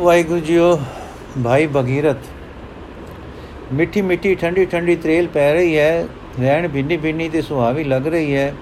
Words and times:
Waheguru 0.00 0.40
JIO, 0.40 0.80
ਭਾਈ 1.44 1.66
ਬਗੀਰਤ 1.66 2.16
ਮਿੱਠੀ 3.72 4.02
ਮਿੱਠੀ, 4.02 4.34
ਠੰਡੀ 4.34 4.66
ਠੰਡੀ 4.66 4.96
ਤਰੇਲ 4.96 5.26
ਪੈ 5.26 5.54
ਰਹੀ 5.54 5.78
ਹੈ। 5.78 6.06
ਰਹਿਣ 6.40 6.68
ਬਿੰਨੀ 6.68 6.96
ਬਿੰਨੀ 6.96 7.28
ਤੇ 7.28 7.42
ਸੁਹਾਵੀ 7.42 7.84
ਲੱਗ 7.84 8.06
ਰਹੀ 8.06 8.34
ਹੈ। 8.34 8.54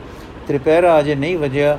ਤ੍ਰਿਪਹਿਰਾ 0.48 0.98
ਅਜੇ 1.00 1.14
ਨਹੀਂ 1.14 1.38
ਵਜਿਆ। 1.38 1.78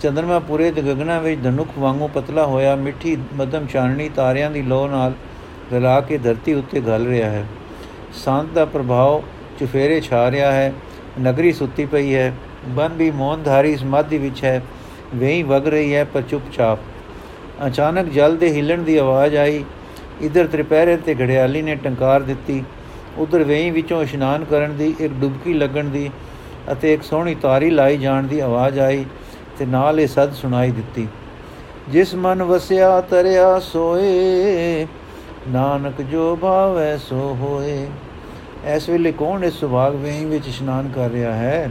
ਚੰਦਰਮਾ 0.00 0.38
ਪੂਰੇ 0.38 0.70
ਤੇ 0.70 0.82
ਗਗਨਾ 0.82 1.18
ਵਿੱਚ 1.18 1.42
ਧਨੁਖ 1.42 1.68
ਵਾਂਗੂ 1.78 2.08
ਪਤਲਾ 2.08 2.46
ਹੋਇਆ। 2.46 2.76
ਮਿੱਠੀ 2.76 3.16
ਮਦਮ 3.34 3.66
ਚਾਨਣੀ 3.66 4.08
ਤਾਰਿਆਂ 4.08 4.50
ਦੀ 4.50 4.62
ਲੋ 4.62 4.88
ਨਾਲ 4.88 5.12
ਰਲਾ 5.72 6.00
ਕੇ 6.00 6.18
ਧਰਤੀ 6.18 6.54
ਉੱਤੇ 6.54 6.80
ਘਲ 6.80 7.06
ਰਿਹਾ 7.06 7.30
ਹੈ। 7.30 7.44
ਸੰਤ 8.12 8.52
ਦਾ 8.52 8.64
ਪ੍ਰਭਾਵ 8.64 9.22
ਚੁਫੇਰੇ 9.60 10.00
ਛਾ 10.00 10.30
ਰਿਹਾ 10.30 10.52
ਹੈ। 10.52 10.72
ਨਗਰੀ 11.20 11.52
ਸੁੱਤੀ 11.52 11.86
ਪਈ 11.86 12.14
ਹੈ। 12.14 12.32
ਬਨ 12.68 12.92
ਵੀ 12.92 13.10
ਮੌਨਧਾਰੀ 13.10 13.76
ਸਮਾਧੀ 13.76 14.18
ਵਿੱਚ 14.18 14.44
ਹੈ। 14.44 14.62
ਵੇਈ 15.14 15.42
ਵਗ 15.42 15.68
ਰਹੀ 15.68 15.94
ਹੈ 15.94 16.04
ਪਰ 16.04 16.22
ਚੁੱਪਚਾਪ। 16.22 16.78
ਅਚਾਨਕ 17.66 18.08
ਜਲ 18.08 18.36
ਦੇ 18.36 18.48
ਹਿੱਲਣ 18.52 18.82
ਦੀ 18.82 18.96
ਆਵਾਜ਼ 18.96 19.36
ਆਈ। 19.36 19.64
ਇਧਰ 20.22 20.46
ਤ੍ਰਿਪਹਿਰੇ 20.46 20.96
ਤੇ 20.96 21.14
ਘੜਿਆਲੀ 21.14 21.62
ਨੇ 21.62 21.74
ਟੰਕਾਰ 21.74 22.22
ਦਿੱਤੀ। 22.22 22.62
ਉਧਰ 23.18 23.44
ਵੇਈ 23.44 23.70
ਵਿੱਚੋਂ 23.70 24.02
ਇਸ਼ਨਾਨ 24.02 24.44
ਕਰਨ 24.44 24.76
ਦੀ, 24.76 24.94
ਇੱਕ 25.00 25.12
ਡੁਬਕੀ 25.12 25.52
ਲੱਗਣ 25.54 25.84
ਦੀ 25.84 26.10
ਅਤੇ 26.72 26.92
ਇੱਕ 26.94 27.02
ਸੋਹਣੀ 27.02 27.34
ਤਾਰੀ 27.34 27.70
ਲਾਈ 27.70 27.96
ਜਾਣ 27.96 28.26
ਦੀ 28.26 28.40
ਆਵਾਜ਼ 28.40 28.78
ਆਈ 28.78 29.04
ਤੇ 29.58 29.66
ਨਾਲ 29.66 30.00
ਇਹ 30.00 30.06
ਸਦ 30.06 30.32
ਸੁਣਾਈ 30.32 30.70
ਦਿੱਤੀ। 30.70 31.06
ਜਿਸ 31.88 32.14
ਮਨ 32.14 32.42
ਵਸਿਆ 32.42 33.00
ਤਰਿਆ 33.00 33.58
ਸੋਏ, 33.58 34.86
ਨਾਨਕ 35.48 36.00
ਜੋ 36.02 36.36
ਭਾਵੈ 36.36 36.96
ਸੋ 36.96 37.36
ਹੋਏ। 37.40 37.86
ਇਸ 38.74 38.88
ਵੇਲੇ 38.88 39.12
ਕੌਣ 39.12 39.44
ਇਸ 39.44 39.54
ਸੁਭਾਗ 39.54 39.94
ਵੇਈ 39.94 40.24
ਵਿੱਚ 40.24 40.48
ਇਸ਼ਨਾਨ 40.48 40.88
ਕਰ 40.94 41.10
ਰਿਹਾ 41.10 41.32
ਹੈ? 41.32 41.70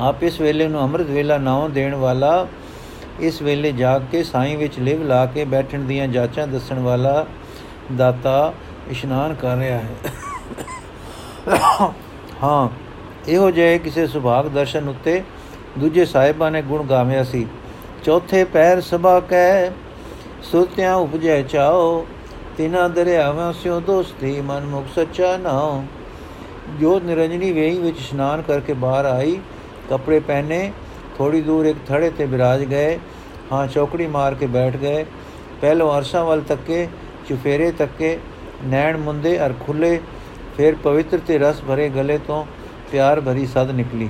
ਆਪ 0.00 0.22
ਇਸ 0.22 0.40
ਵੇਲੇ 0.40 0.68
ਨੂੰ 0.68 0.82
ਅੰਮ੍ਰਿਤ 0.82 1.06
ਵੇਲਾ 1.06 1.38
ਨਾਉ 1.38 1.68
ਦੇਣ 1.68 1.94
ਵਾਲਾ 1.94 2.46
ਇਸ 3.20 3.40
ਵੇਲੇ 3.42 3.72
ਜਾਗ 3.72 4.02
ਕੇ 4.12 4.22
ਸਾਈਂ 4.22 4.56
ਵਿੱਚ 4.58 4.78
ਲਿਵ 4.78 5.02
ਲਾ 5.02 5.24
ਕੇ 5.26 5.44
ਬੈਠਣ 5.44 5.80
ਦੀਆਂ 5.80 6.06
ਜਾਚਾਂ 6.08 6.46
ਦੱਸਣ 6.46 6.78
ਵਾਲਾ 6.78 7.26
ਦਾਤਾ 7.96 8.52
ਇਸ਼ਨਾਨ 8.90 9.34
ਕਰ 9.34 9.56
ਰਿਹਾ 9.56 9.78
ਹੈ। 9.78 9.94
ਹਾਂ, 12.42 12.68
ਇਹੋ 13.28 13.50
ਜਿਹੇ 13.50 13.78
ਕਿਸੇ 13.78 14.06
ਸੁਭਾਗ 14.06 14.46
ਦਰਸ਼ਨ 14.48 14.88
ਉੱਤੇ 14.88 15.22
ਦੂਜੇ 15.78 16.04
ਸਾਹਿਬਾਂ 16.04 16.50
ਨੇ 16.50 16.62
ਗੁਣ 16.62 16.86
ਗਾਵਿਆ 16.86 17.24
ਸੀ। 17.24 17.46
ਚੌਥੇ 18.04 18.44
ਪੈਰ 18.44 18.80
ਸਭਾ 18.80 19.18
ਕੈ 19.20 19.70
ਸੁਤਿਆਂ 20.42 20.94
ਉਪਜੈ 20.96 21.40
ਚਾਓ 21.42 22.06
ਤਿਨਾ 22.56 22.86
ਦਰਿਆਵਾਂ 22.88 23.52
ਸਿਓ 23.52 23.80
ਦੋਸਤੀ, 23.80 24.40
ਮਨ 24.40 24.66
ਮੁਖ 24.66 24.86
ਸੱਚਾ 24.94 25.36
ਨਾਉ। 25.36 25.82
ਜੋ 26.80 27.00
ਨਿਰੰਜਨੀ 27.00 27.52
ਵੇਈ 27.52 27.78
ਵਿੱਚ 27.78 27.98
ਇਸ਼ਨਾਨ 27.98 28.42
ਕਰਕੇ 28.42 28.72
ਬਾਹਰ 28.72 29.04
ਆਈ, 29.04 29.38
ਕੱਪੜੇ 29.90 30.20
ਪਹਿਨੇ 30.20 30.72
ਥੋੜੀ 31.18 31.40
ਦੂਰ 31.40 31.66
ਇੱਕ 31.66 31.78
ਥੜੇ 31.88 32.10
ਤੇ 32.10 32.26
ਬਿਰਾਜ 32.26 32.64
ਗਏ। 32.64 32.98
ਹਾਂ, 33.52 33.66
ਚੌਕੜੀ 33.66 34.06
ਮਾਰ 34.06 34.34
ਕੇ 34.34 34.46
ਬੈਠ 34.46 34.76
ਗਏ। 34.76 35.04
ਪਹਿਲੋ 35.60 35.90
ਅਰਸ਼ਾਂ 35.98 36.24
ਵੱਲ 36.24 36.40
ਤੱਕੇ, 36.40 36.86
ਚੁਫੇਰੇ 37.28 37.70
ਤੱਕੇ, 37.72 38.18
ਨੈਣ 38.64 38.96
ਮੁੰਦੇ 38.96 39.38
ਅਰ 39.46 39.52
ਖੁੱਲੇ, 39.60 40.00
ਫਿਰ 40.56 40.74
ਪਵਿੱਤਰ 40.74 41.18
ਤੇ 41.18 41.38
ਰਸ 41.38 41.60
ਭਰੇ 41.68 41.88
ਗਲੇ 41.88 42.18
ਤੋਂ 42.18 42.44
ਪਿਆਰ 42.92 43.20
ਭਰੀ 43.20 43.46
ਸਦ 43.46 43.70
ਨਿਕਲੀ। 43.70 44.08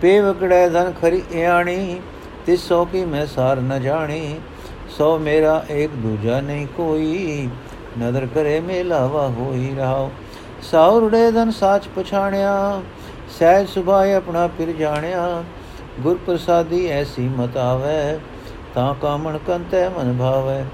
ਪੇ 0.00 0.18
ਵਕੜੈ 0.20 0.68
ਧਨ 0.68 0.92
ਖਰੀ 0.92 1.22
ਇਆਣੀ, 1.32 2.00
ਤਿਸੋ 2.46 2.84
ਕੀ 2.84 3.04
ਮੈਂ 3.04 3.26
ਸਾਰ 3.26 3.60
ਨ 3.60 3.80
ਜਾਣੀ, 3.82 4.40
ਸੋ 4.98 5.18
ਮੇਰਾ 5.18 5.64
ਇੱਕ 5.70 5.92
ਦੂਜਾ 5.92 6.40
ਨਹੀਂ 6.40 6.66
ਕੋਈ, 6.66 7.48
ਨਦਰ 7.98 8.26
ਕਰੇ 8.26 8.58
ਮੇਲਾਵਾ 8.60 9.26
ਹੋਈ 9.28 9.74
ਰਹਾਓ 9.74 10.10
ਸਾਉਰੜੇ 10.62 11.30
ਧਨ 11.30 11.50
ਸਾਚ 11.50 11.88
ਪਛਾਣਿਆ, 11.96 12.82
ਸਹਿਜ 13.38 13.68
ਸੁਭਾਏ 13.68 14.12
ਆਪਣਾ 14.14 14.46
ਫਿਰ 14.58 14.72
ਜਾਣਿਆ 14.72 15.42
ਗੁਰ 16.00 16.18
ਪ੍ਰਸਾਦੀ 16.26 16.86
ਐਸੀ 16.86 17.28
ਮਤ 17.28 17.56
ਆਵੇ, 17.56 18.18
ਤਾਂ 18.74 18.94
ਕਾਮਣ 18.94 19.38
ਕੰਤੈ 19.38 19.88
ਮਨ 19.88 20.16
ਭਾਵੇ। 20.18 20.64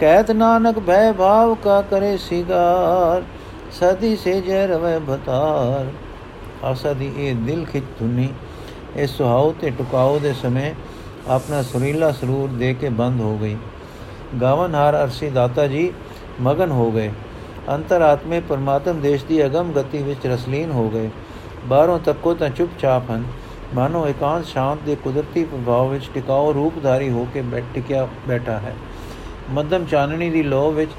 ਕਹਿਤ 0.00 0.30
ਨਾਨਕ 0.30 0.78
ਭੈ 0.78 1.12
ਭਾਵ 1.12 1.54
ਕਾ 1.54 1.80
ਕਰੇ 1.82 2.16
ਸਿਗਾਰ, 2.16 3.22
ਸਦੀ 3.72 4.16
ਸੇ 4.16 4.40
ਜੈ 4.40 4.66
ਰਵੈ 4.66 4.98
ਭਤਾਰ 4.98 5.86
ਆਸਦੀ 6.64 7.12
ਇਹ 7.18 7.34
ਦਿਲ 7.34 7.64
ਖਿਚ 7.64 7.84
ਧੁਨੀ, 7.98 8.28
ਇਹ 8.96 9.06
ਸੁਹਾਉ 9.06 9.52
ਤੇ 9.60 9.70
ਟੁਕਾਉ 9.70 10.18
ਦੇ 10.18 10.32
ਸਮੇਂ 10.32 10.74
ਆਪਣਾ 11.28 11.62
ਸੁਰੀਲਾ 11.62 12.10
ਸਰੂਰ 12.12 12.48
ਦੇ 12.48 12.74
ਕੇ 12.74 12.88
ਬੰਦ 12.88 13.20
ਹੋ 13.20 13.36
ਗਈ। 13.38 13.56
ਗਾਵਨਹਾਰ 14.40 15.02
ਅਰਸੀ 15.04 15.30
ਦਾਤਾ 15.30 15.66
ਜੀ, 15.66 15.92
ਮਗਨ 16.40 16.70
ਹੋ 16.70 16.90
ਗਏ। 16.90 17.10
ਅੰਤਰਾਤਮੇ 17.68 18.40
ਪਰਮਾਤਮ 18.40 19.00
ਦੇਸ਼ 19.00 19.24
ਦੀ 19.24 19.44
ਅਗਮ 19.46 19.72
ਗਤੀ 19.72 20.02
ਵਿੱਚ 20.02 20.26
ਰਸਲੀਨ 20.26 20.70
ਹੋ 20.70 20.88
ਗਏ। 20.90 21.10
ਬਾਹਰੋਂ 21.66 21.98
ਤੱਕੋ 21.98 22.34
ਤਾਂ 22.34 22.50
ਚੁੱਪਚਾਪ 22.50 23.10
ਹਨ। 23.10 23.24
ਮਾਨੋ 23.74 24.06
ਇਕਾਂਤ 24.08 24.44
ਸ਼ਾਂਤ 24.46 24.78
ਦੇ 24.86 24.94
ਕੁਦਰਤੀ 24.94 25.44
ਪ੍ਰਭਾਵ 25.44 25.88
ਵਿੱਚ 25.88 26.08
ਟਿਕਾਉ 26.14 26.52
ਰੂਪਧਾਰੀ 26.52 27.10
ਹੋ 27.10 27.26
ਕੇ 27.34 27.40
ਬੈਠ 27.42 27.64
ਟਿਕਿਆ 27.74 28.06
ਬੈਠਾ 28.28 28.58
ਹੈ। 28.58 28.74
ਮੱਧਮ 29.50 29.84
ਚਾਨਣੀ 29.84 30.30
ਦੀ 30.30 30.42
ਲੋਹ 30.42 30.70
ਵਿੱਚ 30.72 30.90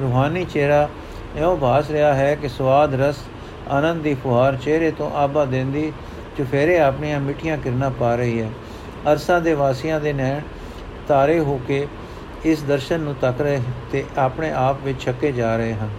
ਰੂਹਾਨੀ 0.00 0.44
ਚਿਹਰਾ 0.44 0.88
ਇਹੋ 1.36 1.56
ਭਾਸ 1.56 1.90
ਰਿਹਾ 1.90 2.12
ਹੈ 2.14 2.34
ਕਿ 2.34 2.48
ਸਵਾਦ 2.48 2.94
ਰਸ 2.94 3.24
ਆਨੰਦ 3.70 4.02
ਦੀ 4.02 4.14
ਫੁਹਾਰ 4.14 4.56
ਚਿਹਰੇ 4.56 4.90
ਤੋਂ 4.90 5.10
ਆਬਾ 5.14 5.44
ਦਿੰਦੀ 5.44 5.92
ਚੁਫੇਰੇ 6.38 6.78
ਆਪਣੀਆਂ 6.80 7.20
ਮਿੱਠੀਆਂ 7.20 7.56
ਕਿਰਨਾਂ 7.58 7.90
ਪਾ 7.90 8.14
ਰਹੀ 8.14 8.40
ਹੈ। 8.40 8.50
ਅਰਸਾਂ 9.12 9.40
ਦੇ 9.40 9.54
ਵਾਸੀਆਂ 9.54 10.00
ਦੇ 10.00 10.12
ਨੈਣ 10.12 10.40
ਤਾਰੇ 11.08 11.38
ਹੋ 11.40 11.60
ਕੇ 11.68 11.86
ਇਸ 12.44 12.62
ਦਰਸ਼ਨ 12.62 13.00
ਨੂੰ 13.00 13.14
ਤੱਕ 13.20 13.40
ਰਹੇ 13.40 13.60
ਤੇ 13.92 14.04
ਆਪਣੇ 14.18 14.52
ਆਪ 14.52 14.84
ਵਿੱਚ 14.84 15.00
ਛੱਕੇ 15.00 15.32
ਜਾ 15.32 15.56
ਰਹੇ 15.56 15.74
ਹਨ। 15.74 15.90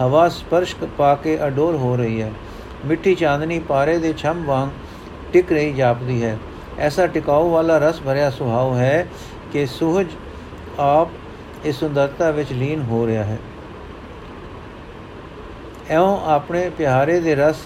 ਹਵਾ 0.00 0.28
ਸਪਰਸ਼ 0.28 0.74
ਪਾ 0.98 1.14
ਕੇ 1.14 1.38
ਅਡੋਲ 1.46 1.76
ਹੋ 1.76 1.96
ਰਹੀ 1.96 2.22
ਹੈ। 2.22 2.32
ਮਿੱਠੀ 2.86 3.14
ਚਾਂਦਨੀ 3.14 3.58
ਪਾਰੇ 3.58 3.98
ਦੇ 3.98 4.12
ਛਮ 4.18 4.44
ਵਾਂਗ 4.44 4.68
ਟਿਕ 5.34 5.52
ਰਹੀ 5.52 5.72
ਜਾਪਦੀ 5.72 6.22
ਹੈ। 6.24 6.36
ਐਸਾ 6.78 7.06
ਟਿਕਾਉ 7.06 7.50
ਵਾਲਾ 7.50 7.78
ਰਸ 7.78 8.00
ਭਰਿਆ 8.00 8.30
ਸੁਹਾਵ 8.30 8.76
ਹੈ 8.76 9.06
ਕਿ 9.52 9.66
ਸੁਹਜ 9.66 10.06
ਆਪ 10.80 11.08
ਇਸ 11.64 11.78
ਸੁੰਦਰਤਾ 11.80 12.30
ਵਿੱਚ 12.30 12.52
ਲੀਨ 12.52 12.82
ਹੋ 12.82 13.06
ਰਿਹਾ 13.06 13.24
ਹੈ। 13.24 13.38
ਐਉਂ 15.90 16.18
ਆਪਣੇ 16.26 16.68
ਪਿਆਰੇ 16.70 17.20
ਦੇ 17.20 17.34
ਰਸ 17.34 17.56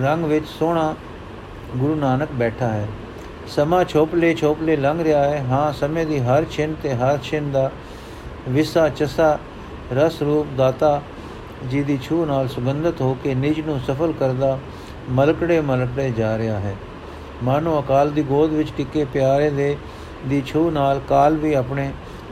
ਰੰਗ 0.00 0.24
ਵਿੱਚ 0.24 0.46
ਸੋਹਣਾ 0.48 0.94
ਗੁਰੂ 1.76 1.94
ਨਾਨਕ 1.94 2.32
ਬੈਠਾ 2.32 2.68
ਹੈ। 2.68 2.86
ਸਮਾ 3.48 3.84
ਛੋਪਲੇ 3.84 4.34
ਛੋਪਲੇ 4.34 4.76
ਲੰਘ 4.76 5.04
ਰਿਹਾ 5.04 5.24
ਹੈ। 5.24 5.42
ਹਾਂ, 5.42 5.72
ਸਮੇਂ 5.72 6.06
ਦੀ 6.06 6.20
ਹਰ 6.20 6.44
ਛਿਨ 6.50 6.74
ਤੇ 6.82 6.94
ਹਰ 6.94 7.18
ਛਿਨ 7.18 7.50
ਦਾ 7.52 7.70
ਵਿਸਾ 8.48 8.88
ਚਸਾ 8.88 9.38
ਰਸ 9.92 10.22
ਰੂਪ 10.22 10.46
ਦਾਤਾ 10.56 11.00
ਜੀ 11.70 11.82
ਦੀ 11.82 11.98
ਛੂ 12.02 12.24
ਨਾਲ 12.24 12.48
ਸੁਗੰਧਤ 12.48 13.00
ਹੋ 13.00 13.16
ਕੇ 13.24 13.34
ਨਿਜ 13.34 13.60
ਨੂੰ 13.60 13.80
ਸਫਲ 13.80 14.12
ਕਰਦਾ 14.12 14.58
ਮਲਕੜੇ 15.10 15.60
ਮਲਕੜੇ 15.60 16.10
ਜਾ 16.10 16.36
ਰਿਹਾ 16.38 16.58
ਹੈ। 16.58 16.74
ਮਾਨੋ 17.44 17.78
ਅਕਾਲ 17.80 18.10
ਦੀ 18.10 18.22
ਗੋਦ 18.22 18.50
ਵਿੱਚ 18.50 18.72
ਟਿੱਕੇ 18.76 19.04
ਪਿਆਰੇ 19.04 19.50
ਦੇ 19.50 19.76
ਦੀ 20.26 20.42
ਛੂ 20.46 20.70
ਨਾਲ 20.70 21.00
ਕਾਲ 21.08 21.36
ਵੀ 21.36 21.54
ਆਪਣੇ 21.54 21.90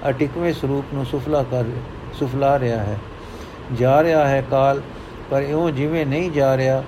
ਅਟਿਕਵੇਂ 0.09 0.53
ਸਰੂਪ 0.53 0.95
ਨੂੰ 0.95 1.05
ਸੁਫਲਾ 1.07 1.43
ਕਰ, 1.43 1.65
ਸੁਫਲਾ 2.15 2.59
ਰਿਹਾ 2.59 2.79
ਹੈ। 2.79 2.99
ਜਾ 3.73 4.03
ਰਿਹਾ 4.03 4.27
ਹੈ 4.29 4.43
ਕਾਲ, 4.51 4.81
ਪਰ 5.31 5.43
ਇਉਂ 5.43 5.71
ਜਿਵੇਂ 5.71 6.07
ਨਹੀਂ 6.07 6.31
ਜਾ 6.31 6.57
ਰਿਹਾ, 6.57 6.83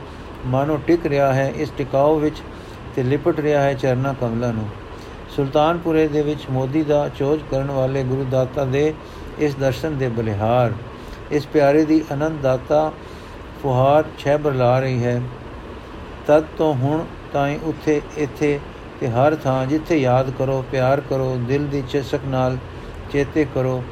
ਮਾਨੋ 0.46 0.78
ਟਿਕ 0.86 1.06
ਰਿਹਾ 1.06 1.32
ਹੈ 1.34 1.52
ਇਸ 1.56 1.70
ਟਿਕਾਉ 1.78 2.18
ਵਿੱਚ 2.18 2.42
ਤੇ 2.96 3.02
ਲਿਪਟ 3.02 3.40
ਰਿਹਾ 3.40 3.62
ਹੈ 3.62 3.74
ਚਰਨਾ 3.74 4.14
ਕਮਲਾ 4.20 4.50
ਨੂੰ। 4.52 4.68
ਸੁਲਤਾਨਪੁਰੇ 5.36 6.08
ਦੇ 6.08 6.22
ਵਿੱਚ 6.22 6.40
ਮੋਦੀ 6.50 6.82
ਦਾ 6.82 7.08
ਚੋਜ 7.08 7.40
ਕਰਨ 7.50 7.70
ਵਾਲੇ 7.70 8.02
ਗੁਰੂ 8.02 8.24
ਦਾਤਾ 8.24 8.64
ਦੇ 8.64 8.92
ਇਸ 9.38 9.54
ਦਰਸ਼ਨ 9.54 9.96
ਦੇ 9.98 10.08
ਬਲਿਹਾਰ, 10.08 10.72
ਇਸ 11.30 11.46
ਪਿਆਰੇ 11.46 11.84
ਦੀ 11.84 12.04
ਆਨੰਦ 12.12 12.40
ਦਾਤਾ 12.40 12.92
ਫੁਹਾਰ 13.62 14.04
ਛੈਬਰ 14.18 14.54
ਲਾ 14.54 14.78
ਰਹੀ 14.80 15.04
ਹੈ। 15.04 15.20
ਤਦ 16.26 16.44
ਤੋਂ 16.58 16.72
ਹੁਣ 16.74 17.04
ਤਾਈਂ 17.32 17.58
ਉੱਥੇ, 17.64 18.00
ਇੱਥੇ 18.18 18.58
ਤੇ 19.00 19.08
ਹਰ 19.08 19.34
ਥਾਂ 19.34 19.66
ਜਿੱਥੇ 19.66 19.96
ਯਾਦ 19.96 20.30
ਕਰੋ, 20.30 20.64
ਪਿਆਰ 20.70 21.00
ਕਰੋ, 21.00 21.36
ਦਿਲ 21.48 21.66
ਦੀ 21.66 21.82
ਚਸਕ 21.90 22.24
ਨਾਲ 22.28 22.56
ਚੇਤੇ 23.12 23.44
ਕਰੋ, 23.54 23.82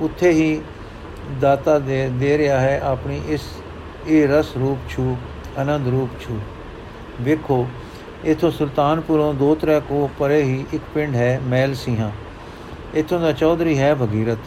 ਉੱਥੇ 0.00 0.30
ਹੀ 0.30 0.60
ਦਾਤਾ 1.40 1.78
ਦੇ 1.78 2.08
ਦੇ 2.10 2.36
ਰਿਹਾ 2.38 2.58
ਹੈ 2.60 2.80
ਆਪਣੀ 2.84 3.20
ਇਸ, 3.28 3.42
ਇਹ 4.06 4.26
ਰਸ 4.28 4.56
ਰੂਪ 4.56 4.88
ਛੂ, 4.90 5.16
ਆਨੰਦ 5.58 5.88
ਰੂਪ 5.88 6.20
ਛੂ। 6.20 6.38
ਵੇਖੋ, 7.20 7.66
ਇਥੋਂ 8.24 8.50
ਸੁਲਤਾਨਪੁਰੋਂ 8.50 9.32
ਦੋ 9.34 9.54
ਤਰੇ 9.54 9.80
ਕੋ 9.80 10.08
ਪਰੇ 10.18 10.42
ਹੀ 10.42 10.64
ਇੱਕ 10.74 10.82
ਪਿੰਡ 10.94 11.14
ਹੈ, 11.16 11.40
ਮੈਲ 11.44 11.74
ਸਿੰਘਾ 11.74 12.10
ਇਥੋਂ 12.94 13.20
ਦਾ 13.20 13.32
ਚੌਧਰੀ 13.32 13.78
ਹੈ 13.78 13.94
ਭਗੀਰਥ। 13.94 14.38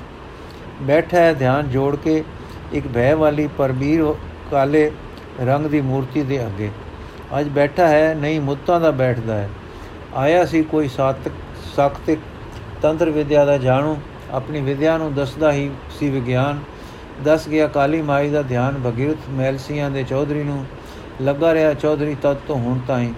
ਬੈਠਾ 0.81 1.18
ਹੈ 1.18 1.33
ਧਿਆਨ 1.33 1.69
ਜੋੜ 1.69 1.95
ਕੇ, 1.95 2.24
ਇੱਕ 2.74 2.88
ਭੈ 2.88 3.13
ਵਾਲੀ 3.15 3.47
ਪਰਬੀਰ 3.57 4.13
ਕਾਲੇ 4.51 4.91
ਰੰਗ 5.41 5.65
ਦੀ 5.65 5.81
ਮੂਰਤੀ 5.81 6.24
ਦੇ 6.24 6.45
ਅੱਗੇ। 6.45 6.69
ਅੱਜ 7.39 7.47
ਬੈਠਾ 7.47 7.87
ਹੈ, 7.87 8.15
ਨਹੀਂ, 8.15 8.41
ਮੁੱਤਾਂ 8.41 8.79
ਦਾ 8.79 8.91
ਬੈਠਦਾ 8.91 9.33
ਹੈ। 9.33 9.49
ਆਇਆ 10.15 10.45
ਸੀ 10.45 10.63
ਕੋਈ 10.63 10.87
ਸਾਤਕ 10.87 11.31
ਸਖਤ 11.77 12.17
ਤੰਤਰ 12.81 13.09
ਵਿਦਿਆ 13.09 13.45
ਦਾ 13.45 13.57
ਜਾਣੂ, 13.57 13.97
ਆਪਣੀ 14.31 14.61
ਵਿਦਿਆ 14.61 14.97
ਨੂੰ 14.97 15.13
ਦੱਸਦਾ 15.13 15.51
ਹੀ 15.51 15.71
ਸੀ 15.99 16.09
ਵਿਗਿਆਨ। 16.09 16.59
ਦੱਸ 17.23 17.49
ਗਿਆ, 17.49 17.67
ਕਾਲੀ 17.67 18.01
ਮਾਈ 18.01 18.29
ਦਾ 18.29 18.41
ਧਿਆਨ 18.41 18.81
ਭਗੀਰਥ 18.85 19.17
ਮੈਲਸੀਆਂ 19.29 19.91
ਦੇ 19.91 20.03
ਚੌਧਰੀ 20.03 20.43
ਨੂੰ 20.43 20.65
ਲੱਗਾ 21.21 21.53
ਰਿਹਾ, 21.53 21.73
ਚੌਧਰੀ 21.73 22.15
ਤਦ 22.21 22.37
ਤੋਂ 22.47 22.55
ਹੁਣ 22.55 22.79
ਤਾਈਂ। 22.87 23.13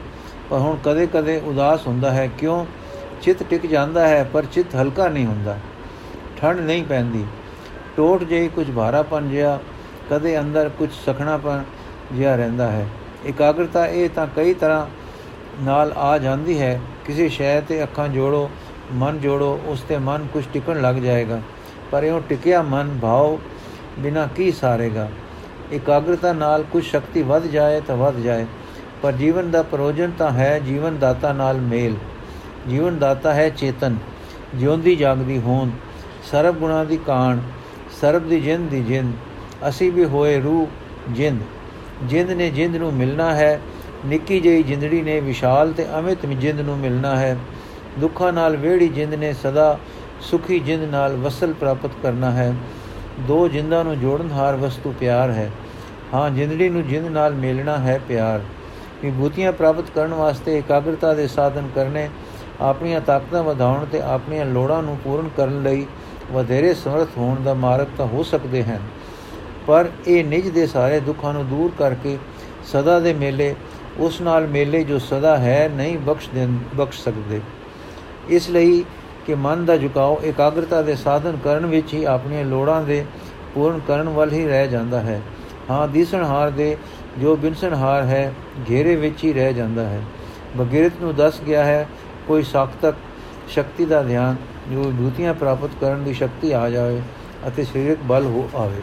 ਪਰ 0.49 0.57
ਹੁਣ 0.57 0.77
ਕਦੇ-ਕਦੇ 0.83 1.41
ਉਦਾਸ 1.45 1.87
ਹੁੰਦਾ 1.87 2.11
ਹੈ, 2.11 2.29
ਕਿਉਂ? 2.37 2.65
ਚਿੱਤ 3.21 3.43
ਟਿਕ 3.43 3.65
ਜਾਂਦਾ 3.65 4.07
ਹੈ, 4.07 4.29
ਪਰ 4.33 4.45
ਚਿੱਤ 4.45 4.75
ਹਲਕਾ 4.75 5.07
ਨਹੀਂ 5.07 5.25
ਹੁੰਦਾ। 5.25 5.57
ਠੰਡ 6.41 6.59
ਨਹੀਂ 6.59 6.83
ਪੈਂਦੀ। 6.83 7.25
ਟੋਟ 7.97 8.23
ਜਿਹੀ 8.23 8.47
ਕੁਝ 8.47 8.71
ਭਾਰਾਪਨ 8.71 9.29
ਜਿਹਾ, 9.29 9.59
ਕਦੇ 10.09 10.39
ਅੰਦਰ 10.39 10.69
ਕੁਝ 10.69 10.89
ਸਖਣਾਪਨ 11.05 11.63
ਜਿਹਾ 12.13 12.35
ਰਹਿੰਦਾ 12.35 12.71
ਹੈ। 12.71 12.87
ਇਕਾਗਰਤਾ 13.25 13.88
ਇਹ 13.88 14.09
ਤਾਂ 14.09 14.27
ਕਈ 14.35 14.53
ਤਰ੍ਹਾਂ 14.53 14.88
ਨਾਲ 15.63 15.94
ਆ 15.97 16.18
ਜਾਂਦੀ 16.18 16.62
ਹੈ। 16.62 16.81
ਕਿਸੇ 17.06 17.29
ਸ਼ੈ 17.29 17.62
ਤੇ 17.62 17.83
ਅੱਖਾਂ 17.83 18.07
ਜੋੜੋ, 18.07 18.50
ਮਨ 18.94 19.19
ਜੋੜੋ, 19.19 19.59
ਉਸ 19.65 19.81
ਤੇ 19.81 19.97
ਮਨ 19.97 20.27
ਕੁਝ 20.33 20.45
ਟਿਕਣ 20.53 20.81
ਲੱਗ 20.81 20.95
ਜਾਏਗਾ। 20.95 21.41
ਪਰ 21.91 22.03
ਇਹ 22.03 22.21
ਟਿਕਿਆ 22.29 22.62
ਮਨ 22.62 23.00
ਭਾਵ 23.01 23.38
ਬਿਨਾ 24.00 24.27
ਕੀ 24.35 24.51
ਸਾਰੇਗਾ। 24.51 25.09
ਇਕਾਗਰਤਾ 25.71 26.33
ਨਾਲ 26.33 26.63
ਕੁਝ 26.63 26.83
ਸ਼ਕਤੀ 26.83 27.21
ਵੱਧ 27.21 27.44
ਜਾਏ 27.44 27.81
ਤਾਂ 27.81 27.97
ਵੱਧ 27.97 28.15
ਜਾਏ। 28.15 28.45
ਪਰ 29.01 29.12
ਜੀਵਨ 29.12 29.51
ਦਾ 29.51 29.63
ਪ੍ਰੋਜਨ 29.63 30.12
ਤਾਂ 30.18 30.31
ਹੈ 30.31 30.59
ਜੀਵਨ 30.59 31.00
ਦਾਤਾ 31.00 31.33
ਨਾਲ 31.33 31.57
ਮੇਲ। 31.57 31.95
ਜੀਵਨ 32.69 33.00
ਦਾਤਾ 33.00 33.33
ਹੈ 33.33 33.50
ਚੇਤਨ। 33.50 33.97
ਜਿਉਂਦੀ 34.56 34.95
ਜਾਗਦੀ 34.95 35.39
ਹੋਂਦ। 35.39 35.71
ਸਰਬ 36.31 36.56
ਗੁਣਾ 36.56 36.83
ਦੀ 36.83 36.97
ਕਾਣ। 36.97 37.39
ਸਰਬ 38.01 38.29
ਦੀ 38.29 38.39
ਜਿੰਦ 38.39 38.69
ਦੀ 38.69 38.83
ਜਿੰਦ। 38.83 39.13
ਅਸੀਂ 39.69 39.91
ਵੀ 39.91 40.06
ਹੋਏ 40.06 40.39
ਰੂਹ 40.41 40.68
ਜਿੰਦ। 41.09 41.41
ਜਿੰਦ 42.07 42.31
ਨੇ 42.31 42.50
ਜਿੰਦ 42.50 42.75
ਨੂੰ 42.75 42.94
ਮਿਲਣਾ 42.94 43.36
ਹੈ, 43.36 43.59
ਨਿੱਕੀ 44.06 44.39
ਜਿਹੀ 44.39 44.63
ਜਿੰਦੜੀ 44.63 45.01
ਨੇ 45.01 45.19
ਵਿਸ਼ਾਲ 45.19 45.71
ਤੇ 45.71 45.86
ਅਮਿਤ 46.00 46.25
ਜਿੰਦ 46.25 46.62
ਨੂੰ 46.62 46.77
ਮਿਲਣਾ 46.77 47.15
ਹੈ। 47.15 47.38
ਦੁੱਖਾਂ 48.00 48.33
ਨਾਲ 48.33 48.56
ਵੇੜੀ 48.56 48.88
ਜਿੰਦ 48.88 49.13
ਨੇ 49.13 49.33
ਸਦਾ 49.33 49.77
ਸੁਖੀ 50.21 50.59
ਜਿੰਦ 50.59 50.83
ਨਾਲ 50.83 51.15
ਵਸਲ 51.15 51.53
ਪ੍ਰਾਪਤ 51.53 51.92
ਕਰਨਾ 52.03 52.31
ਹੈ। 52.31 52.53
ਦੋ 53.19 53.48
ਜਿੰਦਾਂ 53.48 53.83
ਨੂੰ 53.83 54.00
ਜੋੜਨ 54.00 54.31
ਹਾਰ 54.31 54.56
ਵਸਤੂ 54.56 54.94
ਪਿਆਰ 55.00 55.31
ਹੈ। 55.31 55.51
ਹਾਂ, 56.13 56.30
ਜਿੰਦੜੀ 56.30 56.69
ਨੂੰ 56.69 56.88
ਜਿੰਦ 56.88 57.07
ਨਾਲ 57.07 57.33
ਮਿਲਣਾ 57.33 57.77
ਹੈ 57.77 58.00
ਪਿਆਰ। 58.07 58.42
ਵਿਭੂਤੀਆਂ 59.04 59.51
ਪ੍ਰਾਪਤ 59.51 59.89
ਕਰਨ 59.95 60.13
ਵਾਸਤੇ 60.13 60.57
ਇਕਾਗਰਤਾ 60.57 61.13
ਦੇ 61.13 61.27
ਸਾਧਨ 61.27 61.69
ਕਰਨੇ, 61.75 62.09
ਆਪਣੀਆਂ 62.62 63.01
ਤਾਕਤਾਂ 63.01 63.44
ਵਧਾਉਣ 63.44 63.86
ਤੇ 63.86 64.01
ਆਪਣੀਆਂ 64.01 64.45
ਲੋੜਾਂ 64.45 64.83
ਨੂੰ 64.83 64.97
ਪੂਰਨ 64.97 65.30
ਕਰਨ 65.38 65.63
ਲਈ 65.63 65.86
ਵਧੇਰੇ 66.31 66.74
ਸਮਰਥ 66.74 67.07
ਹੋਣ 67.18 67.44
ਦਾ 67.44 67.54
ਮਾਰਗ 67.54 67.88
ਤਾਂ 67.97 68.06
ਹੋ 68.06 68.24
ਸਕਦੇ 68.24 68.63
ਹਨ। 68.63 68.80
ਪਰ 69.67 69.89
ਇਹ 70.07 70.23
ਨਿਜ 70.23 70.49
ਦੇ 70.49 70.67
ਸਾਰੇ 70.67 70.99
ਦੁੱਖਾਂ 70.99 71.33
ਨੂੰ 71.33 71.47
ਦੂਰ 71.47 71.71
ਕਰਕੇ 71.79 72.17
ਸਦਾ 72.65 72.99
ਦੇ 72.99 73.13
ਮੇਲੇ, 73.13 73.55
ਉਸ 73.99 74.21
ਨਾਲ 74.21 74.47
ਮੇਲੇ 74.47 74.83
ਜੋ 74.83 74.99
ਸਦਾ 74.99 75.37
ਹੈ 75.37 75.69
ਨਹੀਂ 75.75 75.97
ਬਖਸ਼ 75.97 76.29
ਦੇ 76.35 76.47
ਬਖਸ਼ 76.75 77.03
ਸਕਦੇ। 77.03 77.41
ਇਸ 78.29 78.49
ਲਈ 78.49 78.83
ਕਿ 79.25 79.35
ਮਨ 79.35 79.65
ਦਾ 79.65 79.77
ਝੁਕਾਓ 79.77 80.21
ਇਕਾਗਰਤਾ 80.23 80.81
ਦੇ 80.81 80.95
ਸਾਧਨ 80.95 81.37
ਕਰਨ 81.43 81.65
ਵਿੱਚ 81.65 81.93
ਹੀ 81.93 82.03
ਆਪਣੀਆਂ 82.03 82.45
ਲੋੜਾਂ 82.45 82.81
ਦੇ 82.81 83.05
ਪੂਰਨ 83.53 83.79
ਕਰਨ 83.87 84.09
ਵੱਲ 84.09 84.31
ਹੀ 84.31 84.45
ਰਹਿ 84.47 84.67
ਜਾਂਦਾ 84.67 84.99
ਹੈ। 84.99 85.21
ਹਾਂ, 85.69 85.87
ਦੀਸਣ 85.87 86.23
ਹਾਰ 86.23 86.49
ਦੇ 86.49 86.77
ਜੋ 87.19 87.35
ਬਿਨਸਣ 87.35 87.73
ਹਾਰ 87.73 88.03
ਹੈ, 88.03 88.33
ਘੇਰੇ 88.69 88.95
ਵਿੱਚ 88.95 89.23
ਹੀ 89.23 89.33
ਰਹਿ 89.33 89.53
ਜਾਂਦਾ 89.53 89.83
ਹੈ। 89.83 90.01
ਬਗਿਰਤ 90.57 90.91
ਨੂੰ 91.01 91.15
ਦੱਸ 91.15 91.41
ਗਿਆ 91.41 91.63
ਹੈ, 91.63 91.87
ਕੋਈ 92.27 92.43
ਸਾਖਤਕ 92.43 92.95
ਸ਼ਕਤੀ 93.49 93.85
ਦਾ 93.85 94.03
ਧਿਆਨ 94.03 94.35
ਜੋ 94.71 94.83
ਵਿਭੂਤੀਆਂ 94.83 95.33
ਪ੍ਰਾਪਤ 95.33 95.69
ਕਰਨ 95.81 96.03
ਦੀ 96.03 96.13
ਸ਼ਕਤੀ 96.13 96.51
ਆ 96.51 96.69
ਜਾਵੇ 96.69 97.01
ਅਤੇ 97.47 97.63
ਸਰੀਰਕ 97.63 97.97
ਬਲ 98.03 98.25
ਹੋ 98.25 98.49
ਆਵੇ। 98.55 98.81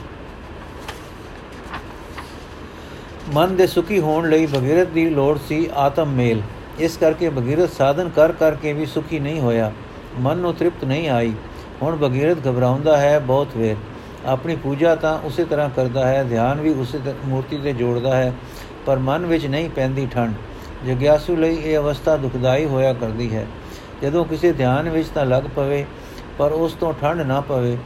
ਮਨ 3.35 3.57
ਦੇ 3.57 3.67
ਸੁਖੀ 3.67 3.99
ਹੋਣ 4.01 4.29
ਲਈ 4.31 4.47
ਬਗਿਰਤ 4.47 4.89
ਦੀ 4.89 5.09
ਲੋੜ 5.11 5.39
ਸੀ 5.49 5.69
ਆਤਮ 5.77 6.13
ਮੇਲ। 6.13 6.41
ਇਸ 6.79 6.97
ਕਰਕੇ 6.97 7.29
ਬਗਿਰਤ 7.29 7.71
ਸਾਧਨ 7.71 8.09
ਕਰ 8.09 8.33
ਕਰਕੇ 8.33 8.73
ਵੀ 8.73 8.87
ਸੁਖੀ 8.87 9.19
ਨਹੀਂ 9.19 9.41
ਹੋਇਆ। 9.41 9.71
ਮਨ 10.21 10.37
ਨੂੰ 10.37 10.55
ਤ੍ਰਿਪਤ 10.55 10.85
ਨਹੀਂ 10.85 11.09
ਆਈ। 11.09 11.33
ਹੁਣ 11.83 11.97
ਬਗਿਰਤ 11.97 12.39
ਘਬਰਾਉਂਦਾ 12.49 12.97
ਹੈ 12.97 13.19
ਬਹੁਤ 13.19 13.57
ਵੇਰ। 13.57 13.77
ਆਪਣੀ 14.27 14.57
ਪੂਜਾ 14.57 14.95
ਤਾਂ 14.95 15.19
ਉਸੇ 15.19 15.45
ਤਰ੍ਹਾਂ 15.45 15.69
ਕਰਦਾ 15.77 16.07
ਹੈ, 16.09 16.23
ਧਿਆਨ 16.25 16.61
ਵੀ 16.61 16.73
ਉਸੇ 16.73 16.99
ਮੂਰਤੀ 17.25 17.59
ਤੇ 17.59 17.73
ਜੋੜਦਾ 17.73 18.17
ਹੈ, 18.17 18.33
ਪਰ 18.87 18.99
ਮਨ 18.99 19.27
ਵਿੱਚ 19.27 19.47
ਨਹੀਂ 19.47 19.71
ਪੈਂਦੀ 19.71 20.07
ਠੰਡ 20.07 20.35
ਜਗਿਆਸੂ 20.87 21.37
ਲਈ 21.37 21.57
ਇਹ 21.57 21.77
ਅਵਸਥਾ 21.79 22.17
ਦੁਖਦਾਈ 22.17 22.65
ਹੋਇਆ 22.65 22.93
ਕਰਦੀ 22.93 23.35
ਹੈ। 23.35 23.47
ਜਦੋਂ 24.03 24.25
ਕਿਸੇ 24.25 24.53
ਧਿਆਨ 24.53 24.89
ਵਿੱਚ 24.89 25.09
ਤਾਂ 25.09 25.27
ਲੱਗ 25.27 25.45
ਪਵੇ, 25.57 25.85
ਪਰ 26.39 26.53
ਉਸ 26.53 26.73
ਤੋਂ 26.73 26.93
ਠੰਡ 27.01 27.21
ਨਾ 27.21 27.41
ਪਵੇ। 27.41 27.77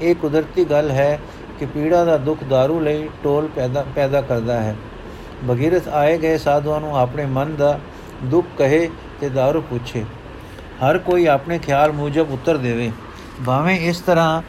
ਇਹ 0.00 0.14
ਕੁਦਰਤੀ 0.14 0.64
ਗੱਲ 0.64 0.90
ਹੈ 0.90 1.18
ਕਿ 1.58 1.66
ਪੀੜਾ 1.66 2.04
ਦਾ 2.04 2.16
ਦੁੱਖ 2.18 2.40
दारू 2.42 2.80
ਲਈ 2.80 3.08
ਟੋਲ 3.22 3.48
ਪੈਦਾ 3.56 3.84
ਪੈਦਾ 3.94 4.20
ਕਰਦਾ 4.20 4.60
ਹੈ। 4.60 4.76
ਬਗੀਰਥ 5.44 5.88
ਆਏ 5.88 6.18
ਗਏ 6.18 6.38
ਸਾਧੂਆਂ 6.38 6.80
ਨੂੰ 6.80 6.96
ਆਪਣੇ 6.98 7.26
ਮਨ 7.26 7.56
ਦਾ 7.56 7.78
ਦੁੱਖ 8.24 8.46
ਕਹੇ 8.58 8.90
ਤੇ 9.20 9.26
दारू 9.26 9.60
ਪੁੱਛੇ। 9.60 10.04
ਹਰ 10.80 10.98
ਕੋਈ 10.98 11.26
ਆਪਣੇ 11.26 11.58
ਖਿਆਲ 11.58 11.92
ਮੁਜਬ 11.92 12.30
ਉੱਤਰ 12.30 12.56
ਦੇਵੇ। 12.56 12.90
ਭਾਵੇਂ 13.46 13.80
ਇਸ 13.80 14.00
ਤਰ੍ਹਾਂ 14.00 14.42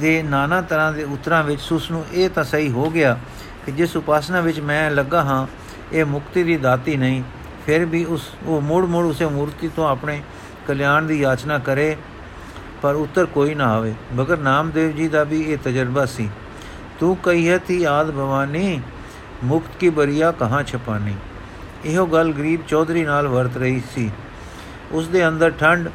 ਦੇ 0.00 0.22
ਨਾਨਾ 0.22 0.60
ਤਰ੍ਹਾਂ 0.62 0.92
ਦੇ 0.92 1.04
ਉਤਰਾਂ 1.04 1.42
ਵਿੱਚ 1.42 1.60
ਸੁਸ 1.60 1.90
ਨੂੰ 1.90 2.04
ਇਹ 2.12 2.30
ਤਾਂ 2.30 2.44
ਸਹੀ 2.44 2.70
ਹੋ 2.70 2.90
ਗਿਆ 2.90 3.18
ਕਿ 3.66 3.72
ਜਿਸ 3.72 3.96
ਉਪਾਸਨਾ 3.96 4.40
ਵਿੱਚ 4.40 4.60
ਮੈਂ 4.60 4.90
ਲੱਗਾ 4.90 5.22
ਹਾਂ, 5.22 5.46
ਇਹ 5.92 6.04
ਮੁਕਤੀ 6.04 6.42
ਦੀ 6.42 6.56
ਦਾਤੀ 6.56 6.96
ਨਹੀਂ। 6.96 7.22
ਫਿਰ 7.66 7.84
ਵੀ 7.84 8.04
ਉਸ, 8.04 8.30
ਉਹ 8.46 8.60
ਮੂੜ 8.60 8.84
ਮੂੜ 8.84 9.04
ਉਸੇ 9.04 9.26
ਮੂਰਤੀ 9.26 9.68
ਤੋਂ 9.68 9.88
ਆਪਣੇ 9.88 10.22
ਕਲਿਆਣ 10.68 11.02
ਦੀ 11.02 11.20
ਯਾਚਨਾ 11.20 11.58
ਕਰੇ, 11.58 11.96
ਪਰ 12.82 12.94
ਉੱਤਰ 12.94 13.26
ਕੋਈ 13.26 13.54
ਨਾ 13.54 13.64
ਆਵੇ। 13.64 13.94
ਮਗਰ 14.14 14.38
ਨਾਮਦੇਵ 14.38 14.96
ਜੀ 14.96 15.08
ਦਾ 15.08 15.24
ਵੀ 15.24 15.40
ਇਹ 15.40 15.58
ਤਜਰਬਾ 15.64 16.04
ਸੀ। 16.04 16.28
ਤੂੰ 17.00 17.16
ਕਹੀਏ 17.16 17.58
ਤੀ 17.58 17.84
ਆਦ 17.84 18.10
ਭਵਾਨੀ 18.10 18.80
ਮੁਕਤ 19.44 19.76
ਕੀ 19.80 19.88
ਬਰੀਆ 19.88 20.32
ਕਹਾਂ 20.32 20.62
ਛਪਾਨੀ। 20.62 21.14
ਇਹੋ 21.84 22.06
ਗੱਲ 22.06 22.32
ਗਰੀਬ 22.32 22.60
ਚੌਧਰੀ 22.68 23.04
ਨਾਲ 23.04 23.28
ਵਰਤ 23.28 23.56
ਰਹੀ 23.56 23.82
ਸੀ। 23.94 24.10
ਉਸ 24.92 25.08
ਦੇ 25.08 25.28
ਅੰਦਰ 25.28 25.50
ਠੰਡ 25.50 25.88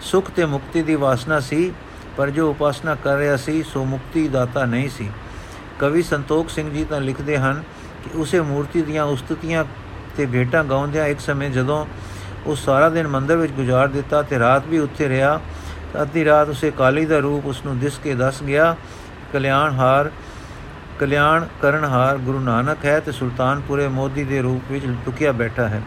ਸੁਖ 0.00 0.30
ਤੇ 0.30 0.44
ਮੁਕਤੀ 0.44 0.82
ਦੀ 0.82 0.94
ਵਾਸਨਾ 0.94 1.40
ਸੀ, 1.40 1.72
ਪਰ 2.16 2.30
ਜੋ 2.30 2.50
ਉਪਾਸਨਾ 2.50 2.94
ਕਰ 2.94 3.16
ਰਿਹਾ 3.16 3.36
ਸੀ, 3.36 3.62
ਸੋ 3.62 3.84
ਮੁਕਤੀ 3.84 4.28
ਦਾਤਾ 4.28 4.64
ਨਹੀਂ 4.64 4.88
ਸੀ। 4.88 5.10
ਕਵੀ 5.78 6.02
ਸੰਤੋਖ 6.02 6.48
ਸਿੰਘ 6.48 6.70
ਜੀ 6.70 6.84
ਤਾਂ 6.84 7.00
ਲਿਖਦੇ 7.00 7.38
ਹਨ 7.38 7.62
ਕਿ 8.04 8.18
ਉਸੇ 8.18 8.40
ਮੂਰਤੀ 8.40 8.82
ਦੀਆਂ 8.82 9.04
ਉਸਤਤੀਆਂ 9.04 9.64
ਤੇ 10.16 10.26
ਭੇਟਾਂ 10.26 10.64
ਗਾਉਂਦਿਆਂ 10.64 11.06
ਇੱਕ 11.06 11.20
ਸਮੇਂ 11.20 11.50
ਜਦੋਂ 11.50 11.86
ਉਹ 12.46 12.56
ਸਾਰਾ 12.56 12.88
ਦਿਨ 12.88 13.08
ਮੰਦਰ 13.08 13.36
ਵਿੱਚ 13.36 13.52
ਗੁਜ਼ਾਰ 13.52 13.88
ਦਿੱਤਾ 13.88 14.22
ਤੇ 14.22 14.38
ਰਾਤ 14.38 14.66
ਵੀ 14.66 14.78
ਉੱਥੇ 14.78 15.08
ਰਿਹਾ 15.08 15.40
ਅੱਧੀ 16.02 16.24
ਰਾਤ 16.24 16.48
ਉਸੇ 16.48 16.70
ਕਾਲੀ 16.70 17.06
ਦਾ 17.06 17.18
ਰੂਪ 17.18 17.46
ਉਸ 17.46 17.64
ਨੂੰ 17.64 17.78
ਦਿਸ 17.78 17.98
ਕੇ 18.04 18.14
ਦੱਸ 18.14 18.42
ਗਿਆ 18.42 18.76
ਕਲਿਆਣ 19.32 19.72
ਹਾਰ 19.72 20.10
ਕਲਿਆਣ 21.00 21.46
ਕਰਨ 21.62 21.84
ਹਾਰ 21.84 22.18
ਗੁਰੂ 22.18 22.40
ਨਾਨਕ 22.40 22.84
ਹੈ 22.84 23.00
ਤੇ 23.00 23.12
ਸੁਲਤਾਨਪੁਰੇ 23.12 23.88
ਮੋਦੀ 23.88 24.24
ਦੇ 24.24 24.42
ਰੂਪ 24.42 24.72
ਵਿੱਚ 24.72 24.86
ਲੁਕਿਆ 24.86 25.32
ਬੈਠਾ 25.32 25.68
ਹੈ। 25.68 25.82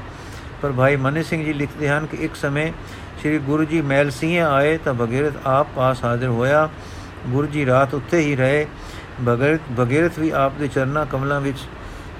ਪਰ 0.61 0.71
ਭਾਈ 0.71 0.95
ਮਨੀ 0.95 1.23
ਸਿੰਘ 1.23 1.45
ਜੀ 1.45 1.53
ਲਿਖਦੇ 1.53 1.89
ਹਨ 1.89 2.05
ਕਿ 2.05 2.17
ਇੱਕ 2.17 2.35
ਸਮੇਂ 2.35 2.71
ਸ੍ਰੀ 3.19 3.39
ਗੁਰੂ 3.39 3.63
ਜੀ 3.63 3.81
ਮੈਲ 3.81 4.11
ਸਿੰਘ 4.11 4.41
ਆਏ 4.41 4.77
ਤਾਂ 4.77 4.93
ਬਗੀਰਥ 4.93 5.33
ਆਪ 5.45 5.67
ਪਾਸ 5.75 6.03
ਹਾਜ਼ਰ 6.03 6.27
ਹੋਇਆ। 6.27 6.69
ਗੁਰੂ 7.27 7.47
ਜੀ 7.47 7.65
ਰਾਤ 7.65 7.93
ਉੱਥੇ 7.93 8.19
ਹੀ 8.19 8.35
ਰਹੇ। 8.35 8.67
ਬਗੀਰਥ 9.21 9.59
ਬਗੀਰਥ 9.71 10.19
ਵੀ 10.19 10.29
ਆਪ 10.29 10.53
ਦੇ 10.59 10.67
ਚਰਨਾਂ 10.67 11.05
ਕਮਲਾਂ 11.05 11.41
ਵਿੱਚ 11.41 11.57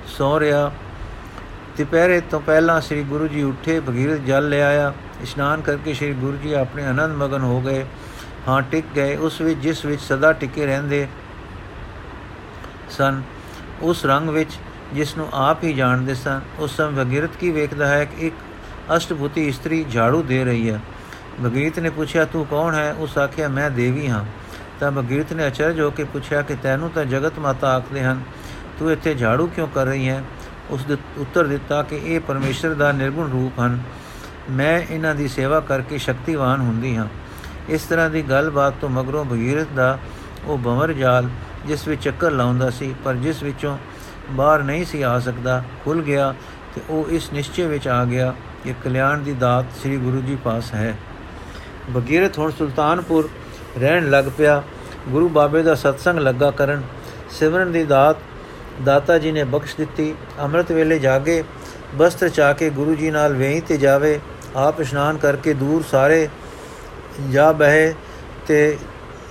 ਸੌ 0.07 0.39
ਰਿਹਾ। 0.39 0.71
ਦੁਪਹਿਰੇ 1.77 2.21
ਤੋਂ 2.21 2.41
ਪਹਿਲਾਂ 2.41 2.81
ਸ੍ਰੀ 2.81 3.03
ਗੁਰੂ 3.03 3.27
ਜੀ 3.27 3.43
ਉੱਠੇ 3.43 3.79
ਬਗੀਰਥ 3.79 4.19
ਜਲ 4.19 4.49
ਲੈ 4.49 4.61
ਆਇਆ। 4.61 4.93
ਇਸ਼ਨਾਨ 5.23 5.61
ਕਰਕੇ 5.61 5.93
ਸ੍ਰੀ 5.93 6.13
ਗੁਰੂ 6.13 6.37
ਜੀ 6.37 6.53
ਆਪਣੇ 6.53 6.85
ਆਨੰਦ 6.85 7.15
ਮਗਨ 7.15 7.41
ਹੋ 7.41 7.61
ਗਏ। 7.61 7.85
ਹਾਂ, 8.47 8.61
ਟਿਕ 8.61 8.85
ਗਏ। 8.95 9.15
ਉਸ 9.15 9.41
ਵਿੱਚ, 9.41 9.59
ਜਿਸ 9.59 9.85
ਵਿੱਚ 9.85 10.01
ਸਦਾ 10.01 10.33
ਟਿਕੇ 10.33 10.65
ਰਹਿੰਦੇ 10.65 11.07
ਸਨ। 12.97 13.21
ਉਸ 13.81 14.05
ਰੰਗ 14.05 14.29
ਵਿੱਚ 14.29 14.51
ਜਿਸ 14.93 15.17
ਨੂੰ 15.17 15.27
ਆਪ 15.33 15.63
ਹੀ 15.63 15.73
ਜਾਣਦੇ 15.73 16.13
ਸਨ 16.15 16.41
ਉਸ 16.59 16.75
ਸਮੇਂ 16.77 17.05
ਬਗੀਰਥ 17.05 17.37
ਕੀ 17.39 17.51
ਵੇਖਦਾ 17.51 17.87
ਹੈ 17.87 18.05
ਕਿ 18.05 18.27
ਇੱਕ 18.27 18.35
ਅਸ਼ਟਭੂਤੀ 18.95 19.47
ਇਸਤਰੀ 19.47 19.85
ਝਾੜੂ 19.91 20.21
ਦੇ 20.23 20.43
ਰਹੀ 20.45 20.69
ਹੈ। 20.69 20.79
ਬਗੀਰਥ 21.39 21.79
ਨੇ 21.79 21.89
ਪੁੱਛਿਆ, 21.89 22.25
ਤੂੰ 22.25 22.45
ਕੌਣ 22.45 22.75
ਹੈ? 22.75 22.93
ਉਸ 22.93 23.17
ਆਖਿਆ, 23.17 23.47
ਮੈਂ 23.47 23.69
ਦੇਵੀ 23.71 24.07
ਹਾਂ। 24.07 24.23
ਤਾਂ 24.79 24.91
ਬਗੀਰਥ 24.91 25.33
ਨੇ 25.33 25.47
ਅਚਰਜ 25.47 25.81
ਹੋ 25.81 25.89
ਕੇ 25.91 26.03
ਪੁੱਛਿਆ 26.03 26.41
ਕਿ 26.41 26.55
ਤੈਨੂੰ 26.63 26.89
ਤਾਂ 26.89 27.05
ਜਗਤ 27.05 27.39
ਮਾਤਾ 27.39 27.75
ਆਖਦੇ 27.75 28.03
ਹਨ, 28.03 28.21
ਤੂੰ 28.79 28.91
ਇੱਥੇ 28.91 29.15
ਝਾੜੂ 29.15 29.47
ਕਿਉਂ 29.47 29.67
ਕਰ 29.67 29.85
ਰਹੀ 29.85 30.09
ਹੈ? 30.09 30.23
ਉਸ 30.69 30.83
ਦੇ 30.83 30.97
ਉੱਤਰ 31.17 31.47
ਦਿੱਤਾ 31.47 31.83
ਕਿ 31.83 31.95
ਇਹ 31.95 32.19
ਪਰਮੇਸ਼ਰ 32.19 32.73
ਦਾ 32.73 32.91
ਨਿਰਗੁਣ 32.91 33.31
ਰੂਪ 33.31 33.59
ਹਨ। 33.59 33.79
ਮੈਂ 34.49 34.81
ਇਹਨਾਂ 34.89 35.15
ਦੀ 35.15 35.27
ਸੇਵਾ 35.27 35.59
ਕਰਕੇ 35.59 35.97
ਸ਼ਕਤੀਵਾਨ 35.97 36.59
ਹੁੰਦੀ 36.59 36.95
ਹਾਂ। 36.95 37.07
ਇਸ 37.69 37.81
ਤਰ੍ਹਾਂ 37.81 38.09
ਦੀ 38.09 38.21
ਗੱਲਬਾਤ 38.21 38.73
ਤੋਂ 38.81 38.89
ਮਗਰੋਂ 38.89 39.25
ਬਗੀਰਥ 39.25 39.67
ਦਾ 39.75 39.99
ਉਹ 40.45 40.57
ਬਮਰ 40.57 40.93
ਜਾਲ 40.93 41.29
ਜਿਸ 41.67 41.87
ਵਿੱਚ 41.87 42.03
ਚੱਕਰ 42.03 42.31
ਲਾਉਂਦਾ 42.31 42.69
ਸੀ, 42.69 42.93
ਪਰ 43.05 43.13
ਜਿਸ 43.15 43.43
ਵਿੱਚੋਂ 43.43 43.77
ਬਾਹਰ 44.31 44.63
ਨਹੀਂ 44.63 44.85
ਸੀ 44.85 45.01
ਆ 45.01 45.19
ਸਕਦਾ 45.19 45.63
ਖੁੱਲ 45.85 46.01
ਗਿਆ 46.01 46.33
ਤੇ 46.75 46.81
ਉਹ 46.89 47.09
ਇਸ 47.09 47.31
ਨਿਸ਼ਚੇ 47.33 47.65
ਵਿੱਚ 47.67 47.87
ਆ 47.87 48.03
ਗਿਆ 48.05 48.33
ਕਿ 48.63 48.73
ਕਲਿਆਣ 48.83 49.19
ਦੀ 49.19 49.33
ਦਾਤ 49.33 49.65
ਸ੍ਰੀ 49.81 49.97
ਗੁਰੂ 49.97 50.21
ਜੀ 50.21 50.37
ਪਾਸ 50.43 50.73
ਹੈ। 50.73 50.95
ਬਗੀਰਥ 51.89 52.39
ਹੁਣ 52.39 52.51
ਸੁਲਤਾਨਪੁਰ 52.51 53.29
ਰਹਿਣ 53.77 54.09
ਲੱਗ 54.09 54.25
ਪਿਆ। 54.37 54.61
ਗੁਰੂ 55.09 55.27
ਬਾਬੇ 55.29 55.61
ਦਾ 55.63 55.75
ਸਤਸੰਗ 55.75 56.19
ਲੱਗਾ 56.19 56.51
ਕਰਨ, 56.51 56.81
ਸਿਮਰਨ 57.29 57.71
ਦੀ 57.71 57.83
ਦਾਤ 57.83 58.17
ਦਾਤਾ 58.85 59.17
ਜੀ 59.17 59.31
ਨੇ 59.31 59.43
ਬਖਸ਼ 59.43 59.75
ਦਿੱਤੀ। 59.77 60.13
ਅੰਮ੍ਰਿਤ 60.39 60.71
ਵੇਲੇ 60.71 60.99
ਜਾਗੇ, 60.99 61.43
ਬਸਤਰ 61.95 62.29
ਚਾ 62.29 62.51
ਕੇ 62.53 62.69
ਗੁਰੂ 62.69 62.95
ਜੀ 62.95 63.11
ਨਾਲ 63.11 63.33
ਵੇਈ 63.33 63.59
ਤੇ 63.59 63.77
ਜਾਵੇ, 63.77 64.19
ਆਪ 64.55 64.81
ਇਸ਼ਨਾਨ 64.81 65.17
ਕਰਕੇ 65.17 65.53
ਦੂਰ 65.53 65.83
ਸਾਰੇ 65.91 66.27
ਜਾ 67.31 67.51
ਬਹਿ 67.51 67.93
ਤੇ 68.47 68.77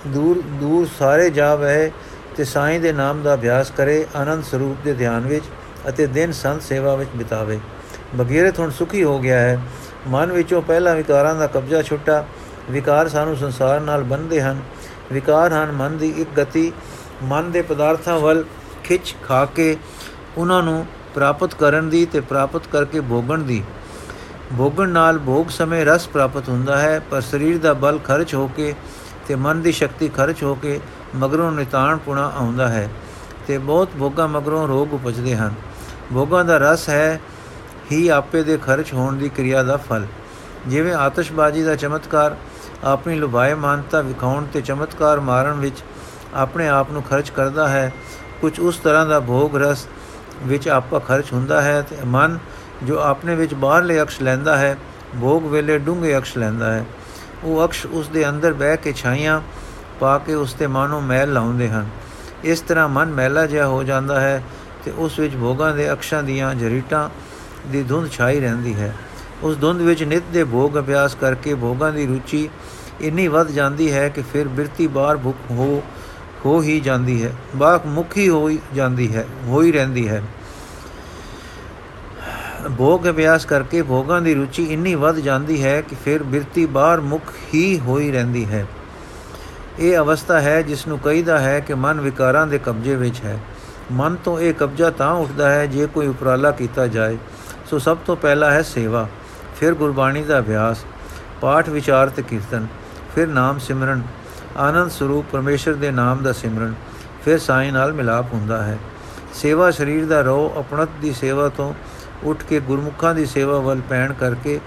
ਦੂਰ 0.07 0.41
ਦੂਰ 0.59 0.87
ਸਾਰੇ 0.99 1.29
ਜਾ 1.29 1.55
ਬਹਿ 1.55 1.89
ਤੇ 2.37 2.43
ਸਾਈਂ 2.43 2.79
ਦੇ 2.79 2.93
ਨਾਮ 2.93 3.21
ਦਾ 3.21 3.33
ਅਭਿਆਸ 3.33 3.71
ਕਰੇ, 3.71 4.05
ਆਨੰਦ 4.15 4.43
ਸਰੂਪ 4.43 4.77
ਦੇ 4.83 4.93
ਧਿਆਨ 4.93 5.21
ਵਿੱਚ 5.21 5.45
ਅਤੇ 5.89 6.07
ਦਿਨ 6.07 6.31
ਸੰਤ 6.31 6.61
ਸੇਵਾ 6.61 6.95
ਵਿੱਚ 6.95 7.09
ਬਿਤਾਵੇ। 7.15 7.59
ਬਗੀਰਥ 8.15 8.59
ਹੁਣ 8.59 8.69
ਸੁਖੀ 8.69 9.03
ਹੋ 9.03 9.19
ਗਿਆ 9.19 9.39
ਹੈ। 9.39 9.61
ਮਨ 10.07 10.31
ਵਿੱਚੋਂ 10.31 10.61
ਪਹਿਲਾਂ 10.61 10.95
ਵਿਕਾਰਾਂ 10.95 11.35
ਦਾ 11.35 11.47
ਕਬਜ਼ਾ 11.47 11.81
ਛੁੱਟਾ। 11.81 12.25
ਵਿਕਾਰ 12.71 13.09
ਸਾਨੂੰ 13.09 13.35
ਸੰਸਾਰ 13.35 13.79
ਨਾਲ 13.79 14.03
ਬੰਨਦੇ 14.03 14.41
ਹਨ। 14.41 14.61
ਵਿਕਾਰ 15.13 15.53
ਹਨ 15.53 15.71
ਮਨ 15.71 15.97
ਦੀ 15.97 16.09
ਇੱਕ 16.17 16.39
ਗਤੀ। 16.39 16.71
ਮਨ 17.23 17.51
ਦੇ 17.51 17.61
ਪਦਾਰਥਾਂ 17.61 18.19
ਵੱਲ 18.19 18.43
ਖਿੱਚ 18.83 19.15
ਖਾ 19.23 19.45
ਕੇ 19.45 19.77
ਉਹਨਾਂ 20.37 20.63
ਨੂੰ 20.63 20.85
ਪ੍ਰਾਪਤ 21.13 21.53
ਕਰਨ 21.53 21.89
ਦੀ 21.89 22.05
ਤੇ 22.05 22.19
ਪ੍ਰਾਪਤ 22.19 22.67
ਕਰਕੇ 22.67 22.99
ਭੋਗਣ 22.99 23.39
ਦੀ। 23.39 23.63
ਭੋਗਣ 24.57 24.89
ਨਾਲ 24.89 25.19
ਭੋਗ 25.19 25.47
ਸਮੇਂ 25.47 25.85
ਰਸ 25.85 26.07
ਪ੍ਰਾਪਤ 26.07 26.49
ਹੁੰਦਾ 26.49 26.77
ਹੈ, 26.77 26.99
ਪਰ 26.99 27.21
ਸਰੀਰ 27.21 27.57
ਦਾ 27.57 27.73
ਬਲ 27.73 27.99
ਖਰਚ 27.99 28.35
ਹੋ 28.35 28.47
ਕੇ 28.47 28.75
ਤੇ 29.27 29.35
ਮਨ 29.35 29.61
ਦੀ 29.61 29.71
ਸ਼ਕਤੀ 29.71 30.09
ਖਰਚ 30.09 30.43
ਹੋ 30.43 30.53
ਕੇ 30.55 30.79
ਮਗਰੋਂ 31.15 31.51
ਨਿਤਾਣ 31.51 31.97
ਪੁਣਾ 31.97 32.31
ਆਉਂਦਾ 32.35 32.67
ਹੈ 32.67 32.89
ਤੇ 33.47 33.57
ਬਹੁਤ 33.57 33.89
ਭੋਗਾਂ 33.99 34.27
ਮਗਰੋਂ 34.27 34.67
ਰੋਗ 34.67 34.93
ਉਪਜਦੇ 34.93 35.35
ਹਨ। 35.35 35.53
ਭੋਗਾਂ 36.13 36.43
ਦਾ 36.45 36.57
ਰਸ 36.57 36.89
ਹੈ 36.89 37.19
ਹੀ 37.91 38.07
ਆਪੇ 38.07 38.43
ਦੇ 38.43 38.57
ਖਰਚ 38.57 38.93
ਹੋਣ 38.93 39.17
ਦੀ 39.17 39.29
ਕਿਰਿਆ 39.29 39.63
ਦਾ 39.63 39.77
ਫਲ। 39.77 40.05
ਜਿਵੇਂ 40.67 40.93
ਆਤਸ਼ਬਾਜ਼ੀ 40.93 41.63
ਦਾ 41.63 41.75
ਚਮਤਕਾਰ 41.75 42.35
ਆਪਣੀ 42.83 43.15
ਲੁਭਾਏ 43.15 43.53
ਮਾਨਤਾ 43.53 44.01
ਵਿਖਾਉਣ 44.01 44.45
ਤੇ 44.45 44.61
ਚਮਤਕਾਰ 44.61 45.19
ਮਾਰਨ 45.19 45.59
ਵਿੱਚ 45.59 45.83
ਆਪਣੇ 46.33 46.67
ਆਪ 46.67 46.91
ਨੂੰ 46.91 47.03
ਖਰਚ 47.03 47.29
ਕਰਦਾ 47.29 47.67
ਹੈ, 47.67 47.91
ਕੁਝ 48.41 48.59
ਉਸ 48.59 48.77
ਤਰ੍ਹਾਂ 48.77 49.05
ਦਾ 49.05 49.19
ਭੋਗ 49.19 49.57
ਰਸ 49.57 49.87
ਵਿੱਚ 50.43 50.67
ਆਪਾ 50.69 50.99
ਖਰਚ 50.99 51.31
ਹੁੰਦਾ 51.33 51.61
ਹੈ 51.61 51.81
ਤੇ 51.81 51.95
ਮਨ 52.05 52.37
ਜੋ 52.83 52.99
ਆਪਣੇ 52.99 53.35
ਵਿੱਚ 53.35 53.53
ਬਾਹਰਲੇ 53.53 54.01
ਅਕਸ਼ 54.01 54.21
ਲੈਂਦਾ 54.21 54.57
ਹੈ, 54.57 54.77
ਭੋਗ 55.21 55.45
ਵੇਲੇ 55.45 55.77
ਡੂੰਘੇ 55.79 56.17
ਅਕਸ਼ 56.17 56.37
ਲੈਂਦਾ 56.37 56.71
ਹੈ। 56.73 56.85
ਉਹ 57.43 57.65
ਅਕਸ਼ 57.65 57.85
ਉਸ 57.85 58.07
ਦੇ 58.07 58.29
ਅੰਦਰ 58.29 58.53
ਬਹਿ 58.53 58.77
ਕੇ 58.77 58.93
ਛਾਈਆਂ 58.93 59.41
ਪਾ 59.99 60.17
ਕੇ 60.17 60.33
ਉਸ 60.33 60.53
ਤੇ 60.53 60.67
ਮਾਨੋ 60.67 61.01
ਮੈਲ 61.01 61.33
ਲਾਉਂਦੇ 61.33 61.69
ਹਨ। 61.69 61.85
ਇਸ 62.43 62.61
ਤਰ੍ਹਾਂ 62.61 62.89
ਮਨ 62.89 63.11
ਮੈਲਾ 63.11 63.45
ਜਿਹਾ 63.45 63.67
ਹੋ 63.67 63.83
ਜਾਂਦਾ 63.83 64.19
ਹੈ 64.19 64.43
ਤੇ 64.85 64.91
ਉਸ 64.97 65.19
ਵਿੱਚ 65.19 65.35
ਭੋਗਾਂ 65.35 65.75
ਦੇ 65.75 65.91
ਅਕਸ਼ਾਂ 65.93 66.23
ਦੀਆਂ 66.23 66.55
ਜਰੀਟਾਂ 66.55 67.09
ਦੀ 67.71 67.83
ਧੁੰਦ 67.83 68.11
ਛਾਈ 68.11 68.39
ਰਹਿੰਦੀ 68.39 68.73
ਹੈ। 68.73 68.95
ਉਸ 69.43 69.59
ਧੁੰਦ 69.59 69.81
ਵਿੱਚ 69.81 70.03
ਨਿਤ 70.03 70.23
ਦੇ 70.33 70.43
ਭੋਗ 70.43 70.79
ਅਭਿਆਸ 70.79 71.15
ਕਰਕੇ 71.15 71.55
ਭੋਗਾਂ 71.55 71.91
ਦੀ 71.91 72.05
ਰੁਚੀ 72.05 72.49
ਇੰਨੀ 73.01 73.27
ਵੱਧ 73.27 73.47
ਜਾਂਦੀ 73.47 73.91
ਹੈ 73.91 74.09
ਕਿ 74.09 74.21
ਫਿਰ 74.33 74.47
ਬਿਰਤੀ 74.47 74.87
ਬਾਹਰ 74.87 75.17
ਭੁੱਖ 75.17 75.51
ਹੋ 75.51 75.83
ਹੋ 76.45 76.61
ਹੀ 76.61 76.79
ਜਾਂਦੀ 76.79 77.23
ਹੈ। 77.23 77.31
ਬਾਕ 77.55 77.85
ਮੁਖੀ 77.85 78.29
ਹੋਈ 78.29 78.59
ਜਾਂਦੀ 78.73 79.15
ਹੈ, 79.15 79.25
ਹੋਈ 79.45 79.71
ਰਹਿੰਦੀ 79.71 80.07
ਹੈ। 80.07 80.21
ਭੋਗ 82.69 83.09
ਅਭਿਆਸ 83.09 83.45
ਕਰਕੇ 83.45 83.81
ਭੋਗਾਂ 83.81 84.21
ਦੀ 84.21 84.33
ਰੁਚੀ 84.33 84.63
ਇੰਨੀ 84.63 84.95
ਵੱਧ 84.95 85.15
ਜਾਂਦੀ 85.15 85.63
ਹੈ 85.63 85.81
ਕਿ 85.81 85.95
ਫਿਰ 86.05 86.23
ਬਿਰਤੀ 86.23 86.65
ਬਾਹਰ 86.65 87.01
ਮੁਖ 87.01 87.31
ਹੀ 87.53 87.79
ਹੋਈ 87.79 88.11
ਰਹਿੰਦੀ 88.11 88.45
ਹੈ। 88.45 88.65
ਇਹ 89.79 89.97
ਅਵਸਥਾ 89.97 90.39
ਹੈ 90.41 90.61
ਜਿਸ 90.61 90.87
ਨੂੰ 90.87 90.99
ਕਹੀਦਾ 90.99 91.39
ਹੈ 91.39 91.59
ਕਿ 91.59 91.73
ਮਨ 91.73 92.01
ਵਿਕਾਰਾਂ 92.01 92.47
ਦੇ 92.47 92.57
ਕਬਜ਼ੇ 92.57 92.95
ਵਿੱਚ 92.95 93.21
ਹੈ। 93.25 93.37
ਮਨ 93.91 94.15
ਤੋਂ 94.15 94.39
ਇਹ 94.39 94.53
ਕਬਜ਼ਾ 94.53 94.89
ਤਾਂ 94.89 95.11
ਉੱਠਦਾ 95.13 95.49
ਹੈ 95.49 95.65
ਜੇ 95.65 95.85
ਕੋਈ 95.85 96.07
ਉਪਰਾਲਾ 96.07 96.51
ਕੀਤਾ 96.51 96.87
ਜਾਏ। 96.87 97.17
ਸੋ 97.69 97.79
ਸਭ 97.79 97.97
ਤੋਂ 97.97 98.15
ਪਹਿਲਾ 98.15 98.51
ਹੈ 98.51 98.61
ਸੇਵਾ, 98.61 99.07
ਫਿਰ 99.59 99.73
ਗੁਰਬਾਣੀ 99.73 100.23
ਦਾ 100.23 100.39
ਅਭਿਆਸ, 100.39 100.85
ਪਾਠ 101.41 101.69
ਵਿਚਾਰ 101.69 102.09
ਤੇ 102.09 102.21
ਕੀਰਤਨ, 102.21 102.67
ਫਿਰ 103.15 103.27
ਨਾਮ 103.27 103.59
ਸਿਮਰਨ, 103.59 104.01
ਆਨੰਦ 104.57 104.91
ਸਰੂਪ 104.91 105.25
ਪਰਮੇਸ਼ਰ 105.31 105.73
ਦੇ 105.73 105.91
ਨਾਮ 105.91 106.23
ਦਾ 106.23 106.31
ਸਿਮਰਨ, 106.31 106.73
ਫਿਰ 107.25 107.39
ਸਾਈਂ 107.39 107.71
ਨਾਲ 107.71 107.93
ਮਿਲਾਪ 107.93 108.33
ਹੁੰਦਾ 108.33 108.63
ਹੈ। 108.63 108.77
ਸੇਵਾ 109.33 109.71
ਸਰੀਰ 109.71 110.05
ਦਾ 110.05 110.21
ਰੋ 110.21 110.53
ਆਪਣਤ 110.57 110.89
ਦੀ 111.01 111.13
ਸੇਵਾ 111.13 111.49
ਤੋਂ 111.49 111.73
ਉੱਠ 112.25 112.43
ਕੇ 112.43 112.59
ਗੁਰਮੁਖਾਂ 112.59 113.15
ਦੀ 113.15 113.25
ਸੇਵਾ 113.25 113.59
ਵੱਲ 113.59 113.81
ਪੈਣ 113.81 114.13
ਕਰਕੇ 114.13 114.59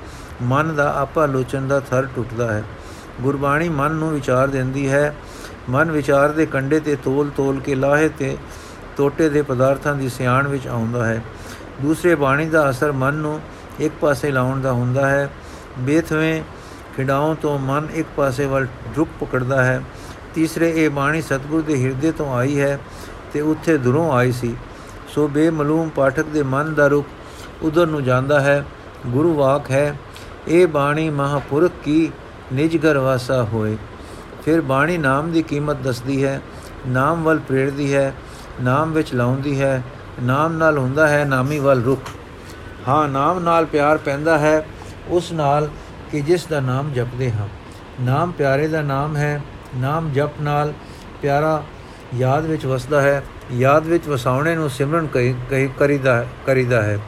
ਮਨ 0.42 0.74
ਦਾ 0.76 0.94
ਆਪਾ 0.98 1.26
ਲੋਚਨ 1.26 1.68
ਦਾ 1.68 1.80
ਥਰ 1.80 2.08
ਟੁੱਟਦਾ 2.16 2.52
ਹੈ। 2.52 2.62
ਗੁਰਬਾਣੀ 3.20 3.68
ਮਨ 3.68 3.92
ਨੂੰ 3.92 4.10
ਵਿਚਾਰ 4.10 4.48
ਦਿੰਦੀ 4.48 4.88
ਹੈ। 4.88 5.14
ਮਨ 5.70 5.90
ਵਿਚਾਰ 5.90 6.32
ਦੇ 6.32 6.46
ਕੰਡੇ 6.46 6.80
ਤੇ 6.80 6.96
ਤੋਲ 6.96 7.30
ਤੋਲ 7.30 7.60
ਕੇ 7.60 7.74
ਲਾਹੇ 7.74 8.08
ਤੇ 8.08 8.36
ਟੋਟੇ 8.96 9.28
ਦੇ 9.28 9.42
ਪਦਾਰਥਾਂ 9.42 9.94
ਦੀ 9.94 10.08
ਸਿਆਣ 10.08 10.48
ਵਿੱਚ 10.48 10.68
ਆਉਂਦਾ 10.68 11.06
ਹੈ। 11.06 11.22
ਦੂਸਰੇ 11.82 12.14
ਬਾਣੀ 12.14 12.46
ਦਾ 12.46 12.70
ਅਸਰ 12.70 12.92
ਮਨ 12.92 13.14
ਨੂੰ 13.14 13.40
ਇੱਕ 13.80 13.94
ਪਾਸੇ 14.00 14.30
ਲਾਉਣ 14.30 14.60
ਦਾ 14.60 14.72
ਹੁੰਦਾ 14.72 15.08
ਹੈ। 15.08 15.30
ਬੇਥਵੇਂ 15.78 16.42
ਖਿਡਾਉਂ 16.96 17.34
ਤੋਂ 17.34 17.58
ਮਨ 17.58 17.88
ਇੱਕ 17.94 18.08
ਪਾਸੇ 18.16 18.46
ਵੱਲ 18.46 18.66
ਰੁਕ 18.96 19.08
ਪਕੜਦਾ 19.20 19.64
ਹੈ। 19.64 19.82
ਤੀਸਰੇ 20.34 20.84
ਇਹ 20.84 20.90
ਬਾਣੀ 20.90 21.22
ਸਤਿਗੁਰ 21.22 21.62
ਦੇ 21.62 21.84
ਹਿਰਦੇ 21.84 22.12
ਤੋਂ 22.12 22.34
ਆਈ 22.34 22.60
ਹੈ 22.60 22.78
ਤੇ 23.32 23.40
ਉੱਥੇ 23.40 23.78
ਦੁਰੋਂ 23.78 24.12
ਆਈ 24.12 24.32
ਸੀ। 24.32 24.56
ਸੋ 25.08 25.28
ਬੇਮਲੂਮ 25.28 25.88
ਪਾਠਕ 25.88 26.24
ਦੇ 26.24 26.42
ਮਨ 26.42 26.74
ਦਾ 26.74 26.86
ਰੁਖ 26.86 27.06
ਉਧਰ 27.62 27.86
ਨੂੰ 27.86 28.04
ਜਾਂਦਾ 28.04 28.40
ਹੈ, 28.40 28.64
ਗੁਰੂ 29.06 29.34
ਵਾਕ 29.34 29.70
ਹੈ, 29.70 29.96
ਇਹ 30.48 30.66
ਬਾਣੀ 30.66 31.10
ਮਹਾਪੁਰਖ 31.10 31.72
ਕੀ 31.84 32.10
ਨਿਜ 32.52 32.76
ਘਰ 32.76 32.98
ਵਾਸਾ 32.98 33.42
ਹੋਏ। 33.42 33.76
ਫਿਰ 34.44 34.60
ਬਾਣੀ 34.60 34.98
ਨਾਮ 34.98 35.30
ਦੀ 35.32 35.42
ਕੀਮਤ 35.42 35.76
ਦੱਸਦੀ 35.76 36.24
ਹੈ, 36.24 36.40
ਨਾਮ 36.86 37.22
ਵੱਲ 37.22 37.38
ਪ੍ਰੇਰਦੀ 37.38 37.94
ਹੈ, 37.94 38.14
ਨਾਮ 38.60 38.92
ਵਿੱਚ 38.92 39.14
ਲਾਉਂਦੀ 39.14 39.60
ਹੈ, 39.60 39.82
ਨਾਮ 40.22 40.52
ਨਾਲ 40.52 40.78
ਹੁੰਦਾ 40.78 41.08
ਹੈ, 41.08 41.24
ਨਾਮੀ 41.24 41.58
ਵੱਲ 41.58 41.82
ਰੁਖ। 41.82 42.00
ਹਾਂ, 42.88 43.08
ਨਾਮ 43.08 43.38
ਨਾਲ 43.38 43.66
ਪਿਆਰ 43.66 43.96
ਪੈਂਦਾ 43.96 44.38
ਹੈ, 44.38 44.66
ਉਸ 45.08 45.32
ਨਾਲ 45.32 45.68
ਕਿ 46.12 46.20
ਜਿਸ 46.20 46.46
ਦਾ 46.46 46.60
ਨਾਮ 46.60 46.92
ਜਪਦੇ 46.92 47.30
ਹਾਂ। 47.32 47.48
ਨਾਮ 48.00 48.30
ਪਿਆਰੇ 48.30 48.68
ਦਾ 48.68 48.82
ਨਾਮ 48.82 49.16
ਹੈ, 49.16 49.40
ਨਾਮ 49.76 50.12
ਜਪ 50.12 50.40
ਨਾਲ 50.40 50.72
ਪਿਆਰਾ 51.22 51.62
ਯਾਦ 52.16 52.46
ਵਿੱਚ 52.46 52.66
ਵਸਦਾ 52.66 53.00
ਹੈ, 53.02 53.22
ਯਾਦ 53.52 53.86
ਵਿੱਚ 53.86 54.08
ਵਸਾਉਣੇ 54.08 54.54
ਨੂੰ 54.54 54.70
ਸਿਮਰਨ 54.70 55.06
ਕਹੀ 55.06 55.68
ਕਰੀਦਾ 55.78 56.24
ਕਰੀਦਾ 56.46 56.82
ਹੈ। 56.82 56.98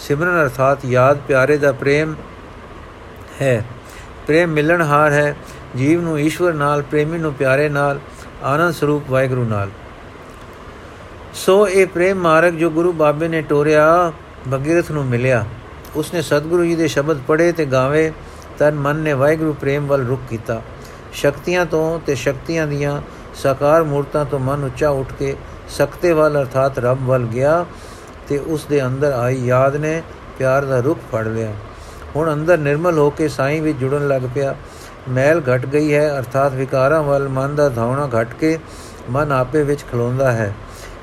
ਸਿਮਰਨ 0.00 0.42
ਅਰਥਾਤ 0.42 0.78
ਯਾਦ 0.84 1.18
ਪਿਆਰੇ 1.28 1.56
ਦਾ 1.56 1.72
ਪ੍ਰੇਮ 1.72 2.14
ਹੈ। 3.42 3.64
ਪ੍ਰੇਮ 4.26 4.50
ਮਿਲਣ 4.50 4.82
ਹਾਰ 4.82 5.12
ਹੈ। 5.12 5.36
ਜੀਵ 5.76 6.00
ਨੂੰ 6.00 6.20
ਈਸ਼ਵਰ 6.20 6.52
ਨਾਲ, 6.52 6.82
ਪ੍ਰੇਮੀ 6.82 7.18
ਨੂੰ 7.18 7.34
ਪਿਆਰੇ 7.34 7.68
ਨਾਲ, 7.68 8.00
ਆਨੰਦ 8.42 8.74
ਸਰੂਪ 8.74 9.10
ਵਾਹਿਗੁਰੂ 9.10 9.44
ਨਾਲ। 9.44 9.70
ਸੋ 11.34 11.68
ਇਹ 11.68 11.86
ਪ੍ਰੇਮ 11.86 12.18
ਮਾਰਗ 12.18 12.52
ਜੋ 12.52 12.70
ਗੁਰੂ 12.70 12.92
ਬਾਬੇ 12.92 13.28
ਨੇ 13.28 13.42
ਟੋਰਿਆ, 13.42 14.12
ਭਗੀਰਥ 14.54 14.90
ਨੂੰ 14.90 15.04
ਮਿਲਿਆ। 15.04 15.44
ਉਸਨੇ 15.96 16.22
ਸਤਿਗੁਰੂ 16.22 16.64
ਜੀ 16.64 16.76
ਦੇ 16.76 16.88
ਸ਼ਬਦ 16.88 17.20
ਪੜ੍ਹੇ 17.26 17.52
ਤੇ 17.52 17.64
ਗਾਵੇ, 17.64 18.12
ਤਨ 18.58 18.74
ਮਨ 18.74 18.96
ਨੇ 18.96 19.12
ਵਾਹਿਗੁਰੂ 19.12 19.52
ਪ੍ਰੇਮ 19.52 19.86
ਵੱਲ 19.86 20.06
ਰੁਕ 20.06 20.20
ਕੀਤਾ। 20.30 20.62
ਸ਼ਕਤੀਆਂ 21.12 21.66
ਤੋਂ 21.66 22.00
ਤੇ 22.06 22.14
ਸ਼ਕਤੀਆਂ 22.14 22.66
ਦੀਆਂ 22.66 23.02
ਸਾਕਾਰ 23.34 23.82
ਮੂਰਤਾਂ 23.82 24.24
ਤੋਂ 24.24 24.38
ਮਨ 24.38 24.64
ਉੱਚਾ 24.64 24.90
ਉੱਠ 24.90 25.12
ਕੇ 25.12 25.36
ਸਕਤੇ 25.68 26.12
ਵੱਲ 26.12 26.40
ਅਰਥਾਤ 26.40 26.78
ਰੱਬ 26.78 27.06
ਵੱਲ 27.06 27.22
ਗਿਆ। 27.22 27.66
ਤੇ 28.30 28.38
ਉਸ 28.38 28.64
ਦੇ 28.64 28.86
ਅੰਦਰ 28.86 29.12
ਆਈ 29.12 29.44
ਯਾਦ 29.46 29.76
ਨੇ 29.76 30.02
ਪਿਆਰ 30.38 30.64
ਦਾ 30.64 30.80
ਰੁਖ 30.80 30.98
ਫੜ 31.12 31.26
ਲਿਆ। 31.26 31.52
ਹੁਣ 32.16 32.32
ਅੰਦਰ 32.32 32.58
ਨਿਰਮਲ 32.58 32.98
ਹੋ 32.98 33.10
ਕੇ 33.10 33.28
ਸਾਈਂ 33.28 33.62
ਵਿੱਚ 33.62 33.78
ਜੁੜਨ 33.78 34.08
ਲੱਗ 34.08 34.22
ਪਿਆ। 34.34 34.56
ਮੈਲ 35.08 35.42
ਘਟ 35.54 35.66
ਗਈ 35.66 35.94
ਹੈ, 35.94 36.18
ਅਰਥਾਤ 36.18 36.52
ਵਿਕਾਰਾਂ 36.52 37.02
ਵੱਲ 37.02 37.28
ਮਨ 37.28 37.54
ਦਾ 37.54 37.68
ਧਾਉਣਾ 37.68 38.08
ਘਟ 38.20 38.34
ਕੇ 38.34 38.58
ਮਨ 39.10 39.32
ਆਪੇ 39.32 39.62
ਵਿੱਚ 39.62 39.84
ਖਲੋਂਦਾ 39.92 40.32
ਹੈ। 40.32 40.54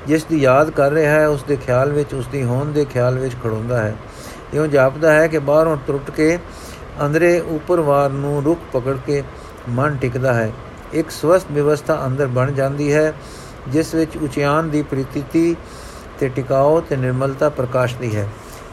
ਜਿਸ 0.06 0.24
ਦੀ 0.24 0.38
ਯਾਦ 0.38 0.70
ਕਰ 0.70 0.90
ਰਿਹਾ 0.90 1.12
ਹੈ, 1.12 1.28
ਉਸ 1.28 1.42
ਦੇ 1.42 1.56
ਖਿਆਲ 1.56 1.92
ਵਿੱਚ, 1.92 2.14
ਉਸ 2.14 2.26
ਦੀ 2.26 2.44
ਹੋਂਦ 2.44 2.68
ਦੇ 2.68 2.84
ਖਿਆਲ 2.84 3.18
ਵਿੱਚ 3.18 3.34
ਖੜੋਂਦਾ 3.44 3.82
ਹੈ। 3.82 3.94
ਇਉਂ 4.54 4.66
ਜਾਪਦਾ 4.66 5.12
ਹੈ 5.12 5.26
ਕਿ 5.26 5.38
ਬਾਹਰੋਂ 5.38 5.76
ਟੁੱਟ 5.86 6.10
ਕੇ 6.10 6.38
ਅੰਦਰੇ 7.04 7.40
ਉਪਰਵਾਰ 7.40 8.10
ਨੂੰ 8.10 8.42
ਰੁਕ 8.44 8.58
ਪਕੜ 8.72 8.96
ਕੇ 9.06 9.22
ਮਨ 9.68 9.96
ਟਿਕਦਾ 9.96 10.34
ਹੈ। 10.34 10.52
ਇੱਕ 10.92 11.10
ਸਵਸਥ 11.10 11.46
ਵਿਵਸਥਾ 11.52 12.02
ਅੰਦਰ 12.06 12.26
ਬਣ 12.26 12.52
ਜਾਂਦੀ 12.52 12.92
ਹੈ, 12.92 13.12
ਜਿਸ 13.68 13.94
ਵਿੱਚ 13.94 14.16
ਉਚਿਆਨ 14.16 14.70
ਦੀ 14.70 14.82
ਪ੍ਰਤੀਤੀ 14.82 15.56
ਤੇ 16.20 16.28
ਟਿਕਾਓ 16.28 16.80
ਤੇ 16.80 16.96
ਨਿਰਮਲਤਾ 16.96 17.48
ਪ੍ਰਕਾਸ਼ਦੀ 17.48 18.16
ਹੈ। 18.16 18.28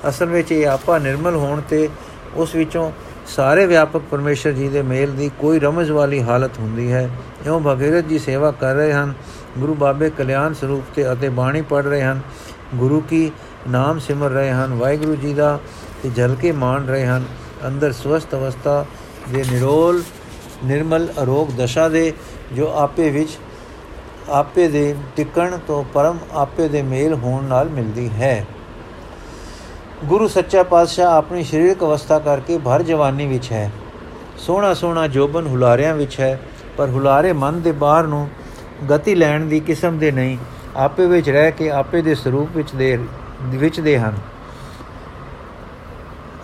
ਅਸਲ 0.10 0.26
ਵਿੱਚ 0.26 0.52
ਇਹ 0.52 0.68
ਆਪਾ 0.68 0.98
ਨਿਰਮਲ 0.98 1.36
ਹੋਣ 1.36 1.62
ਤੇ 1.62 1.90
ਉਸ 2.36 2.56
ਵਿੱਚੋਂ 2.56 2.92
ਸਾਰੇ 3.28 3.66
ਵਿਆਪਕ 3.66 4.02
ਪਰਮੇਸ਼ਰ 4.12 4.52
ਜੀ 4.52 4.68
ਦੇ 4.68 4.82
ਮੇਲ 4.82 5.12
ਦੀ 5.12 5.32
ਕੋਈ 5.40 5.60
ਰਮਜ਼ 5.60 5.92
ਵਾਲੀ 5.92 6.24
ਹਾਲਤ 6.24 6.60
ਹੁੰਦੀ 6.60 6.92
ਹੈ। 6.92 7.10
ਇਉਂ 7.46 7.62
ਭਗੀਰਥ 7.68 8.06
ਜੀ 8.06 8.20
ਸੇਵਾ 8.20 8.52
ਕਰ 8.52 8.76
ਰਹੇ 8.76 8.94
ਹਨ। 8.94 9.14
ਗੁਰੂ 9.58 9.74
ਬਾਬੇ 9.74 10.10
ਕਲਿਆਣ 10.10 10.54
ਸਰੂਪ 10.54 10.84
ਤੇ 10.96 11.14
ਅਤੇ 11.14 11.30
ਬਾਣੀ 11.30 11.62
ਪੜ 11.62 11.84
ਰਹੇ 11.86 12.04
ਹਨ। 12.04 12.20
ਗੁਰੂ 12.76 13.00
ਕੀ 13.00 13.32
ਨਾਮ 13.70 14.00
ਸਿਮਰ 14.00 14.30
ਰਹੇ 14.30 14.52
ਹਨ। 14.52 14.74
ਵਾਹਿਗੁਰੂ 14.74 15.16
ਜੀ 15.16 15.34
ਦਾ 15.34 15.60
ਤੇ 16.04 16.10
ਜਲ 16.10 16.36
ਕੇ 16.36 16.52
ਮਾਣ 16.52 16.86
ਰਹੇ 16.86 17.06
ਹਨ। 17.06 17.26
ਅੰਦਰ 17.68 17.92
ਸਵਸਥ 17.92 18.36
ਅਵਸਥਾ 18.36 18.86
ਦੇ 19.30 19.44
ਨਿਰੋਲ, 19.52 20.04
ਨਿਰਮਲ 20.66 21.08
ਅਰੋਗ 21.24 21.48
ਦਸ਼ਾ 21.58 21.90
ਦੇ 21.90 22.14
ਜੋ 22.54 22.72
ਆਪੇ 22.76 23.10
ਵਿੱਚ 23.10 23.38
ਆਪੇ 24.30 24.68
ਦੇ 24.68 24.96
ਟਿਕਣ 25.16 25.58
ਤੋਂ 25.68 25.84
ਪਰਮ 25.94 26.18
ਆਪੇ 26.34 26.68
ਦੇ 26.68 26.82
ਮੇਲ 26.82 27.14
ਹੋਣ 27.14 27.44
ਨਾਲ 27.44 27.70
ਮਿਲਦੀ 27.70 28.10
ਹੈ। 28.10 28.46
ਗੁਰੂ 30.06 30.28
ਸੱਚਾ 30.28 30.64
ਪਾਤਸ਼ਾਹ 30.64 31.14
ਆਪਣੀ 31.14 31.44
ਸਰੀਰਕ 31.44 31.84
ਅਵਸਥਾ 31.84 32.20
ਕਰਕੇ 32.20 32.58
ਭਰ 32.58 32.82
ਜਵਾਨੀ 32.84 33.28
ਵਿੱਚ 33.28 33.52
ਹੈ। 33.52 33.72
ਸੋਹਣਾ 34.38 34.74
ਸੋਹਣਾ 34.74 35.08
ਜੋਬਨ 35.08 35.48
ਹੁਲਾਰਿਆਂ 35.48 35.94
ਵਿੱਚ 35.96 36.20
ਹੈ, 36.20 36.40
ਪਰ 36.78 36.90
ਹੁਲਾਰੇ 36.90 37.34
ਮਨ 37.34 37.62
ਦੇ 37.62 37.72
ਬਾਹਰ 37.72 38.08
ਨੂੰ 38.08 38.28
ਗਤੀ 38.92 39.16
ਲੈਣ 39.16 39.46
ਦੀ 39.46 39.60
ਕਿਸਮ 39.60 39.98
ਦੇ 39.98 40.12
ਨਹੀਂ, 40.12 40.38
ਆਪੇ 40.76 41.06
ਵਿੱਚ 41.06 41.30
ਰਹਿ 41.30 41.52
ਕੇ 41.52 41.70
ਆਪੇ 41.72 42.02
ਦੇ 42.02 42.16
ਸਰੂਪ 42.16 42.50
ਵਿੱਚ 42.56 42.76
ਦੇ 42.76 42.98
ਵਿੱਚ 43.44 43.80
ਦੇ 43.80 43.98
ਹਨ। 44.00 44.14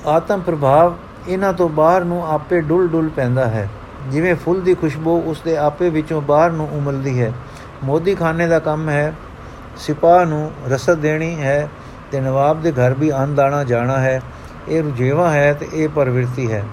ਆਤਮ 0.07 0.41
ਪ੍ਰਭਾਵ 0.41 0.95
ਇਹਨਾਂ 1.27 1.53
ਤੋਂ 1.53 1.69
ਬਾਹਰ 1.69 2.03
ਨੂੰ 2.03 2.25
ਆਪੇ 2.27 2.61
ਡੁੱਲ 2.61 2.87
ਡੁੱਲ 2.87 3.09
ਪੈਂਦਾ 3.09 3.47
ਹੈ। 3.47 3.69
ਜਿਵੇਂ 4.11 4.35
ਫੁੱਲ 4.35 4.61
ਦੀ 4.61 4.73
ਖੁਸ਼ਬੂ 4.73 5.21
ਉਸ 5.21 5.41
ਦੇ 5.41 5.57
ਆਪੇ 5.57 5.89
ਵਿੱਚੋਂ 5.89 6.21
ਬਾਹਰ 6.21 6.51
ਨੂੰ 6.51 6.67
ਉਮਲਦੀ 6.73 7.21
ਹੈ 7.21 7.31
ਮੋਦੀ 7.83 8.15
ਖਾਨੇ 8.15 8.47
ਦਾ 8.47 8.59
ਕੰਮ 8.59 8.89
ਹੈ। 8.89 9.13
ਸਿਪਾਹ 9.77 10.25
ਨੂੰ 10.25 10.51
ਰਸਦ 10.69 10.97
ਦੇਣੀ 10.97 11.35
ਹੈ 11.41 11.69
ਤੇ 12.11 12.21
ਨਵਾਬ 12.21 12.61
ਦੇ 12.61 12.71
ਘਰ 12.71 12.93
ਵੀ 12.93 13.11
ਅੰਨ 13.11 13.35
ਦਾਣਾ 13.35 13.63
ਜਾਣਾ 13.63 13.99
ਹੈ। 13.99 14.21
ਇਹ 14.69 14.83
ਰੁਝੇਵਾ 14.83 15.31
ਹੈ 15.31 15.53
ਤੇ 15.53 15.67
ਇਹ 15.73 15.89
ਪਰਵਿਰਤੀ 15.89 16.51
ਹੈ। 16.51 16.63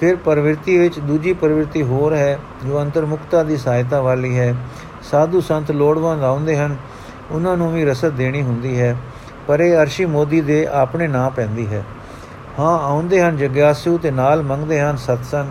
ਫਿਰ 0.00 0.16
ਪਰਵਿਰਤੀ 0.16 0.78
ਵਿੱਚ 0.78 0.98
ਦੂਜੀ 0.98 1.32
ਪਰਵਿਰਤੀ 1.32 1.82
ਹੋਰ 1.82 2.14
ਹੈ, 2.14 2.38
ਜੋ 2.66 2.80
ਅੰਤਰਮੁਕਤਾ 2.82 3.42
ਦੀ 3.42 3.56
ਸਹਾਇਤਾ 3.56 4.00
ਵਾਲੀ 4.00 4.38
ਹੈ। 4.38 4.54
ਸਾਧੂ 5.10 5.40
ਸੰਤ 5.40 5.70
ਲੋੜਵੰਦ 5.70 6.22
ਆਉਂਦੇ 6.22 6.56
ਹਨ, 6.56 6.76
ਉਹਨਾਂ 7.30 7.56
ਨੂੰ 7.56 7.72
ਵੀ 7.72 7.84
ਰਸਦ 7.84 8.08
ਦੇਣੀ 8.08 8.42
ਹੁੰਦੀ 8.42 8.80
ਹੈ, 8.80 8.96
ਪਰ 9.46 9.60
ਇਹ 9.60 9.76
ਅਰਸ਼ੀ 9.76 10.04
ਮੋਦੀ 10.04 10.40
ਦੇ 10.40 10.66
ਆਪਣੇ 10.66 11.08
ਨਾਂ 11.08 11.30
ਪੈਂਦੀ 11.30 11.66
ਹੈ। 11.66 11.84
ਹਾਂ, 12.58 12.78
ਆਉਂਦੇ 12.78 13.22
ਹਨ, 13.22 13.36
ਜਗਿਆਸੂ 13.36 13.98
ਤੇ 13.98 14.10
ਨਾਲ 14.10 14.42
ਮੰਗਦੇ 14.42 14.80
ਹਨ 14.80 14.96
ਸਤਸੰਗ। 14.96 15.50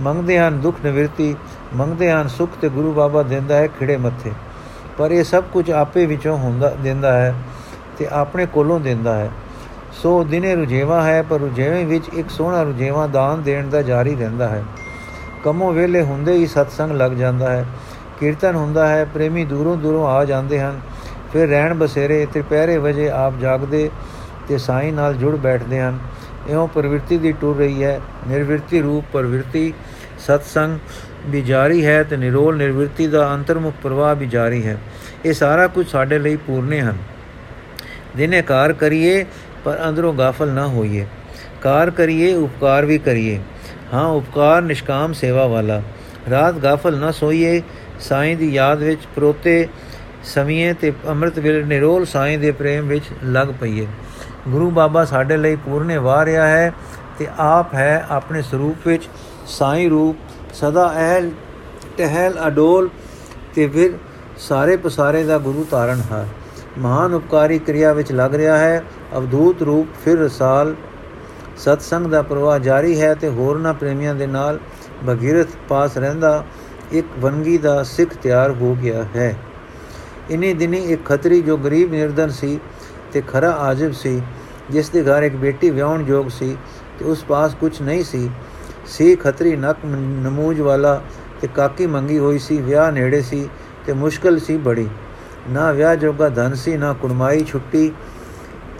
ਮੰਗਦੇ 0.00 0.38
ਹਨ 0.38 0.60
ਦੁੱਖ 0.60 0.76
ਨਿਵਰਤੀ 0.84 1.36
ਮੰਗਦੇ 1.74 2.12
ਹਨ, 2.12 2.28
ਸੁਖ 2.28 2.50
ਤੇ 2.60 2.68
ਗੁਰੂ 2.68 2.92
ਬਾਬਾ 2.92 3.22
ਦਿੰਦਾ 3.22 3.56
ਹੈ 3.56 3.66
ਖਿੜੇ 3.66 3.96
ਮੱਥੇ। 3.96 4.32
ਪਰ 4.98 5.10
ਇਹ 5.10 5.24
ਸਭ 5.24 5.44
ਕੁਝ 5.52 5.70
ਆਪੇ 5.70 6.06
ਵਿੱਚੋਂ 6.06 6.38
ਹੁੰਦਾ, 6.38 6.70
ਦਿੰਦਾ 6.70 7.12
ਹੈ 7.12 7.34
ਤੇ 7.98 8.06
ਆਪਣੇ 8.12 8.46
ਕੋਲੋਂ 8.46 8.80
ਦਿੰਦਾ 8.80 9.16
ਹੈ। 9.16 9.30
ਸੋ 9.92 10.24
ਦਿਨੇ 10.24 10.54
ਰੁਜੇਵਾ 10.54 11.02
ਹੈ, 11.02 11.22
ਪਰ 11.22 11.38
ਰੁਜੇਵੇਂ 11.38 11.86
ਵਿੱਚ 11.86 12.08
ਇੱਕ 12.08 12.30
ਸੋਹਣਾ 12.30 12.62
ਰੁਜੇਵਾ 12.62 13.06
ਦਾਨ 13.06 13.42
ਦੇਣ 13.42 13.68
ਦਾ 13.68 13.82
ਜਾਰੀ 13.82 14.16
ਰਹਿੰਦਾ 14.16 14.48
ਹੈ। 14.48 14.64
ਕਮੋ 15.44 15.72
ਵੇਲੇ 15.72 16.02
ਹੁੰਦੇ 16.02 16.32
ਹੀ 16.32 16.46
ਸਤਸੰਗ 16.46 16.92
ਲੱਗ 16.92 17.12
ਜਾਂਦਾ 17.12 17.50
ਹੈ, 17.50 17.66
ਕੀਰਤਨ 18.20 18.54
ਹੁੰਦਾ 18.54 18.88
ਹੈ, 18.88 19.04
ਪ੍ਰੇਮੀ 19.04 19.44
ਦੂਰੋਂ 19.44 19.76
ਦੂਰੋਂ 19.76 20.06
ਆ 20.08 20.24
ਜਾਂਦੇ 20.24 20.60
ਹਨ। 20.60 20.80
ਫਿਰ 21.32 21.48
ਰਹਿਣ 21.48 21.74
ਬਸੇਰੇ 21.74 22.26
ਤੇ 22.32 22.42
ਪਹਿਰੇ 22.42 22.78
ਵਜੇ 22.78 23.10
ਆਪ 23.10 23.32
ਜਾਗਦੇ 23.40 23.90
ਤੇ 24.48 24.58
ਸਾਈਂ 24.58 24.92
ਨਾਲ 24.92 25.14
ਜੁੜ 25.14 25.36
ਬੈਠਦੇ 25.36 25.80
ਹਨ। 25.80 25.98
ਇਉਂ 26.48 26.68
ਪ੍ਰਵਿਰਤੀ 26.68 27.18
ਦੀ 27.18 27.32
ਟੁਰ 27.32 27.56
ਰਹੀ 27.56 27.84
ਹੈ, 27.84 28.00
ਨਿਰਵਿਰਤੀ 28.28 28.80
ਰੂਪ 28.80 29.04
ਪ੍ਰਵਿਰਤੀ 29.12 29.72
ਸਤਸੰਗ 30.18 30.78
ਵੀ 31.26 31.42
ਜਾਰੀ 31.42 31.86
ਹੈ 31.86 32.02
ਤੇ 32.02 32.16
ਨਿਰੋਲ 32.16 32.56
ਨਿਰਵਿਰਤੀ 32.56 33.06
ਦਾ 33.06 33.34
ਅੰਤਰਮੁਖ 33.34 33.74
ਪ੍ਰਵਾਹ 33.82 34.14
ਵੀ 34.14 34.26
ਜਾਰੀ 34.26 34.66
ਹੈ। 34.66 34.78
ਇਹ 35.24 35.32
ਸਾਰਾ 35.32 35.66
ਕੁਝ 35.66 35.88
ਸਾਡੇ 35.88 36.18
ਲਈ 36.18 36.36
ਪੂਰਨੇ 36.36 36.80
ਹਨ। 36.80 36.96
ਦਿਨੇ 38.16 38.42
ਕਾਰ 38.42 38.72
ਕਰੀਏ, 38.72 39.26
ਪਰ 39.64 39.78
ਅੰਦਰੋਂ 39.88 40.14
ਗਾਫਲ 40.14 40.48
ਨਾ 40.48 40.66
ਹੋਈਏ। 40.66 41.06
ਕਾਰ 41.62 41.90
ਕਰੀਏ, 41.90 42.34
ਉਪਕਾਰ 42.34 42.84
ਵੀ 42.84 42.98
ਕਰੀਏ। 42.98 43.40
ਹਾਂ, 43.94 44.06
ਉਪਕਾਰ 44.06 44.62
ਨਿਸ਼ਕਾਮ 44.62 45.12
ਸੇਵਾ 45.12 45.46
ਵਾਲਾ। 45.46 45.82
ਰਾਤ 46.30 46.54
ਗਾਫਲ 46.54 46.98
ਨਾ 46.98 47.10
ਸੋਈਏ, 47.10 47.62
ਸਾਈਂ 48.00 48.36
ਦੀ 48.36 48.54
ਯਾਦ 48.54 48.82
ਵਿੱਚ 48.82 49.00
ਪਰੋਤੇ 49.16 49.68
ਸਮੀਏ 50.24 50.72
ਤੇ 50.72 50.92
ਅੰਮ੍ਰਿਤ 51.08 51.38
ਵੇਲੇ 51.38 51.62
ਨਿਰੋਲ 51.62 52.06
ਸਾਈਂ 52.06 52.38
ਦੇ 52.38 52.50
ਪ੍ਰੇਮ 52.52 52.88
ਵਿੱਚ 52.88 53.04
ਲੱਗ 53.24 53.48
ਪਈਏ। 53.60 53.86
ਗੁਰੂ 54.48 54.70
ਬਾਬਾ 54.70 55.04
ਸਾਡੇ 55.04 55.36
ਲਈ 55.36 55.56
ਪੂਰਨੇ 55.56 55.96
ਵਾਹ 55.96 56.24
ਰਿਹਾ 56.24 56.48
ਹੈ 56.48 56.72
ਤੇ 57.18 57.26
ਆਪ 57.38 57.74
ਹੈ 57.74 58.06
ਆਪਣੇ 58.10 58.42
ਸਰੂਪ 58.42 58.88
ਵਿੱਚ 58.88 59.08
ਸਾਈਂ 59.48 59.88
ਰੂਪ, 59.90 60.16
ਸਦਾ 60.54 60.86
ਅਹਲ, 60.96 61.30
ਟਹਿਲ, 61.98 62.34
ਅਡੋਲ 62.46 62.88
ਤੇ 63.54 63.66
ਫਿਰ 63.68 63.92
ਸਾਰੇ 64.38 64.76
ਪਸਾਰੇ 64.76 65.22
ਦਾ 65.24 65.38
ਗੁਰੂ 65.38 65.66
ਤਾਰਨ 65.70 66.02
ਹੈ। 66.10 66.26
ਮਹਾਨ 66.78 67.14
ਉਪਕਾਰੀ 67.14 67.58
ਕਿਰਿਆ 67.58 67.92
ਵਿੱਚ 67.92 68.12
ਲੱਗ 68.12 68.34
ਰਿਹਾ 68.34 68.58
ਹੈ। 68.58 68.82
ਅਵਧੂਤ 69.16 69.62
ਰੂਪ 69.62 69.86
ਫਿਰ 70.04 70.18
ਰਸਾਲ। 70.18 70.74
ਸਤਸੰਗ 71.56 72.06
ਦਾ 72.06 72.22
ਪ੍ਰਵਾਹ 72.22 72.58
ਜਾਰੀ 72.58 73.00
ਹੈ 73.00 73.14
ਤੇ 73.14 73.28
ਹੋਰਨਾਂ 73.28 73.74
ਪ੍ਰੇਮੀਆਂ 73.74 74.14
ਦੇ 74.14 74.26
ਨਾਲ 74.26 74.58
ਭਗੀਰਥ 75.08 75.48
ਪਾਸ 75.68 75.96
ਰਹਿੰਦਾ, 75.98 76.44
ਇੱਕ 76.92 77.06
ਵੰਗੀ 77.18 77.56
ਦਾ 77.58 77.82
ਸਿੱਖ 77.82 78.14
ਤਿਆਰ 78.14 78.50
ਹੋ 78.50 78.74
ਗਿਆ 78.82 79.04
ਹੈ। 79.16 79.34
ਇਨੀ 80.30 80.52
ਦਿਨੀ 80.52 80.78
ਇੱਕ 80.84 81.04
ਖੱਤਰੀ 81.04 81.40
ਜੋ 81.42 81.56
ਗਰੀਬ 81.56 81.90
ਨਿਰਧਨ 81.90 82.30
ਸੀ 82.30 82.58
ਤੇ 83.12 83.20
ਖਰਾ 83.20 83.50
ਆਜਿਬ 83.50 83.92
ਸੀ, 83.92 84.20
ਜਿਸ 84.70 84.88
ਦੇ 84.88 85.02
ਘਰ 85.02 85.22
ਇੱਕ 85.22 85.36
ਬੇਟੀ 85.36 85.70
ਵਿਆਹਣ 85.70 86.04
ਯੋਗ 86.06 86.28
ਸੀ 86.28 86.56
ਤੇ 86.98 87.04
ਉਸ 87.04 87.24
ਪਾਸ 87.24 87.54
ਕੁਝ 87.54 87.80
ਨਹੀਂ 87.82 88.04
ਸੀ 88.04 88.30
ਸੀ 88.88 89.16
ਖੱਤਰੀ 89.16 89.56
ਨਕ 89.56 89.76
ਨਮੂਜ 89.84 90.60
ਵਾਲਾ 90.60 91.00
ਤੇ 91.40 91.48
ਕਾਕੀ 91.54 91.86
ਮੰਗੀ 91.86 92.18
ਹੋਈ 92.18 92.38
ਸੀ, 92.38 92.56
ਵਿਆਹ 92.56 92.92
ਨੇੜੇ 92.92 93.22
ਸੀ 93.22 93.48
ਤੇ 93.86 93.92
ਮੁਸ਼ਕਲ 93.92 94.38
ਸੀ 94.38 94.56
ਬੜੀ। 94.56 94.88
ਨਾ 95.50 95.72
ਵਿਆਹ 95.72 95.96
ਜੋਗਾ 95.96 96.28
ਧਨ 96.28 96.54
ਸੀ, 96.54 96.76
ਨਾ 96.76 96.92
ਕੁੜਮਾਈ 96.92 97.44
ਛੁੱਟੀ 97.44 97.92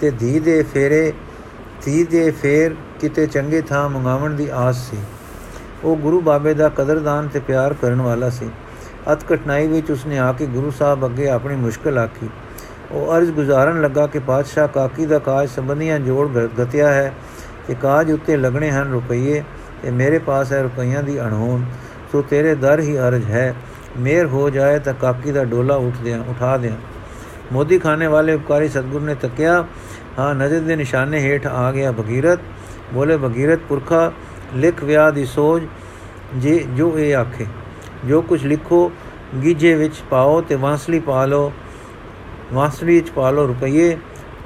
ਤੇ 0.01 0.11
ਧੀ 0.11 0.41
ਦੇ 0.41 0.63
ਫੇਰੇ, 0.63 1.13
ਧੀ 1.85 2.05
ਦੇ 2.05 2.31
ਫੇਰ 2.31 2.75
ਕਿਤੇ 3.01 3.27
ਚੰਗੇ 3.27 3.61
ਥਾਂ 3.61 3.89
ਮੰਗਾਵਣ 3.89 4.31
ਦੀ 4.31 4.49
ਆਸ 4.53 4.91
ਸੀ। 4.91 4.97
ਉਹ 5.85 5.97
ਗੁਰੂ 5.97 6.21
ਬਾਬੇ 6.21 6.55
ਦਾ 6.55 6.69
ਕਦਰਦਾਨ 6.69 7.29
ਤੇ 7.29 7.41
ਪਿਆਰ 7.41 7.75
ਕਰਨ 7.75 8.01
ਵਾਲਾ 8.01 8.31
ਸੀ। 8.31 8.51
ਅਤ 9.13 9.25
ਕਟਨਾਈ 9.25 9.67
ਵਿੱਚ 9.67 9.91
ਉਸਨੇ 9.91 10.19
ਆ 10.19 10.33
ਕੇ 10.33 10.47
ਗੁਰੂ 10.47 10.71
ਸਾਹਿਬ 10.71 11.07
ਅੱਗੇ 11.07 11.29
ਆਪਣੀ 11.29 11.57
ਮੁਸ਼ਕਲ 11.57 11.99
ਆਖੀ। 11.99 12.29
ਉਹ 12.91 13.17
ਅਰਜ਼ 13.17 13.31
ਗੁਜ਼ਾਰਨ 13.31 13.81
ਲੱਗਾ 13.83 14.07
ਕਿ 14.07 14.19
ਪਾਤਸ਼ਾਹ 14.19 14.69
ਕਾਕੀ 14.69 15.07
ਦਾ 15.07 15.19
ਕਾਜ 15.19 15.49
ਸੰਬੰਧੀਆਂ 15.49 15.99
ਜੋੜ 15.99 16.29
ਗਤਿਆ 16.29 16.93
ਹੈ 16.93 17.15
ਕਿ 17.67 17.75
ਕਾਜ 17.75 18.13
ਉੱਤੇ 18.13 18.37
ਲੱਗਣੇ 18.37 18.71
ਹਨ 18.71 18.91
ਰੁਪਈਏ। 18.93 19.43
ਤੇ 19.83 19.91
ਮੇਰੇ 19.91 20.19
ਪਾਸ 20.19 20.53
ਹੈ, 20.53 20.63
ਰੁਪਈਆਂ 20.63 21.03
ਦੀ 21.03 21.21
ਅਣਹੋਣ 21.21 21.63
ਸੋ 22.13 22.23
ਤੇਰੇ 22.23 22.55
ਦਰ 22.55 22.81
ਹੀ 22.81 22.99
ਅਰਜ਼ 22.99 23.31
ਹੈ। 23.31 23.55
ਮੇਰ 23.99 24.27
ਹੋ 24.27 24.51
ਜਾਏ 24.51 24.79
ਤਾਂ 24.79 24.95
ਕਾਕੀ 24.95 25.33
ਦਾ 25.33 25.45
ਡੋਲਾ 25.45 25.75
ਉੱਠ 25.75 25.97
ਦਿਆਂ, 25.97 26.21
ਉਠਾ 26.21 26.57
ਦਿਆਂ। 26.57 26.77
ਮੋਦੀ 27.53 27.79
ਖਾਨੇ 27.79 28.07
ਵਾਲੇ 28.07 28.35
ਉਪਕਾਰੀ 28.35 28.69
ਸਤਗੁਰ 28.69 29.01
ਨੇ 29.01 29.15
ਤੱਕਿਆ, 29.15 29.65
ਹਾਂ, 30.19 30.35
ਨਜ਼ਰ 30.35 30.61
ਦੇ 30.61 30.77
ਨਿਸ਼ਾਨੇ 30.77 31.19
ਹੇਠ 31.19 31.47
ਆ 31.47 31.73
ਗਿਆ 31.73 31.93
ਭਗੀਰਥ। 31.93 32.39
ਬੋਲੇ, 32.93 33.17
ਭਗੀਰਥ 33.17 33.59
ਪੁਰਖਾ, 33.69 34.13
ਲਿਖ 34.55 34.85
ਵਿਆਹ 34.85 35.13
ਦੀ 35.13 35.25
ਸੋਚ 35.25 35.63
ਜੇ, 36.37 36.65
ਜੋ 36.77 36.99
ਇਹ 36.99 37.17
ਆਖੇ। 37.17 37.47
ਜੋ 38.05 38.23
ਕੁਝ 38.23 38.47
ਲਿਖੋ 38.47 38.93
ਗੀਜੇ 39.43 39.75
ਵਿੱਚ 39.75 39.95
ਪਾਓ 40.11 40.41
ਤੇ 40.41 40.55
ਵਾਂਸਲੀ 40.55 40.99
ਪਾ 40.99 41.27
ਲਓ। 41.27 41.53
ਵਾਂਸਲੀ 42.53 42.95
ਵਿੱਚ 42.95 43.11
ਪਾ 43.11 43.31
ਲਓ 43.31 43.47
ਰੁਪਈਏ। 43.47 43.99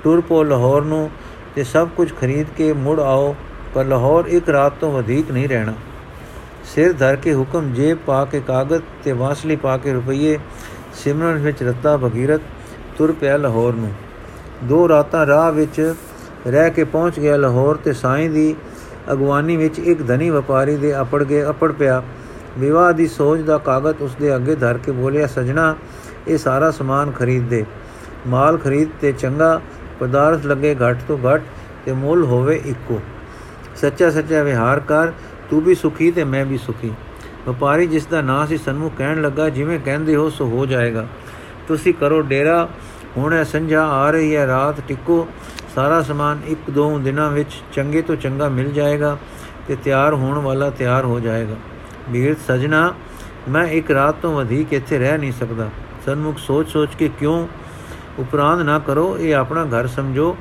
ਟੁਰ 0.05 0.21
ਪੋ 0.21 0.43
ਲਾਹੌਰ 0.43 0.83
ਨੂੰ 0.83 1.11
ਤੇ 1.55 1.65
ਸਭ 1.65 1.89
ਕੁਝ 1.97 2.13
ਖਰੀਦ 2.21 2.47
ਕੇ 2.57 2.73
ਮੁੜ 2.73 3.01
ਆਓ। 3.01 3.37
ਪਰ 3.75 3.85
ਲਾਹੌਰ 3.85 4.27
ਇੱਕ 4.27 4.49
ਰਾਤ 4.49 4.73
ਤੋਂ 4.81 4.93
ਵਧੇਕ 4.93 5.31
ਨਹੀਂ 5.31 5.49
ਰਹਿਣਾ। 5.49 5.75
ਸਿਰ 6.75 6.93
ਧਰ 6.93 7.17
ਕੇ 7.17 7.35
ਹੁਕਮ 7.35 7.73
ਜੇਬ 7.73 7.99
ਪਾ 8.07 8.25
ਕੇ 8.25 8.41
ਕਾਗਜ਼ 8.41 8.83
ਤੇ 9.05 9.13
ਵਾਸਲੀ 9.13 9.57
ਪਾ 9.57 9.77
ਕੇ 9.77 9.93
ਰੁਪਈਏ 9.93 10.39
ਸਿਮਰਨ 10.95 11.39
ਵਿੱਚ 11.39 11.63
ਰਤਾ 11.63 11.97
ਭਗੀਰਤ 11.97 12.41
ਤੁਰ 12.99 13.13
ਪਿਆ 13.13 13.37
ਲਾਹੌਰ 13.37 13.73
ਨੂੰ। 13.73 13.93
ਦੋ 14.65 14.89
ਰਾਤਾਂ 14.89 15.27
ਰਾਹ 15.27 15.51
ਵਿੱਚ 15.53 15.95
ਰਹਿ 16.47 16.71
ਕੇ 16.71 16.85
ਪਹੁੰਚ 16.85 17.19
ਗਿਆ 17.21 17.37
ਲਾਹੌਰ 17.37 17.77
ਤੇ 17.77 17.93
ਸਾਈਂ 17.93 18.29
ਦੀ 18.31 18.55
ਅਗਵਾਨੀ 19.13 19.57
ਵਿੱਚ 19.57 19.79
ਇੱਕ 19.79 20.03
ਧਨੀ 20.03 20.31
ਵਪਾਰੀ 20.31 20.77
ਦੇ 20.77 21.01
ਅਪੜ 21.01 21.23
ਗਏ 21.25 21.45
ਅਪੜ 21.45 21.73
ਪਿਆ। 21.73 22.03
ਵਿਵਾਹ 22.59 22.93
ਦੀ 22.93 23.07
ਸੋਚ 23.07 23.41
ਦਾ 23.41 23.59
ਕਾਗਜ਼ 23.59 24.03
ਉਸ 24.03 24.15
ਦੇ 24.15 24.35
ਅੱਗੇ 24.37 24.55
ਧਰ 24.55 24.79
ਕੇ 24.79 24.93
ਬੋਲਿਆ, 24.93 25.27
ਸਜਣਾ, 25.27 25.75
ਇਹ 26.29 26.39
ਸਾਰਾ 26.39 26.71
ਸਮਾਨ 26.71 27.11
ਖਰੀਦ 27.11 27.49
ਦੇ। 27.49 27.65
ਮਾਲ 28.27 28.59
ਖਰੀਦ 28.59 28.89
ਤੇ 29.01 29.13
ਚੰਗਾ 29.13 29.61
ਪਦਾਰਥ 30.01 30.47
ਲੱਗੇ 30.47 30.75
ਘੱਟ 30.75 30.99
ਤੋਂ 31.09 31.19
ਘੱਟ 31.19 31.43
ਤੇ 31.85 31.93
ਮੁੱਲ 31.93 32.25
ਹੋਵੇ 32.25 32.61
ਇੱਕੋ। 32.65 33.01
ਸੱਚਾ 33.83 34.11
ਸੱਚਾ 34.11 34.43
ਵਿਹਾਰ 34.43 34.81
ਕਰ, 34.81 35.13
ਤੂੰ 35.51 35.61
ਵੀ 35.61 35.75
ਸੁਖੀ 35.75 36.11
ਤੇ 36.11 36.25
ਮੈਂ 36.25 36.45
ਵੀ 36.45 36.59
ਸੁਖੀ। 36.59 36.93
ਵਪਾਰੀ 37.49 37.87
ਜਿਸ 37.87 38.07
ਦਾ 38.07 38.21
ਨਾਂ 38.21 38.47
ਸੀ 38.47 38.57
ਸਨਮੁਖ 38.57 38.93
ਕਹਿਣ 38.99 39.23
ਲੱਗਾ, 39.23 39.49
ਜਿਵੇਂ 39.49 39.81
ਕਹਿੰਦੇ 39.81 40.17
ਹੋ 40.17 40.31
ਸੋ 40.31 40.47
ਹੋ 40.47 40.67
ਜਾਏਗਾ। 40.67 41.07
ਤੁਸੀਂ 41.69 41.95
ਕਰੋ 41.95 42.23
ਡੇਰਾ, 42.23 42.69
ਹੁਣ 43.17 43.35
ਇਹ 43.35 43.45
ਸੰਝਾ 43.45 43.87
ਆ 43.87 44.11
ਰਹੀ 44.11 44.37
ਹੈ, 44.37 44.47
ਰਾਤ 44.47 44.81
ਟਿਕੋ, 44.89 45.29
ਸਾਰਾ 45.75 46.03
ਸਮਾਨ 46.03 46.41
ਇੱਕ 46.47 46.71
ਦੋ 46.71 46.99
ਦਿਨਾਂ 46.99 47.31
ਵਿੱਚ 47.31 47.49
ਚੰਗੇ 47.73 48.03
ਤੋਂ 48.03 48.17
ਚੰਗਾ 48.17 48.49
ਮਿਲ 48.49 48.73
ਜਾਏਗਾ 48.73 49.17
ਤੇ 49.69 49.77
ਤਿਆਰ 49.77 50.15
ਹੋਣ 50.15 50.39
ਵਾਲਾ 50.39 50.71
ਤਿਆਰ 50.71 51.05
ਹੋ 51.05 51.21
ਜਾਏਗਾ। 51.21 51.57
ਵੀਰ 52.11 52.37
ਸਜਣਾ, 52.49 52.95
ਮੈਂ 53.49 53.67
ਇੱਕ 53.67 53.91
ਰਾਤ 53.91 54.15
ਤੋਂ 54.15 54.35
ਵਧੇਕ 54.35 54.73
ਇੱਥੇ 54.73 54.99
ਰਹਿ 54.99 55.19
ਨਹੀਂ 55.19 55.33
ਸਕਦਾ। 55.33 55.71
ਸਨਮੁਖ 56.07 56.39
ਸੋਚ-ਸੋਚ 56.39 56.95
ਕੇ 56.99 57.11
ਕਿਉਂ 57.19 57.49
ਉਪਰਾਂਤ 58.19 58.61
ਨਾ 58.61 58.79
ਕਰੋ, 58.79 59.19
ਇਹ 59.19 59.35
ਆਪਣਾ 59.35 59.65
ਘਰ 59.65 59.87
ਸਮਝੋ। 59.87 60.37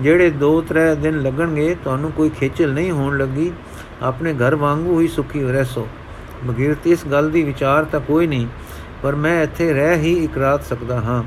ਜਿਹੜੇ 0.00 0.30
2-3 0.32 0.94
ਦਿਨ 0.94 1.20
ਲੱਗਣਗੇ, 1.22 1.74
ਤੁਹਾਨੂੰ 1.84 2.10
ਕੋਈ 2.12 2.30
ਖੇਚਲ 2.30 2.72
ਨਹੀਂ 2.72 2.90
ਹੋਣ 2.92 3.18
ਲੱਗੀ। 3.18 3.50
ਆਪਣੇ 4.02 4.32
ਘਰ 4.34 4.54
ਵਾਂਗੂ 4.56 5.00
ਹੀ 5.00 5.08
ਸੁਖੀ 5.08 5.42
ਰਹਿਸੋ। 5.42 5.86
ਬਗੀਰਤ 6.44 6.86
ਇਸ 6.86 7.06
ਗੱਲ 7.06 7.30
ਦੀ 7.30 7.42
ਵਿਚਾਰ 7.42 7.84
ਤਾਂ 7.84 8.00
ਕੋਈ 8.00 8.26
ਨਹੀਂ, 8.26 8.46
ਪਰ 9.02 9.14
ਮੈਂ 9.14 9.42
ਇੱਥੇ 9.42 9.72
ਰਹਿ 9.72 9.96
ਹੀ 9.96 10.12
ਇੱਕ 10.24 10.38
ਰਾਤ 10.38 10.64
ਸਕਦਾ 10.64 11.00
ਹਾਂ। 11.00 11.22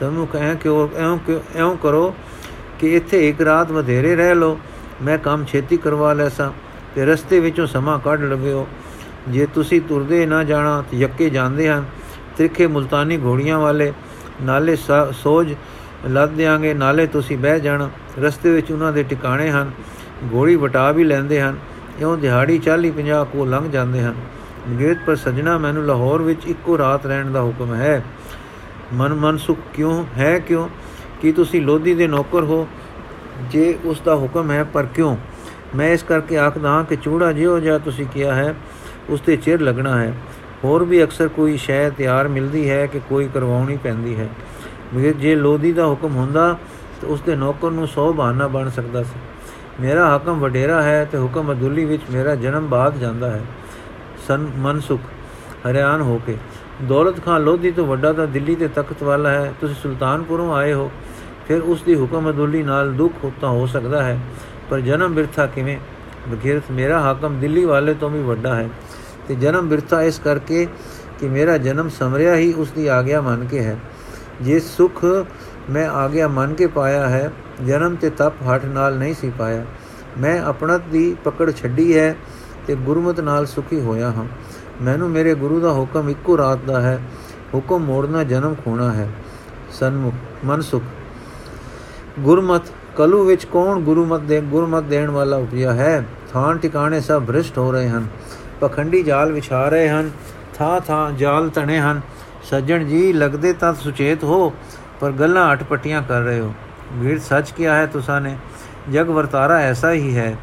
ਸਾਨੂੰ 0.00 0.26
ਕਹਿ 0.26 0.54
ਕਿ 0.56 0.68
ਐਉਂ 0.68 1.18
ਐਉਂ 1.56 1.76
ਕਰੋ 1.76 2.14
ਕਿ 2.80 2.94
ਇੱਥੇ 2.96 3.28
ਇੱਕ 3.28 3.40
ਰਾਤ 3.40 3.72
ਵਧੇਰੇ 3.72 4.14
ਰਹਿ 4.16 4.34
ਲੋ 4.34 4.58
ਮੈਂ 5.02 5.18
ਕੰਮ 5.18 5.44
ਛੇਤੀ 5.44 5.76
ਕਰਵਾ 5.76 6.12
ਲੈਸਾਂ 6.12 6.50
ਤੇ 6.94 7.04
ਰਸਤੇ 7.06 7.40
ਵਿੱਚੋਂ 7.40 7.66
ਸਮਾਂ 7.66 7.98
ਕੱਢ 7.98 8.22
ਲਵਿਓ। 8.22 8.66
ਜੇ 9.28 9.46
ਤੁਸੀਂ 9.54 9.80
ਤੁਰਦੇ 9.80 10.24
ਨਾ 10.26 10.42
ਜਾਣਾ, 10.44 10.82
ਤੇ 10.90 10.96
ਯੱਕੇ 10.96 11.30
ਜਾਂਦੇ 11.30 11.68
ਹਨ। 11.68 11.84
ਤਿਰਖੇ 12.36 12.66
ਮੁਲਤਾਨੀ 12.66 13.18
ਘੋੜੀਆਂ 13.18 13.58
ਵਾਲੇ, 13.58 13.92
ਨਾਲੇ 14.42 14.76
ਸੋਜ 15.12 15.54
ਲੱਦ 16.10 16.30
ਦਿਆਂਗੇ, 16.30 16.74
ਨਾਲੇ 16.74 17.06
ਤੁਸੀਂ 17.06 17.38
ਬਹਿ 17.38 17.60
ਜਾਣਾ। 17.60 17.90
ਰਸਤੇ 18.22 18.50
ਵਿੱਚ 18.50 18.72
ਉਹਨਾਂ 18.72 18.92
ਦੇ 18.92 19.02
ਟਿਕਾਣੇ 19.02 19.50
ਹਨ 19.50 19.70
ਘੋੜੀ 20.34 20.56
ਵਟਾ 20.56 20.92
ਵੀ 20.92 21.04
ਲੈਂਦੇ 21.04 21.40
ਹਨ, 21.40 21.56
ਇਉਂ 22.00 22.18
ਦਿਹਾੜੀ 22.18 22.58
40 22.58 22.90
50 22.90 23.24
ਕੋ 23.24 23.44
ਲੰਘ 23.44 23.70
ਜਾਂਦੇ 23.70 24.00
ਹਨ। 24.00 24.14
ਗੇਤ 24.78 24.98
ਪਰ 25.06 25.16
ਸਜਣਾ, 25.16 25.58
ਮੈਨੂੰ 25.58 25.84
ਲਾਹੌਰ 25.84 26.22
ਵਿੱਚ 26.22 26.46
ਇੱਕੋ 26.46 26.78
ਰਾਤ 26.78 27.06
ਰਹਿਣ 27.06 27.30
ਦਾ 27.30 27.42
ਹੁਕਮ 27.42 27.74
ਹੈ। 27.74 28.04
ਮਨ 28.94 29.14
ਮਨਸੁਖ 29.14 29.58
ਕਿਉਂ 29.74 30.04
ਹੈ 30.18 30.38
ਕਿਉਂ? 30.38 30.68
ਕਿ 31.22 31.32
ਤੁਸੀਂ 31.32 31.62
ਲੋਧੀ 31.62 31.94
ਦੇ 31.94 32.06
ਨੌਕਰ 32.06 32.40
ਹੋ? 32.40 32.68
ਜੇ 33.50 33.78
ਉਸ 33.84 34.00
ਦਾ 34.00 34.14
ਹੁਕਮ 34.14 34.50
ਹੈ, 34.50 34.64
ਪਰ 34.64 34.86
ਕਿਉਂ? 34.86 35.16
ਮੈਂ 35.76 35.88
ਇਸ 35.88 36.02
ਕਰਕੇ 36.02 36.38
ਆਖਦਾ 36.38 36.68
ਹਾਂ 36.68 36.84
ਕਿ 36.84 36.96
ਚੂੜਾ 36.96 37.32
ਜਿਉ 37.32 37.58
ਜਾਂ 37.58 37.78
ਤੁਸੀਂ 37.78 38.06
ਕਿਹਾ 38.06 38.34
ਹੈ, 38.34 38.54
ਉਸ 39.10 39.20
ਤੇ 39.20 39.36
ਚਿਰ 39.36 39.60
ਲੱਗਣਾ 39.60 40.00
ਹੈ। 40.00 40.14
ਹੋਰ 40.64 40.84
ਵੀ 40.84 41.04
ਅਕਸਰ 41.04 41.28
ਕੋਈ 41.28 41.56
ਸ਼ੈ 41.56 41.90
ਤਿਆਰ 41.90 42.28
ਮਿਲਦੀ 42.28 42.70
ਹੈ 42.70 42.86
ਕਿ 42.86 43.00
ਕੋਈ 43.08 43.28
ਕਰਵਾਉਣੀ 43.34 43.76
ਪੈਂਦੀ 43.76 44.16
ਹੈ। 44.16 44.28
ਜੇ 45.00 45.34
ਲੋਧੀ 45.34 45.72
ਦਾ 45.72 45.86
ਹੁਕਮ 45.86 46.16
ਹੁੰਦਾ 46.16 46.56
ਤਾਂ 47.00 47.08
ਉਸ 47.08 47.20
ਦੇ 47.20 47.36
ਨੌਕਰ 47.36 47.70
ਨੂੰ 47.70 47.88
100 47.88 48.12
ਬਹਾਨਾ 48.12 48.46
ਬਣ 48.46 48.70
ਸਕਦਾ 48.70 49.02
ਸੀ। 49.02 49.20
ਮੇਰਾ 49.80 50.16
ਹਕਮ 50.16 50.40
ਵਡੇਰਾ 50.40 50.82
ਹੈ 50.82 51.04
ਤੇ 51.04 51.18
ਹੁਕਮ 51.18 51.52
ਅਦੁੱਲੀ 51.52 51.84
ਵਿੱਚ 51.84 52.02
ਮੇਰਾ 52.10 52.34
ਜਨਮ 52.34 52.66
ਬਾਦ 52.66 52.98
ਜਾਂਦਾ 52.98 53.30
ਹੈ। 53.30 53.40
ਸਨ 54.28 54.46
ਮਨਸੁਖ, 54.56 55.00
ਹਰਿਆਣ 55.70 56.02
ਹੋ 56.02 56.20
ਕੇ। 56.26 56.36
ਦੌਲਤ 56.82 57.24
ਖਾਨ 57.24 57.42
ਲੋਧੀ 57.42 57.70
ਤੋਂ 57.70 57.86
ਵੱਡਾ 57.86 58.12
ਤਾਂ 58.12 58.26
ਦਿੱਲੀ 58.26 58.54
ਤੇ 58.54 58.68
ਤਖਤ 58.68 59.02
ਵਾਲਾ 59.02 59.30
ਹੈ। 59.30 59.54
ਤੁਸੀਂ 59.60 59.74
ਸੁਲਤਾਨਪੁਰੋਂ 59.74 60.54
ਆਏ 60.54 60.72
ਹੋ। 60.72 60.90
ਫਿਰ 61.48 61.62
ਉਸ 61.62 61.82
ਦੀ 61.82 61.94
ਹੁਕਮ 61.94 62.30
ਅਦੁੱਲੀ 62.30 62.62
ਨਾਲ 62.62 62.92
ਦੁੱਖ 62.92 63.14
ਹੁੰਦਾ 63.24 63.48
ਹੋ 63.48 63.66
ਸਕਦਾ 63.66 64.02
ਹੈ। 64.02 64.20
ਪਰ 64.70 64.80
ਜਨਮ 64.80 65.14
ਬਿਰਥਾ 65.14 65.46
ਕਿਵੇਂ? 65.46 65.78
ਬਗੀਰਤ 66.28 66.62
ਮੇਰਾ 66.70 67.00
ਹਾਕਮ 67.00 67.40
ਦਿੱਲੀ 67.40 67.64
ਵਾਲੇ 67.64 67.94
ਤੋਂ 67.94 68.10
ਵੀ 68.10 68.22
ਵੱਡਾ 68.22 68.54
ਹੈ। 68.54 68.68
ਤੇ 69.28 69.34
ਜਨਮ 69.34 69.68
ਬਿਰਥਾ 69.68 70.02
ਇਸ 70.02 70.18
ਕਰਕੇ 70.18 70.66
ਕਿ 71.20 71.28
ਮੇਰਾ 71.28 71.58
ਜਨਮ 71.58 71.88
ਸਮਰਿਆ 71.88 72.36
ਹੀ 72.36 72.52
ਉਸ 72.52 72.70
ਦੀ 72.70 72.86
ਆਗਿਆ 72.86 73.20
ਮੰਨ 73.20 73.44
ਕੇ 73.44 73.60
ਹੈ। 73.60 73.76
ਜੇ 74.40 74.58
ਸੁਖ 74.60 75.04
ਮੈਂ 75.70 75.88
ਆਗਿਆ 75.88 76.28
ਮੰਨ 76.28 76.54
ਕੇ 76.54 76.66
ਪਾਇਆ 76.66 77.08
ਹੈ 77.08 77.30
ਜਨਮ 77.66 77.96
ਤੇ 77.96 78.10
ਤਪ 78.10 78.42
ਹਟ 78.48 78.64
ਨਾਲ 78.64 78.96
ਨਹੀਂ 78.98 79.14
ਸੀ 79.14 79.30
ਪਾਇਆ 79.38 79.64
ਮੈਂ 80.18 80.40
ਆਪਣਤ 80.42 80.88
ਦੀ 80.92 81.14
ਪਕੜ 81.24 81.50
ਛੱਡੀ 81.50 81.96
ਹੈ 81.98 82.14
ਤੇ 82.66 82.74
ਗੁਰਮਤ 82.76 83.20
ਨਾਲ 83.20 83.46
ਸੁਖੀ 83.46 83.80
ਹੋਇਆ 83.80 84.10
ਹਾਂ 84.10 84.24
ਮੈਨੂੰ 84.82 85.10
ਮੇਰੇ 85.10 85.34
ਗੁਰੂ 85.34 85.60
ਦਾ 85.60 85.72
ਹੁਕਮ 85.72 86.08
ਇੱਕੋ 86.08 86.36
ਰਾਤ 86.38 86.64
ਦਾ 86.66 86.80
ਹੈ 86.80 86.98
ਹੁਕਮ 87.54 87.84
ਮੋੜਨਾ 87.84 88.22
ਜਨਮ 88.24 88.54
ਖੋਣਾ 88.54 88.92
ਹੈ 88.92 89.08
ਸਨਮੁਖ 89.72 90.44
ਮਨ 90.44 90.60
ਸੁਖ 90.60 90.82
ਗੁਰਮਤ 92.20 92.72
ਕਲੂ 92.96 93.24
ਵਿੱਚ 93.24 93.44
ਕੌਣ 93.44 93.80
ਗੁਰਮਤ 93.80 94.20
ਦੇ 94.20 94.40
ਗੁਰਮਤ 94.40 94.84
ਦੇਣ 94.84 95.10
ਵਾਲਾ 95.10 95.36
ਉਪਜਿਆ 95.36 95.72
ਹੈ 95.72 96.04
ਥਾਂ 96.32 96.54
ਟਿਕਾਣੇ 96.54 97.00
ਸਭ 97.00 97.24
ਭ੍ਰਿਸ਼ਟ 97.26 97.58
ਹੋ 97.58 97.70
ਰਹੇ 97.72 97.88
ਹਨ 97.88 98.06
ਪਖੰਡੀ 98.60 99.02
ਜਾਲ 99.02 99.32
ਵਿਛਾ 99.32 99.68
ਰਹੇ 99.68 99.88
ਹਨ 99.88 100.10
ਥਾਂ 100.54 100.80
ਥਾਂ 100.80 101.10
ਜਾਲ 101.12 101.48
ਤਣੇ 101.48 101.78
ਹਨ 101.80 102.00
ਸੱਜਣ 102.42 102.84
ਜੀ, 102.84 103.12
ਲੱਗਦੇ 103.12 103.52
ਤਾਂ 103.52 103.74
ਸੁਚੇਤ 103.74 104.24
ਹੋ, 104.24 104.54
ਪਰ 105.00 105.10
ਗੱਲਾਂ 105.10 105.52
ਅਟਪਟੀਆਂ 105.52 106.02
ਕਰ 106.02 106.20
ਰਹੇ 106.20 106.40
ਹੋ। 106.40 106.54
ਵੀਰ, 106.92 107.18
ਸੱਚ 107.18 107.50
ਕਿਹਾ 107.50 107.74
ਹੈ 107.74 107.86
ਤੁਸਾਂ 107.86 108.20
ਨੇ। 108.20 108.38
ਜਗ 108.92 109.08
ਵਰਤਾਰਾ 109.08 109.54
ਐਸਾ 109.54 109.92
ਹੀ 109.92 110.16
ਹੈ। 110.16 110.36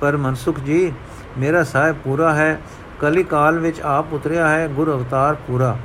ਪਰ 0.00 0.16
ਮਨਸੁਖ 0.16 0.60
ਜੀ, 0.60 0.92
ਮੇਰਾ 1.38 1.64
ਸਾਹਿਬ 1.64 1.96
ਪੂਰਾ 2.04 2.34
ਹੈ। 2.34 2.60
ਕਲੀ 3.00 3.22
ਕਾਲ 3.22 3.58
ਵਿੱਚ 3.58 3.80
ਆਪ 3.80 4.06
ਉਤਰਿਆ 4.12 4.48
ਹੈ, 4.48 4.68
ਗੁਰ 4.68 4.92
ਅਵਤਾਰ 4.94 5.34
ਪੂਰਾ। 5.34 5.76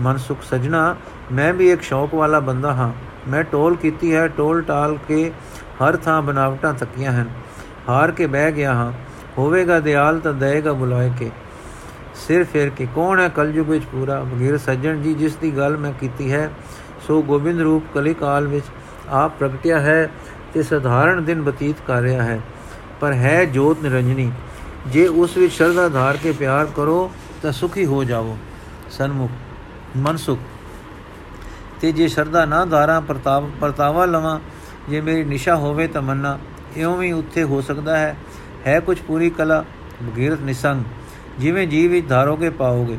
ਮਨ 0.00 0.16
ਸੁਖ 0.16 0.38
ਸਜਣਾ, 0.42 0.96
ਮੈਂ 1.32 1.52
ਵੀ 1.52 1.70
ਇੱਕ 1.70 1.82
ਸ਼ੌਕ 1.82 2.14
ਵਾਲਾ 2.14 2.40
ਬੰਦਾ 2.40 2.74
ਹਾਂ। 2.74 2.92
ਮੈਂ 3.30 3.44
ਟੋਲ 3.44 3.76
ਕੀਤੀ 3.76 4.14
ਹੈ, 4.14 4.28
ਟੋਲ 4.28 4.62
ਟਾਲ 4.62 4.98
ਕੇ 5.08 5.32
ਹਰ 5.68 5.96
ਥਾਂ 5.96 6.22
ਬਨਾਵਟਾਂ 6.22 6.74
ਤੱਕੀਆਂ 6.74 7.12
ਹਨ। 7.12 7.30
ਹਾਰ 7.88 8.10
ਕੇ 8.10 8.26
ਬਹਿ 8.26 8.52
ਗਿਆ 8.52 8.74
ਹਾਂ। 8.74 8.92
ਹੋਵੇਗਾ 9.38 9.80
ਦਿਆਲ 9.80 10.20
ਤਾਂ 10.20 10.32
ਦੇਗਾ 10.32 10.72
ਬੁਲਾਏ 10.72 11.12
ਕੇ। 11.18 11.30
ਸਿਰ 12.16 12.44
ਫੇਰ 12.44 12.70
ਕੇ, 12.70 12.86
ਕੌਣ 12.94 13.20
ਹੈ 13.20 13.28
ਕਲਯੁਗ 13.28 13.68
ਵਿੱਚ 13.68 13.84
ਪੂਰਾ? 13.84 14.20
ਬਗੀਰ 14.22 14.58
ਸੱਜਣ 14.58 15.00
ਜੀ, 15.02 15.14
ਜਿਸ 15.14 15.36
ਦੀ 15.36 15.56
ਗੱਲ 15.56 15.76
ਮੈਂ 15.76 15.92
ਕੀਤੀ 15.92 16.32
ਹੈ, 16.32 16.50
ਸੋ 17.06 17.22
ਗੋਬਿੰਦ 17.22 17.60
ਰੂਪ 17.60 17.84
ਕਲੀ 17.94 18.14
ਕਾਲ 18.14 18.46
ਵਿੱਚ 18.46 18.64
ਆਪ 19.08 19.38
ਪ੍ਰਗਟਿਆ 19.38 19.80
ਹੈ 19.80 20.10
ਤੇ 20.54 20.62
ਸਧਾਰਨ 20.62 21.24
ਦਿਨ 21.24 21.42
ਬਤੀਤ 21.42 21.76
ਕਰ 21.86 22.00
ਰਿਹਾ 22.00 22.22
ਹੈ। 22.22 22.40
ਪਰ 23.00 23.12
ਹੈ 23.12 23.44
ਜੋਤ 23.44 23.82
ਨਿਰੰਜਨੀ, 23.82 24.30
ਜੇ 24.86 25.06
ਉਸ 25.06 25.36
ਵਿੱਚ 25.36 25.52
ਸ਼ਰਧਾ 25.52 25.88
ਧਾਰ 25.88 26.16
ਕੇ 26.16 26.32
ਪਿਆਰ 26.32 26.66
ਕਰੋ, 26.66 27.10
ਤਾਂ 27.42 27.52
ਸੁਖੀ 27.52 27.84
ਹੋ 27.86 28.04
ਜਾਵੋ। 28.04 28.36
ਸਨਮੁਖ, 28.90 29.30
ਮਨਸੁਖ, 29.96 30.38
ਤੇ 31.80 31.92
ਜੇ 31.92 32.08
ਸ਼ਰਧਾ 32.08 32.44
ਨਾ 32.44 32.64
ਧਾਰਾਂ, 32.64 33.00
ਪ੍ਰਤਾਪ 33.00 33.44
ਪਰਤਾਵਾ 33.60 34.04
ਲਵਾਂ, 34.06 34.38
ਜੇ 34.88 35.00
ਮੇਰੀ 35.00 35.24
ਨਿਸ਼ਾ 35.24 35.56
ਹੋਵੇ 35.56 35.86
ਤਾਂ 35.86 36.02
ਮੰਨਾ 36.02 36.38
ਇਉਂ 36.76 36.96
ਵੀ 36.96 37.12
ਉੱਥੇ 37.12 37.42
ਹੋ 37.42 37.60
ਸਕਦਾ 37.60 37.96
ਹੈ। 37.98 38.16
ਹੈ 38.66 38.80
ਕੁਝ 38.80 38.98
ਪੂਰੀ 38.98 39.30
ਕਲਾ 39.30 39.64
ਬਗੀਰਤ 40.02 40.40
ਨਿਸੰਗ। 40.40 40.84
ਜਿਵੇਂ 41.38 41.66
ਜੀਵ 41.66 41.90
ਵਿੱਚ 41.90 42.08
ਧਾਰੋਗੇ, 42.08 42.50
ਪਾਓਗੇ। 42.50 42.98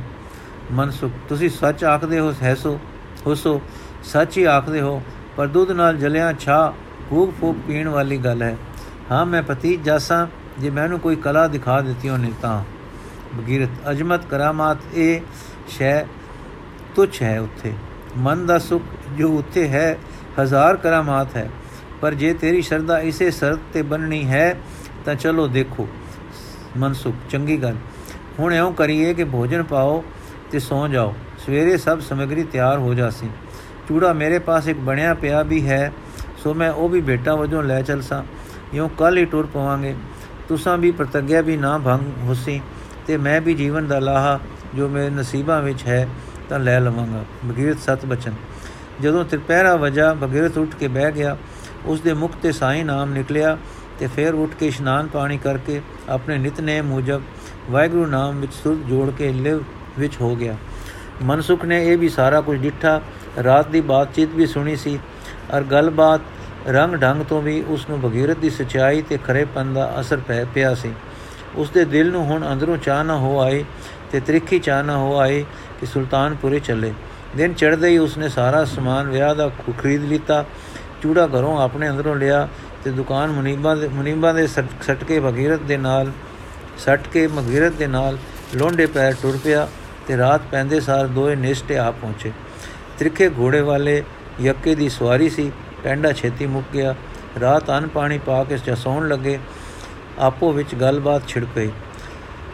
ਮਨਸੁਖ 0.71 1.11
ਤੁਸੀਂ 1.29 1.49
ਸੱਚ 1.49 1.83
ਆਖਦੇ 1.83 2.19
ਹੋ, 2.19 2.31
ਸਹਿਸੋ, 2.31 2.79
ਹੋਸੋ, 3.25 3.61
ਸੱਚ 4.03 4.37
ਹੀ 4.37 4.43
ਆਖਦੇ 4.43 4.81
ਹੋ, 4.81 5.01
ਪਰ 5.37 5.47
ਦੁੱਧ 5.47 5.71
ਨਾਲ 5.71 5.97
ਜਲਿਆ 5.97 6.33
ਛਾ 6.33 6.73
ਫੂਕ 7.09 7.33
ਫੂਕ 7.41 7.57
ਪੀਣ 7.67 7.87
ਵਾਲੀ 7.87 8.17
ਗੱਲ 8.17 8.41
ਹੈ। 8.41 8.57
ਹਾਂ, 9.11 9.25
ਮੈਂ 9.25 9.43
ਪਤੀ 9.43 9.77
ਜਾਸਾਂ, 9.77 10.27
ਜੇ 10.59 10.69
ਮੈਨੂੰ 10.69 10.99
ਕੋਈ 10.99 11.15
ਕਲਾ 11.15 11.47
ਦਿਖਾ 11.47 11.81
ਦਿੱਤੀ 11.81 12.09
ਉਹਨੇ 12.09 12.31
ਤਾਂ। 12.41 12.63
ਬਗੀਰਤ, 13.35 13.69
ਅਜਮਤ 13.91 14.25
ਕਰਾਮਾਤ 14.25 14.77
ਇਹ 14.93 15.21
ਸ਼ੈ 15.67 16.03
ਤੁਛ 16.95 17.21
ਹੈ 17.21 17.41
ਉੱਥੇ। 17.41 17.73
ਮਨ 18.17 18.45
ਦਾ 18.45 18.59
ਸੁਖ 18.59 18.81
ਜੋ 19.17 19.29
ਉੱਥੇ 19.29 19.67
ਹੈ, 19.67 19.97
ਹਜ਼ਾਰ 20.41 20.77
ਕਰਾਮਾਤ 20.77 21.35
ਹੈ। 21.35 21.49
ਪਰ 22.01 22.13
ਜੇ 22.13 22.33
ਤੇਰੀ 22.33 22.61
ਸ਼ਰਧਾ 22.61 22.99
ਇਸੇ 22.99 23.31
ਸ਼ਰਤ 23.31 23.59
ਤੇ 23.73 23.81
ਬੰਨਣੀ 23.81 24.25
ਹੈ, 24.25 24.57
ਤਾਂ 25.05 25.15
ਚਲੋ 25.15 25.47
ਦੇਖੋ। 25.47 25.87
ਮਨਸੁਖ 26.77 27.15
ਚੰਗੀ 27.29 27.57
ਗੱਲ। 27.57 27.75
ਹੁਣ 28.39 28.53
ਐਉਂ 28.53 28.73
ਕਰੀਏ 28.73 29.13
ਕਿ 29.13 29.23
ਭੋਜਨ 29.23 29.63
ਪਾਓ 29.63 30.03
ਤੇ 30.51 30.59
ਸੌ 30.59 30.87
ਜਾਓ। 30.87 31.13
ਸਵੇਰੇ 31.45 31.77
ਸਭ 31.77 31.99
ਸਮਗਰੀ 31.99 32.43
ਤਿਆਰ 32.43 32.77
ਹੋ 32.77 32.93
ਜਾਸੀ। 32.93 33.29
ਚੂੜਾ 33.87 34.13
ਮੇਰੇ 34.13 34.39
ਪਾਸ 34.39 34.67
ਇੱਕ 34.67 34.79
ਬਣਿਆ 34.79 35.13
ਪਿਆ 35.13 35.41
ਵੀ 35.41 35.67
ਹੈ, 35.67 35.91
ਸੋ 36.43 36.53
ਮੈਂ 36.53 36.71
ਉਹ 36.71 36.89
ਵੀ 36.89 37.01
ਬੇਟਾ 37.01 37.35
ਵਜੋਂ 37.35 37.63
ਲੈ 37.63 37.81
ਚਲਸਾਂ 37.81 38.23
ਇਉਂ 38.73 38.89
ਕੱਲ 38.89 39.17
ਹੀ 39.17 39.25
ਟੁਰ 39.25 39.45
ਪਵਾਂਗੇ। 39.45 39.95
ਤੁਸਾਂ 40.47 40.77
ਵੀ 40.77 40.91
ਪ੍ਰਤੱਗਿਆ 40.91 41.41
ਵੀ 41.41 41.57
ਨਾ 41.57 41.77
ਭੰਗ 41.77 42.23
ਹੋਸੀ 42.23 42.61
ਤੇ 43.07 43.17
ਮੈਂ 43.17 43.41
ਵੀ 43.41 43.53
ਜੀਵਨ 43.53 43.87
ਦਾ 43.87 43.99
ਲਾਹਾ 43.99 44.39
ਜੋ 44.75 44.87
ਮੇਰੇ 44.87 45.09
ਨਸੀਬਾਂ 45.09 45.61
ਵਿੱਚ 45.61 45.83
ਹੈ, 45.83 46.07
ਤਾਂ 46.49 46.59
ਲੈ 46.59 46.79
ਲਵਾਂਗਾ। 46.79 47.23
ਬਗੀਰਤ 47.45 47.77
ਸਤ 47.79 48.05
ਬਚਨ। 48.05 48.33
ਜਦੋਂ 49.01 49.25
ਤ੍ਰਿਪਹਿਰਾ 49.25 49.75
ਵਜਾ 49.75 50.13
ਬਗੀਰਤ 50.13 50.57
ਉੱਠ 50.57 50.75
ਕੇ 50.75 50.87
ਬਹਿ 50.87 51.11
ਗਿਆ। 51.11 51.37
ਉਸ 51.85 52.01
ਦੇ 52.01 52.13
ਮੁਖ 52.13 52.31
ਤੇ 52.41 52.51
ਸਾਈ 52.51 52.83
ਨਾਮ 52.83 53.13
ਨਿਕਲਿਆ 53.13 53.57
ਤੇ 53.99 54.07
ਫਿਰ 54.07 54.33
ਉੱਠ 54.33 54.51
ਕੇ 54.55 54.67
ਇਸ਼ਨਾਨ 54.67 55.07
ਪਾਣੀ 55.07 55.37
ਕਰਕੇ 55.37 55.81
ਆਪਣੇ 56.09 56.37
ਨਿਤਨੇਮ 56.37 56.85
ਮੁਜਬ 56.85 57.21
ਵਾਹਿਗੁਰੂ 57.71 58.05
ਨਾਮ 58.05 58.39
ਵਿੱਚ 58.41 58.53
ਸੁਰ 58.53 58.75
ਜੋੜ 58.75 59.09
ਕੇ 59.11 59.31
ਲਿਵ 59.33 59.63
ਵਿੱਚ 59.99 60.21
ਹੋ 60.21 60.35
ਗਿਆ। 60.35 60.55
ਮਨਸੁਖ 61.23 61.65
ਨੇ 61.65 61.85
ਇਹ 61.87 61.97
ਵੀ 61.97 62.09
ਸਾਰਾ 62.09 62.41
ਕੁਝ 62.41 62.57
ਡਿੱਠਾ। 62.59 63.01
ਰਾਤ 63.43 63.67
ਦੀ 63.67 63.81
ਬਾਤਚੀਤ 63.81 64.29
ਵੀ 64.35 64.45
ਸੁਣੀ 64.45 64.75
ਸੀ। 64.75 64.99
ਔਰ 65.53 65.63
ਗੱਲਬਾਤ 65.63 66.21
ਰੰਗ 66.67 66.95
ਢੰਗ 66.95 67.23
ਤੋਂ 67.23 67.41
ਵੀ 67.41 67.63
ਉਸ 67.67 67.89
ਨੂੰ 67.89 68.01
ਬਗੀਰਤ 68.01 68.37
ਦੀ 68.37 68.49
ਸਚਾਈ 68.49 69.01
ਤੇ 69.01 69.17
ਖਰੇਪਨ 69.17 69.73
ਦਾ 69.73 69.93
ਅਸਰ 69.99 70.17
ਪੈ 70.17 70.43
ਪਿਆ 70.45 70.73
ਸੀ। 70.75 70.93
ਉਸ 71.55 71.69
ਦੇ 71.69 71.85
ਦਿਲ 71.85 72.11
ਨੂੰ 72.11 72.25
ਹੁਣ 72.25 72.53
ਅੰਦਰੋਂ 72.53 72.77
ਚਾਹ 72.77 73.03
ਨਾ 73.03 73.17
ਹੋ 73.17 73.39
ਆਈ 73.39 73.63
ਤੇ 74.11 74.19
ਤ੍ਰਿਖੀ 74.19 74.59
ਚਾਹ 74.59 74.83
ਨਾ 74.83 74.97
ਹੋ 74.97 75.17
ਆਈ 75.17 75.43
ਕਿ 75.79 75.85
ਸੁਲਤਾਨਪੁਰੇ 75.85 76.59
ਚੱਲੇ। 76.59 76.93
ਦਿਨ 77.37 77.53
ਚੜ੍ਹਦੇ 77.53 77.87
ਹੀ 77.87 77.97
ਉਸਨੇ 77.97 78.29
ਸਾਰਾ 78.29 78.63
ਸਮਾਨ 78.65 79.09
ਵਿਆਹ 79.09 79.35
ਦਾ 79.35 79.49
ਖਰੀਦ 79.81 80.03
ਲਿੱਤਾ। 80.03 80.45
ਚੂੜਾ 81.01 81.27
ਘਰੋਂ 81.27 81.61
ਆਪਣੇ 81.61 81.89
ਅੰਦਰੋਂ 81.89 82.15
ਲਿਆ 82.15 82.47
ਤੇ 82.83 82.91
ਦੁਕਾਨ 82.91 83.31
ਮੁਨੀਬਾ 83.31 83.75
ਦੇ 83.75 83.87
ਮੁਨੀਬਾ 83.87 84.33
ਦੇ 84.33 84.47
ਸਟਕੇ 84.47 85.19
ਭਗੀਰਤ 85.19 85.61
ਦੇ 85.61 85.77
ਨਾਲ 85.77 86.11
ਸੱਟ 86.77 87.07
ਕੇ 87.07 87.27
ਮਗੀਰਤ 87.27 87.73
ਦੇ 87.73 87.87
ਨਾਲ 87.87 88.17
ਲੋਂਡੇ 88.55 88.85
ਪੈਰ 88.85 89.13
ਟੁਰ 89.21 89.37
ਪਿਆ 89.43 89.67
ਤੇ 90.07 90.17
ਰਾਤ 90.17 90.41
ਪੈਂਦੇ 90.51 90.79
ਸਾਰ 90.79 91.07
ਦੋਏ 91.07 91.35
ਨਿਸ਼ਟੇ 91.35 91.77
ਆ 91.77 91.89
ਪਹੁੰਚੇ। 91.91 92.31
ਤ੍ਰਿਖੇ 92.99 93.29
ਘੋੜੇ 93.29 93.61
ਵਾਲੇ 93.61 94.03
ਯੱਕੇ 94.41 94.75
ਦੀ 94.75 94.89
ਸਵਾਰੀ 94.89 95.29
ਸੀ, 95.29 95.51
ਪੈਂਡਾ 95.83 96.11
ਛੇਤੀ 96.11 96.45
ਮੁੱਕ 96.45 96.67
ਗਿਆ। 96.73 96.95
ਰਾਤ 97.41 97.69
ਅਨ 97.71 97.87
ਪਾਣੀ 97.87 98.17
ਪਾ 98.17 98.43
ਕੇ 98.43 98.57
ਚਸੌਣ 98.57 99.07
ਲੱਗੇ, 99.07 99.37
ਆਪੋ 100.19 100.51
ਵਿੱਚ 100.51 100.75
ਗੱਲਬਾਤ 100.75 101.27
ਛਿੜ 101.27 101.45
ਪਈ 101.55 101.69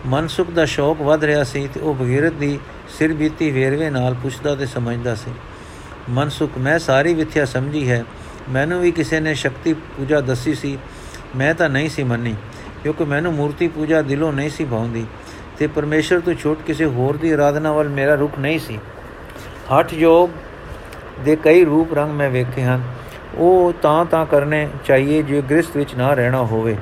ਮਨਸੁਖ 0.06 0.52
ਦਾ 0.52 0.66
ਸ਼ੌਕ 0.66 1.02
ਵੱਧ 1.02 1.24
ਰਿਹਾ 1.24 1.44
ਸੀ 1.44 1.68
ਤੇ 1.74 1.80
ਉਹ 1.80 1.94
ਬਗੀਰਤ 1.96 2.34
ਦੀ 2.34 2.60
ਸਿਰ 2.90 3.14
ਬੀਤੀ 3.14 3.50
ਵੇਰਵੇ 3.52 3.90
ਨਾਲ 3.90 4.14
ਪੁੱਛਦਾ 4.14 4.56
ਤੇ 4.56 4.66
ਸਮਝਦਾ 4.66 5.16
ਸੀ, 5.16 5.32
ਮਨਸੁਖ, 6.10 6.58
ਮੈਂ 6.58 6.78
ਸਾਰੀ 6.80 7.14
ਵਿਥਿਆ 7.14 7.46
ਸਮਝੀ 7.46 7.90
ਹੈ। 7.90 8.04
ਮੈਨੂੰ 8.50 8.82
ਵੀ 8.82 8.92
ਕਿਸੇ 8.92 9.20
ਨੇ 9.20 9.34
ਸ਼ਕਤੀ 9.36 9.74
ਪੂਜਾ 9.74 10.22
ਦੱਸੀ 10.22 10.54
ਸੀ। 10.56 10.78
ਮੈਂ 11.36 11.54
ਤਾਂ 11.54 11.70
ਨਹੀਂ 11.70 11.90
ਸੀ 11.90 12.04
ਮੰਨੀ। 12.04 12.36
ਕਿਉਂਕਿ 12.84 13.04
ਮੈਨੂੰ 13.04 13.34
ਮੂਰਤੀ 13.34 13.68
ਪੂਜਾ 13.68 14.02
ਦਿਲੋਂ 14.02 14.34
ਨਹੀਂ 14.34 14.50
ਸੀ 14.50 14.66
ਭਾਉਂਦੀ 14.66 15.06
ਤੇ 15.58 15.68
ਪਰਮੇਸ਼ਰ 15.68 16.20
ਤੋਂ 16.20 16.34
ਛੋਟ 16.34 16.62
ਕਿਸੇ 16.62 16.86
ਹੋਰ 16.86 17.18
ਦੀ 17.18 17.32
ਆਰਾਧਨਾ 17.32 17.72
ਵੱਲ 17.72 17.90
ਮੇਰਾ 17.90 18.16
ਰੁਖ 18.16 18.40
ਨਹੀਂ 18.40 18.60
ਸੀ। 18.60 18.80
ਹਠ 19.76 19.94
ਯੋਗ 19.94 20.30
ਦੇ 21.26 21.36
ਕਈ 21.36 21.66
ਰੂਪ 21.66 21.94
ਰੰਗ 21.94 22.12
ਮੈਂ 22.12 22.30
ਵੇਖੇ 22.30 22.64
ਹਨ। 22.64 22.84
ਉਹ 23.36 23.74
ਤਾਂ 23.82 24.06
ਤਾਂ 24.06 24.26
ਕਰਨੇ 24.26 24.70
ਚਾਹੀਏ 24.86 25.24
ਜੇ 25.24 25.42
ਗ੍ਰਸਥ 25.42 25.78
ਵਿੱਚ 25.78 25.96
ਨਾ 25.96 26.14
ਰਹਿਣਾ 26.14 26.38
ਹੋਵੇ। 26.38 26.78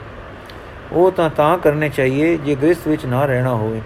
ਉਹ 0.92 1.12
ਤਾਂ 1.12 1.30
ਤਾਂ 1.30 1.58
ਕਰਨੇ 1.58 1.90
ਚਾਹੀਏ 1.90 2.38
ਜੇ 2.38 2.56
ਗ੍ਰਸਥ 2.56 2.88
ਵਿੱਚ 2.88 3.06
ਨਾ 3.06 3.26
ਰਹਿਣਾ 3.26 3.50
ਹੋਵੇ। 3.50 3.82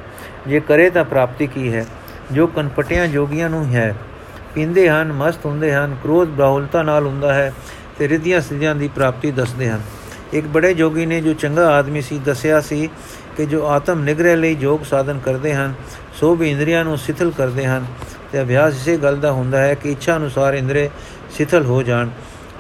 ਜੇ 0.48 0.60
ਕਰੇ 0.60 0.90
ਤਾਂ 0.90 1.04
ਪ੍ਰਾਪਤੀ 1.04 1.48
ਕੀ 1.48 1.74
ਹੈ? 1.74 1.86
ਜੋ 2.32 2.48
ਕਨਪਟਿਆਂ 2.48 3.08
ਜੋਗੀਆਂ 3.08 3.50
ਨੂੰ 3.50 3.66
ਹੈ। 3.66 3.96
ਪੀਂਦੇ 4.56 4.90
ਹਨ, 4.90 5.14
ਮਸਤ 5.14 5.46
ਹੁੰਦੇ 5.46 5.74
ਹਨ, 5.74 5.96
ਕ੍ਰੋਧ 6.04 6.28
ਬਾਹੁਲਤਾ 6.28 6.84
ਨਾਲ 6.84 7.06
ਹੁੰਦਾ 7.06 7.34
ਹੈ 7.34 7.54
ਤੇ 8.00 8.08
ਰਿਧੀਆਂ 8.08 8.42
ਸਿਧੀਆਂ 8.42 8.76
ਦੀ 8.76 8.88
ਪ੍ਰਾਪਤੀ 8.88 9.32
ਦੱਸਦੇ 9.32 9.70
ਹਨ। 9.70 9.82
ਇੱਕ 10.34 10.48
ਬੜੇ 10.48 10.74
ਜੋਗੀ 10.74 11.06
ਨੇ 11.06 11.22
ਜੋ 11.22 11.34
ਚੰਗਾ 11.34 11.68
ਆਦਮੀ 11.68 12.02
ਸੀ, 12.02 12.20
ਦੱਸਿਆ 12.20 12.62
ਸੀ 12.62 12.90
ਕਿ 13.38 13.46
ਜੋ 13.46 13.68
ਆਤਮ 13.68 14.00
ਨਿਗਰਹ 14.00 14.36
ਲਈ 14.36 14.58
ਯੋਗ 14.62 14.80
ਸਾਧਨ 14.80 15.20
ਕਰਦੇ 15.26 15.54
ਹਨ, 15.54 15.74
ਸੋ 16.20 16.36
ਵੀ 16.36 16.52
ਇੰਦਰੀਆਂ 16.52 16.84
ਨੂੰ 16.84 16.98
ਸਿਥਲ 16.98 17.32
ਕਰਦੇ 17.32 17.66
ਹਨ। 17.66 17.86
ਤੇ 18.32 18.42
ਅਭਿਆਸ 18.42 18.74
ਇਸੇ 18.74 18.98
ਗੱਲ 18.98 19.18
ਦਾ 19.18 19.32
ਹੁੰਦਾ 19.32 19.62
ਹੈ 19.62 19.74
ਕਿ 19.74 19.92
ਇੱਛਾ 19.92 20.18
ਅਨੁਸਾਰ 20.18 20.54
ਇੰਦਰੇ 20.54 20.90
ਸਿਥਲ 21.32 21.66
ਹੋ 21.66 21.84
ਜਾਣ। 21.84 22.10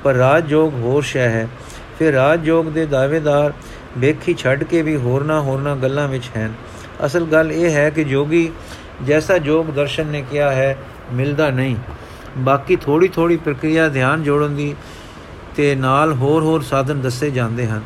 ਪਰ 0.03 0.13
ਰਾਜ 0.13 0.51
ਯੋਗ 0.51 0.73
ਹੋਰ 0.73 1.03
ਸ਼ੈ 1.03 1.29
ਹੈ। 1.29 1.47
ਫਿਰ 1.99 2.13
ਰਾਜ 2.13 2.47
ਯੋਗ 2.47 2.65
ਦੇ 2.65 2.85
ਦਾਅਵੇਦਾਰ 2.85 3.53
ਵੇਖੀ 3.97 4.33
ਛੱਡ 4.33 4.63
ਕੇ 4.63 4.81
ਵੀ 4.81 4.95
ਹੋਰਨਾ 4.95 5.41
ਹੋਰਨਾ 5.41 5.75
ਗੱਲਾਂ 5.75 6.07
ਵਿੱਚ 6.07 6.23
ਹਨ। 6.37 6.53
ਅਸਲ 7.05 7.25
ਗੱਲ 7.25 7.51
ਇਹ 7.51 7.71
ਹੈ 7.71 7.89
ਕਿ 7.89 8.03
ਜੋਗੀ 8.03 8.51
ਜੈਸਾ 9.07 9.35
ਯੋਗ 9.35 9.65
ਦਰਸ਼ਨ 9.65 10.07
ਨੇ 10.07 10.23
ਕਿਹਾ 10.31 10.51
ਹੈ, 10.51 10.77
ਮਿਲਦਾ 11.13 11.49
ਨਹੀਂ। 11.49 11.75
ਬਾਕੀ 12.37 12.75
ਥੋੜੀ 12.75 13.07
ਥੋੜੀ 13.07 13.37
ਪ੍ਰਕਿਰਿਆ 13.37 13.89
ਧਿਆਨ 13.89 14.23
ਜੋੜਨ 14.23 14.55
ਦੀ 14.55 14.75
ਤੇ 15.55 15.75
ਨਾਲ 15.75 16.13
ਹੋਰ 16.13 16.43
ਹੋਰ 16.43 16.61
ਸਾਧਨ 16.61 17.01
ਦੱਸੇ 17.01 17.31
ਜਾਂਦੇ 17.31 17.67
ਹਨ। 17.67 17.81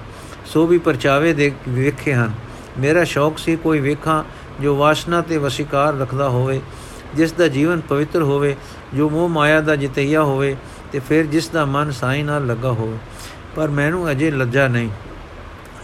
ਸੋ 0.46 0.68
ਵੀ 0.68 0.78
ਪਰਚਾਵੇ 0.78 1.34
ਦੇ 1.34 1.52
ਵੇਖੇ 1.70 2.14
ਹਨ। 2.14 2.32
ਮੇਰਾ 2.80 3.04
ਸ਼ੌਕ 3.04 3.38
ਸੀ 3.38 3.56
ਕੋਈ 3.56 3.80
ਵੇਖਾਂ 3.80 4.24
ਜੋ 4.62 4.76
ਵਾਸ਼ਨਾ 4.76 5.22
ਤੇ 5.22 5.38
ਵਸ਼ੀਕਾਰ 5.38 5.98
ਰੱਖਦਾ 5.98 6.30
ਹੋਵੇ, 6.30 6.62
ਜਿਸ 7.16 7.32
ਦਾ 7.32 7.48
ਜੀਵਨ 7.48 7.80
ਪਵਿੱਤਰ 7.80 8.22
ਹੋਵੇ, 8.22 8.56
ਜੋ 8.94 9.10
ਮੋਹ 9.10 9.30
ਮਾਇਆ 9.30 9.62
ਦਾ 9.62 9.76
ਜਿਤਈਆ 9.76 10.24
ਹੋਵੇ 10.24 10.56
ਤੇ 10.92 11.00
ਫਿਰ 11.00 11.26
ਜਿਸ 11.26 11.50
ਦਾ 11.50 11.66
ਮਨ 11.66 11.92
ਸਾਈ 11.92 12.24
ਨਾਲ 12.24 12.48
ਲੱਗਾ 12.48 12.72
ਹੋਵੇ। 12.72 12.98
ਪਰ 13.56 13.68
ਮੈਨੂੰ 13.68 14.12
ਅਜੇ 14.12 14.32
ਲੱਜਾ 14.32 14.68
ਨਹੀਂ। 14.68 14.90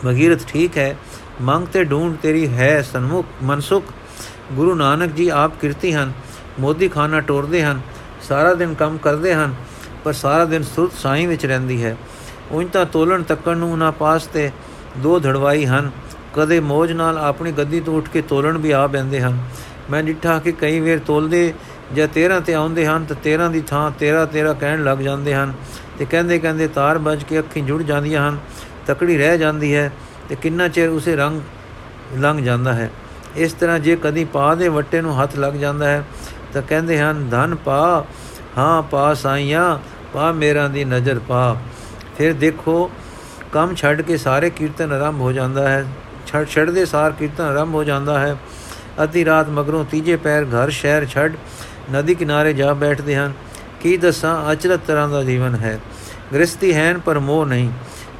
ਭਗੀਰਥ, 0.05 0.45
ਠੀਕ 0.47 0.77
ਹੈ, 0.77 0.95
ਮੰਗ 1.41 1.67
ਤੇ 1.67 1.83
ਢੂੰਡ 1.83 2.17
ਤੇਰੀ 2.17 2.47
ਹੈ 2.47 2.81
ਸਨਮੁਖ, 2.81 3.25
ਮਨਸੁਖ। 3.43 3.85
ਗੁਰੂ 4.51 4.75
ਨਾਨਕ 4.75 5.11
ਜੀ 5.11 5.29
ਆਪ 5.29 5.51
ਕਿਰਤੀ 5.61 5.93
ਹਨ 5.93 6.13
ਮੋਦੀ 6.59 6.87
ਖਾਨਾ 6.87 7.19
ਟੋਰਦੇ 7.19 7.63
ਹਨ, 7.63 7.81
ਸਾਰਾ 8.21 8.53
ਦਿਨ 8.53 8.73
ਕੰਮ 8.73 8.97
ਕਰਦੇ 8.97 9.33
ਹਨ 9.33 9.53
ਪਰ 10.03 10.13
ਸਾਰਾ 10.13 10.45
ਦਿਨ 10.45 10.63
ਸੁਰਤ 10.63 10.91
ਸਾਈ 10.93 11.25
ਵਿੱਚ 11.25 11.45
ਰਹਿੰਦੀ 11.45 11.83
ਹੈ। 11.83 11.97
ਉਂ 12.51 12.63
ਤਾਂ 12.63 12.85
ਤੋਲਣ 12.85 13.23
ਤੱਕਣ 13.23 13.57
ਨੂੰ 13.57 13.71
ਉਹਨਾਂ 13.71 13.91
ਪਾਸ 13.91 14.25
ਤੇ 14.25 14.51
ਦੋ 14.97 15.19
ਧੜਵਾਈ 15.19 15.65
ਹਨ। 15.65 15.91
ਕਦੇ 16.33 16.59
ਮੋਜ 16.59 16.91
ਨਾਲ 16.91 17.17
ਆਪਣੀ 17.17 17.51
ਗੱਦੀ 17.51 17.79
ਤੋਂ 17.79 17.97
ਉੱਠ 17.97 18.09
ਕੇ 18.09 18.21
ਤੋਲਣ 18.21 18.57
ਵੀ 18.57 18.71
ਆ 18.71 18.87
ਬੈੰਦੇ 18.87 19.21
ਹਨ। 19.21 19.37
ਮੈਂ 19.91 20.03
ਡਿੱਠਾ 20.03 20.39
ਕਿ 20.39 20.51
ਕਈ 20.51 20.79
ਵੇਰ 20.79 20.99
ਤੋਲਦੇ 20.99 21.53
ਜਾਂ 21.95 22.07
13 22.07 22.39
ਤੇ 22.39 22.53
ਆਉਂਦੇ 22.53 22.85
ਹਨ 22.85 23.05
ਤਾਂ 23.05 23.15
13 23.23 23.49
ਦੀ 23.49 23.61
ਥਾਂ 23.61 23.91
13 23.91 24.25
13 24.25 24.53
ਕਹਿਣ 24.53 24.83
ਲੱਗ 24.83 24.97
ਜਾਂਦੇ 24.97 25.35
ਹਨ। 25.35 25.53
ਤੇ 25.99 26.05
ਕਹਿੰਦੇ 26.05 26.39
ਕਹਿੰਦੇ 26.39 26.67
ਤਾਰ 26.67 26.97
ਵੱਜ 26.97 27.23
ਕੇ 27.23 27.39
ਅੱਖੀਂ 27.39 27.63
ਜੁੜ 27.63 27.83
ਜਾਂਦੀਆਂ 27.83 28.29
ਹਨ। 28.29 28.37
ਤਕੜੀ 28.87 29.17
ਰਹਿ 29.17 29.37
ਜਾਂਦੀ 29.37 29.75
ਹੈ 29.75 29.91
ਤੇ 30.29 30.35
ਕਿੰਨਾ 30.35 30.67
ਚਿਰ 30.67 30.89
ਉਸੇ 30.89 31.15
ਰੰਗ 31.15 31.41
ਲੰਘ 32.17 32.43
ਜਾਂਦਾ 32.43 32.73
ਹੈ। 32.73 32.91
ਇਸ 33.35 33.53
ਤਰ੍ਹਾਂ 33.53 33.79
ਜੇ 33.79 33.95
ਕਦੀ 33.95 34.25
ਪਾ 34.25 34.55
ਦੇ 34.55 34.67
ਵੱਟੇ 34.67 35.01
ਨੂੰ 35.01 35.23
ਹੱਥ 35.23 35.35
ਲੱਗ 35.35 35.53
ਜਾਂਦਾ 35.53 35.87
ਹੈ 35.87 36.03
ਤਾਂ 36.53 36.61
ਕਹਿੰਦੇ 36.61 36.99
ਹਨ, 36.99 37.29
ਧਨ 37.29 37.55
ਪਾ, 37.55 38.05
ਹਾਂ 38.57 38.81
ਪਾ 38.81 39.13
ਸਾਈਆਂ 39.13 39.77
ਪਾ 40.13 40.31
ਮੇਰਾ 40.31 40.67
ਦੀ 40.67 40.85
ਨਜ਼ਰ 40.85 41.19
ਪਾ 41.19 41.57
ਫਿਰ 42.17 42.33
ਦੇਖੋ, 42.33 42.91
ਕੰਮ 43.51 43.75
ਛੱਡ 43.75 44.01
ਕੇ 44.01 44.17
ਸਾਰੇ 44.17 44.49
ਕੀਰਤਨ 44.49 44.91
ਆਰੰਭ 44.91 45.21
ਹੋ 45.21 45.31
ਜਾਂਦਾ 45.31 45.69
ਹੈ। 45.69 45.85
ਛੱਡ 46.27 46.47
ਛੱਡਦੇ 46.47 46.85
ਸਾਰ 46.85 47.11
ਕੀਰਤਨ 47.11 47.43
ਆਰੰਭ 47.43 47.75
ਹੋ 47.75 47.83
ਜਾਂਦਾ 47.83 48.19
ਹੈ। 48.19 48.35
ਅੱਧੀ 49.03 49.25
ਰਾਤ 49.25 49.49
ਮਗਰੋਂ 49.49 49.85
ਤੀਜੇ 49.85 50.15
ਪੈਰ 50.15 50.43
ਘਰ 50.43 50.69
ਸ਼ਹਿਰ 50.69 51.05
ਛੱਡ 51.05 51.35
ਨਦੀ 51.93 52.15
ਕਿਨਾਰੇ 52.15 52.53
ਜਾ 52.53 52.73
ਬੈਠਦੇ 52.73 53.15
ਹਨ। 53.15 53.33
ਕੀ 53.81 53.97
ਦੱਸਾਂ 53.97 54.51
ਅਚਰਤ 54.51 54.79
ਤਰ੍ਹਾਂ 54.87 55.09
ਦਾ 55.09 55.23
ਜੀਵਨ 55.23 55.55
ਹੈ। 55.55 55.79
ਗ੍ਰਸਤੀ 56.33 56.73
ਹੈਨ 56.73 56.99
ਪਰ 56.99 57.19
ਮੋਹ 57.19 57.45
ਨਹੀਂ। 57.45 57.69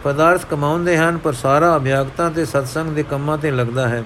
ਪਦਾਰਥ 0.03 0.45
ਕਮਾਉਂਦੇ 0.45 0.97
ਹਨ, 0.97 1.17
ਪਰ 1.17 1.33
ਸਾਰਾ 1.33 1.75
ਅਭਿਆਗਤਾ 1.75 2.29
ਤੇ 2.29 2.45
ਸਤਸੰਗ 2.45 2.95
ਦੇ 2.95 3.03
ਕੰਮਾਂ 3.03 3.37
ਤੇ 3.37 3.51
ਲੱਗਦਾ 3.51 3.87
ਹੈ। 3.87 4.03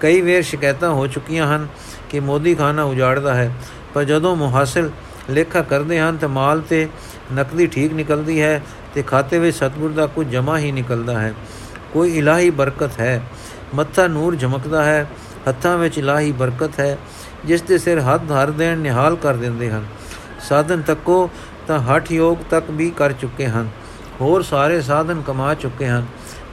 ਕਈ 0.00 0.20
ਵੇਰ 0.20 0.42
ਸ਼ਿਕਾਇਤਾਂ 0.42 0.90
ਹੋ 0.90 1.06
ਚੁੱਕੀਆਂ 1.06 1.56
ਹਨ 1.56 1.68
ਕਿ 2.10 2.20
ਮੋਦੀ 2.20 2.54
ਖਾਨਾ 2.54 2.82
ਉਜਾੜਦਾ 2.82 3.34
ਹੈ। 3.34 3.54
ਪਰ 3.94 4.04
ਜਦੋਂ 4.04 4.36
ਮੁਹਾਸਲ 4.36 4.90
ਲੇਖਾ 5.30 5.62
ਕਰਦੇ 5.62 6.00
ਹਨ 6.00 6.16
ਤਾਂ 6.16 6.28
ਮਾਲ 6.28 6.60
ਤੇ 6.60 6.88
ਨਕਦੀ 7.34 7.66
ਠੀਕ 7.66 7.92
ਨਿਕਲਦੀ 7.92 8.42
ਹੈ 8.42 8.62
ਤੇ 8.94 9.02
ਖਾਤੇ 9.02 9.38
ਵਿੱਚ 9.38 9.56
ਸਤਗੁਰ 9.56 9.90
ਦਾ 9.90 10.06
ਕੁਝ 10.06 10.26
ਜਮਾ 10.26 10.58
ਹੀ 10.58 10.72
ਨਿਕਲਦਾ 10.72 11.20
ਹੈ। 11.20 11.34
ਕੋਈ 11.92 12.18
ਇਲਾਹੀ 12.18 12.50
ਬਰਕਤ 12.50 13.00
ਹੈ। 13.00 13.22
ਮੱਥਾ 13.74 14.06
ਨੂਰ 14.06 14.36
ਝਮਕਦਾ 14.36 14.84
ਹੈ। 14.84 15.06
ਹੱਥਾਂ 15.48 15.78
ਵਿੱਚ 15.78 15.98
ਇਲਾਹੀ 15.98 16.32
ਬਰਕਤ 16.32 16.80
ਹੈ, 16.80 16.98
ਜਿਸ 17.44 17.62
ਦੇ 17.62 17.78
ਸਿਰ 17.78 18.00
ਹੱਥ 18.00 18.20
ਧਰ 18.28 18.50
ਦੇਣ 18.50 18.78
ਨਿਹਾਲ 18.78 19.16
ਕਰ 19.16 19.36
ਦਿੰਦੇ 19.36 19.70
ਹਨ। 19.70 19.86
ਸਾਧਨ 20.48 20.82
ਤੱਕੋ 20.82 21.30
ਤਾਂ 21.66 21.78
ਹਠ 21.78 22.12
ਯੋਗ 22.12 22.38
ਤੱਕ 22.50 22.70
ਵੀ 22.70 22.90
ਕਰ 22.90 23.12
ਚੁੱਕੇ 23.12 23.46
ਹਨ। 23.46 23.68
ਹੋਰ 24.20 24.42
ਸਾਰੇ 24.42 24.80
ਸਾਧਨ 24.80 25.22
ਕਮਾ 25.26 25.54
ਚੁੱਕੇ 25.54 25.86
ਹਨ। 25.86 26.06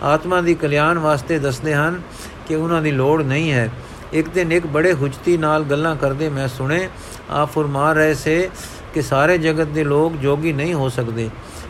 ਆਤਮਾ 0.04 0.42
ਦੀ 0.42 0.56
ਕਲਿਆਣ 0.56 0.98
ਵਾਸਤੇ 0.98 1.40
ਦੱਸਦੇ 1.40 1.76
ਹਨ 1.76 2.02
ਕਿ 2.48 2.56
ਉਹਨਾਂ 2.56 2.82
ਦੀ 2.82 2.92
ਲੋੜ 2.92 3.24
ਨਹੀਂ 3.24 3.52
ਹੈ। 3.52 3.70
ਇੱਕ 4.14 4.30
ਦਿਨ 4.30 4.52
ਇੱਕ 4.52 4.68
ਬੜੇ 4.68 4.94
ਹੁਜਤੀ 4.94 5.38
ਨਾਲ 5.38 5.64
ਗੱਲਾਂ 5.64 5.96
ਕਰਦੇ 5.96 6.30
ਮੈਂ 6.30 6.48
ਸੁਣੇ 6.48 6.90
ਆ 7.32 7.46
ਫਰਮਾ 7.46 7.94
ਰਹੇ 7.94 8.14
ਸੇ 8.14 8.50
ਕਿ 8.94 9.02
ਸਾਰੇ 9.02 9.38
ਜਗਤ 9.38 9.68
ਦੇ 9.68 9.84
ਲੋਕ 9.84 10.16
ਜੋਗੀ 10.16 10.54
ਨਹੀਂ 10.54 10.74
ਹੋ 10.74 10.90
ਸਕਦੇ, 10.90 11.30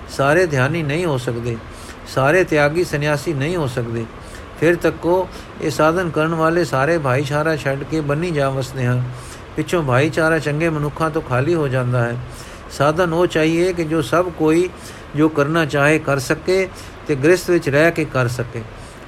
ਸਾਰੇ 0.09 0.45
ਧਿਆਨੀ 0.45 0.83
ਨਹੀਂ 0.83 1.05
ਹੋ 1.05 1.17
ਸਕਦੇ, 1.17 1.57
ਸਾਰੇ 2.07 2.43
ਤਿਆਗੀ 2.43 2.83
ਸੰਨਿਆਸੀ 2.83 3.33
ਨਹੀਂ 3.33 3.57
ਹੋ 3.57 3.67
ਸਕਦੇ। 3.67 4.05
ਫਿਰ 4.59 4.75
ਤੱਕੋ 4.75 5.27
ਇਹ 5.61 5.71
ਸਾਧਨ 5.71 6.09
ਕਰਨ 6.09 6.33
ਵਾਲੇ 6.35 6.65
ਸਾਰੇ 6.65 6.97
ਭਾਈਚਾਰਾ 6.97 7.55
ਛੱਡ 7.55 7.83
ਕੇ 7.83 8.01
ਬੰਨੀ 8.01 8.31
ਜਾ 8.31 8.49
ਵਸਦੇ 8.49 8.85
ਹਨ। 8.85 9.03
ਪਿੱਛੋਂ 9.55 9.83
ਭਾਈਚਾਰਾ 9.83 10.39
ਚੰਗੇ 10.39 10.69
ਮਨੁੱਖਾਂ 10.69 11.09
ਤੋਂ 11.09 11.21
ਖਾਲੀ 11.21 11.55
ਹੋ 11.55 11.67
ਜਾਂਦਾ 11.67 12.03
ਹੈ। 12.05 12.17
ਸਾਧਨ 12.71 13.13
ਉਹ 13.13 13.25
ਚਾਹੀਏ 13.27 13.73
ਕਿ 13.73 13.83
ਜੋ 13.83 14.01
ਸਭ 14.01 14.29
ਕੋਈ 14.29 14.69
ਜੋ 15.15 15.29
ਕਰਨਾ 15.29 15.65
ਚਾਹੇ 15.65 15.99
ਕਰ 15.99 16.19
ਸਕੇ 16.19 16.67
ਤੇ 17.07 17.15
ਗ੍ਰਸਥ 17.15 17.49
ਵਿੱਚ 17.49 17.69
ਰਹਿ 17.69 17.91
ਕੇ 17.91 18.05
ਕਰ 18.05 18.27
ਸਕੇ। 18.27 18.61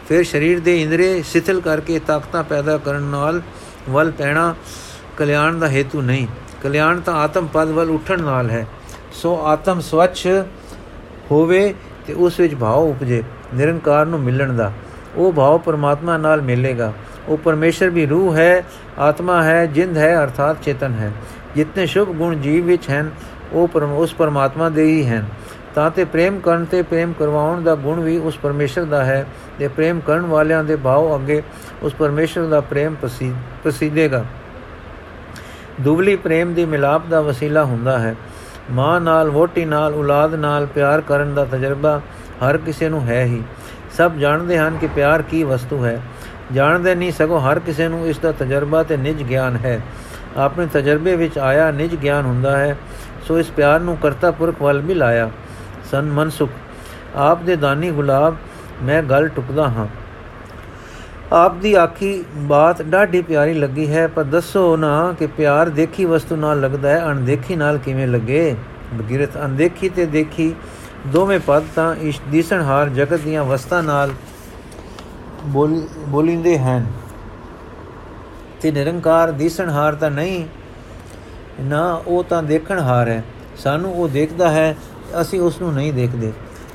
ਫਿਰ 0.09 0.23
ਸਰੀਰ 0.23 0.59
ਦੇ 0.59 0.81
ਇੰਦਰੀ 0.81 1.23
ਸਿਥਲ 1.23 1.61
ਕਰਕੇ 1.61 1.99
ਤਾਕਤਾਂ 1.99 2.43
ਪੈਦਾ 2.43 2.77
ਕਰਨ 2.77 3.03
ਨਾਲ 3.03 3.41
ਵੱਲ 3.89 4.11
ਪੈਣਾ 4.11 4.55
ਕਲਿਆਣ 5.17 5.59
ਦਾ 5.59 5.69
ਹੇਤੂ 5.69 6.01
ਨਹੀਂ। 6.01 6.27
ਕਲਿਆਣ 6.65 6.99
ਤਾਂ 6.99 7.13
ਆਤਮ 7.13 7.47
ਪਦ 7.53 7.69
ਵੱਲ 7.69 7.89
ਉੱਠਣ 7.89 8.21
ਨਾਲ 8.21 8.49
ਹੈ। 8.49 8.65
ਸੋ 9.13 9.39
ਆਤਮ 9.45 9.79
ਸਵੱਛ 9.79 10.27
ਹੋਵੇ 11.31 11.73
ਤੇ 12.07 12.13
ਉਸ 12.13 12.39
ਵਿੱਚ 12.39 12.55
ਭਾਵ 12.55 12.83
ਉਪਜੇ, 12.83 13.23
ਨਿਰੰਕਾਰ 13.55 14.05
ਨੂੰ 14.05 14.19
ਮਿਲਣ 14.19 14.53
ਦਾ। 14.53 14.71
ਉਹ 15.15 15.31
ਭਾਵ 15.33 15.57
ਪਰਮਾਤਮਾ 15.57 16.17
ਨਾਲ 16.17 16.41
ਮਿਲੇਗਾ। 16.41 16.93
ਉਹ 17.27 17.37
ਪਰਮੇਸ਼ਰ 17.37 17.89
ਵੀ 17.89 18.05
ਰੂਹ 18.05 18.35
ਹੈ, 18.35 18.63
ਆਤਮਾ 18.99 19.41
ਹੈ, 19.43 19.65
ਜਿੰਦ 19.65 19.97
ਹੈ, 19.97 20.15
ਅਰਥਾਤ 20.23 20.57
ਚੇਤਨ 20.63 20.93
ਹੈ। 20.93 21.11
ਜਿਤਨੇ 21.55 21.85
ਸ਼ੁਭ 21.85 22.09
ਗੁਣ 22.09 22.35
ਜੀਵ 22.35 22.65
ਵਿੱਚ 22.65 22.89
ਹਨ, 22.89 23.09
ਉਹ 23.53 23.67
ਪਰਮ, 23.67 23.93
ਉਸ 23.93 24.13
ਪਰਮਾਤਮਾ 24.13 24.69
ਦੇ 24.69 24.85
ਹੀ 24.85 25.05
ਹਨ। 25.07 25.25
ਤਾਂ 25.75 25.89
ਤੇ 25.91 26.03
ਪ੍ਰੇਮ 26.05 26.39
ਕਰਨ 26.39 26.65
ਤੇ 26.65 26.81
ਪ੍ਰੇਮ 26.81 27.13
ਕਰਵਾਉਣ 27.19 27.61
ਦਾ 27.63 27.75
ਗੁਣ 27.75 27.99
ਵੀ 27.99 28.17
ਉਸ 28.17 28.37
ਪਰਮੇਸ਼ਰ 28.37 28.83
ਦਾ 28.83 29.03
ਹੈ 29.05 29.25
ਤੇ 29.59 29.67
ਪ੍ਰੇਮ 29.67 29.99
ਕਰਨ 29.99 30.25
ਵਾਲਿਆਂ 30.25 30.63
ਦੇ 30.63 30.75
ਭਾਵ 30.75 31.15
ਅੱਗੇ 31.15 31.41
ਉਸ 31.83 31.93
ਪਰਮੇਸ਼ਰ 31.93 32.45
ਦਾ 32.45 32.61
ਪ੍ਰੇਮ 32.61 32.95
ਪ੍ਰਸਿੱਧੇਗਾ 33.63 34.25
ਦੁਬਲੀ 35.81 36.15
ਪ੍ਰੇਮ 36.15 36.53
ਦੀ 36.53 36.65
ਮਿਲਾਪ 36.65 37.07
ਦਾ 37.09 37.21
ਵਸੀਲਾ 37.21 37.63
ਹੁੰਦਾ 37.63 37.99
ਹੈ। 37.99 38.15
ਮਾਂ 38.71 39.01
ਨਾਲ 39.01 39.29
ਵੋਟੀ 39.29 39.65
ਨਾਲ, 39.65 39.93
ਔਲਾਦ 39.93 40.35
ਨਾਲ 40.35 40.65
ਪਿਆਰ 40.65 41.01
ਕਰਨ 41.01 41.33
ਦਾ 41.33 41.45
ਤਜਰਬਾ 41.45 42.01
ਹਰ 42.43 42.57
ਕਿਸੇ 42.57 42.89
ਨੂੰ 42.89 43.01
ਹੈ 43.07 43.23
ਹੀ। 43.23 43.43
ਸਭ 43.97 44.11
ਜਾਣਦੇ 44.11 44.57
ਹਨ 44.57 44.77
ਕਿ 44.77 44.87
ਪਿਆਰ 44.87 45.21
ਕੀ 45.21 45.43
ਵਸਤੂ 45.43 45.85
ਹੈ। 45.85 46.01
ਜਾਣਦੇ 46.53 46.95
ਨਹੀਂ 46.95 47.11
ਸਗੋਂ 47.11 47.39
ਹਰ 47.41 47.59
ਕਿਸੇ 47.59 47.87
ਨੂੰ 47.87 48.07
ਇਸ 48.07 48.19
ਦਾ 48.19 48.31
ਤਜਰਬਾ 48.31 48.83
ਤੇ 48.83 48.97
ਨਿਜ 48.97 49.23
ਗਿਆਨ 49.23 49.55
ਹੈ। 49.55 49.81
ਆਪਣੇ 50.37 50.65
ਤਜਰਬੇ 50.73 51.15
ਵਿੱਚ 51.15 51.37
ਆਇਆ 51.37 51.71
ਨਿਜ 51.71 51.95
ਗਿਆਨ 51.95 52.25
ਹੁੰਦਾ 52.25 52.57
ਹੈ, 52.57 52.77
ਸੋ 53.27 53.39
ਇਸ 53.39 53.51
ਪਿਆਰ 53.51 53.79
ਨੂੰ 53.79 53.97
ਕਰਤਾ 53.97 54.31
ਪੁਰਖ 54.31 54.61
ਵੱਲ 54.61 54.81
ਵੀ 54.81 54.93
ਲਾਇਆ। 54.93 55.29
ਸਨ 55.91 56.01
ਮਨਸੁਖ, 56.01 56.49
ਆਪ 57.15 57.41
ਦੇ 57.41 57.55
ਦਾਨੀ 57.55 57.91
ਗੁਲਾਬ, 57.91 58.35
ਮੈਂ 58.83 59.03
ਗੱਲ 59.03 59.27
ਟੁਕਦਾ 59.27 59.67
ਹਾਂ। 59.67 59.87
ਆਪ 61.35 61.55
ਦੀ 61.55 61.73
ਆਖੀ 61.73 62.23
ਬਾਤ 62.49 62.81
ਡਾਢੀ 62.81 63.21
ਪਿਆਰੀ 63.21 63.53
ਲੱਗੀ 63.53 63.87
ਹੈ, 63.87 64.05
ਪਰ 64.07 64.23
ਦੱਸੋ 64.23 64.75
ਨਾ 64.75 65.13
ਕਿ 65.19 65.27
ਪਿਆਰ 65.27 65.69
ਦੇਖੀ 65.69 66.05
ਵਸਤੂ 66.05 66.35
ਨਾਲ 66.35 66.61
ਲੱਗਦਾ 66.61 66.89
ਹੈ, 66.89 67.01
ਅਣਦੇਖੀ 67.05 67.55
ਨਾਲ 67.55 67.77
ਕਿਵੇਂ 67.77 68.07
ਲੱਗੇ? 68.07 68.55
ਬਗੀਰਤ, 68.93 69.37
ਅਣਦੇਖੀ 69.37 69.89
ਤੇ 69.89 70.05
ਦੇਖੀ 70.05 70.53
ਦੋਵੇਂ 71.07 71.39
ਪਦ 71.39 71.63
ਤਾਂ 71.75 71.95
ਇਸ 72.01 72.19
ਦਿਸਣਹਾਰ 72.31 72.89
ਜਗਤ 72.89 73.21
ਦੀਆਂ 73.21 73.43
ਵਸਤਾਂ 73.43 73.81
ਨਾਲ 73.83 74.11
ਬੋਲਿੰਦੇ 76.07 76.57
ਹਨ। 76.59 76.85
ਤੇ 78.61 78.71
ਨਿਰੰਕਾਰ 78.71 79.31
ਦਿਸਣਹਾਰ 79.33 79.95
ਤਾਂ 79.95 80.11
ਨਹੀਂ, 80.11 80.45
ਨਾ 81.61 82.01
ਉਹ 82.07 82.23
ਤਾਂ 82.23 82.41
ਦੇਖਣਹਾਰ 82.43 83.07
ਹੈ। 83.07 83.23
ਸਾਨੂੰ 83.57 83.93
ਉਹ 83.93 84.07
ਦੇਖਦਾ 84.09 84.49
ਹੈ, 84.51 84.75
ਅਸੀਂ 85.21 85.41
ਉਸ 85.41 85.61
ਨੂੰ 85.61 85.73
ਨਹੀਂ 85.73 85.93
ਦੇਖਦੇ। 85.93 86.31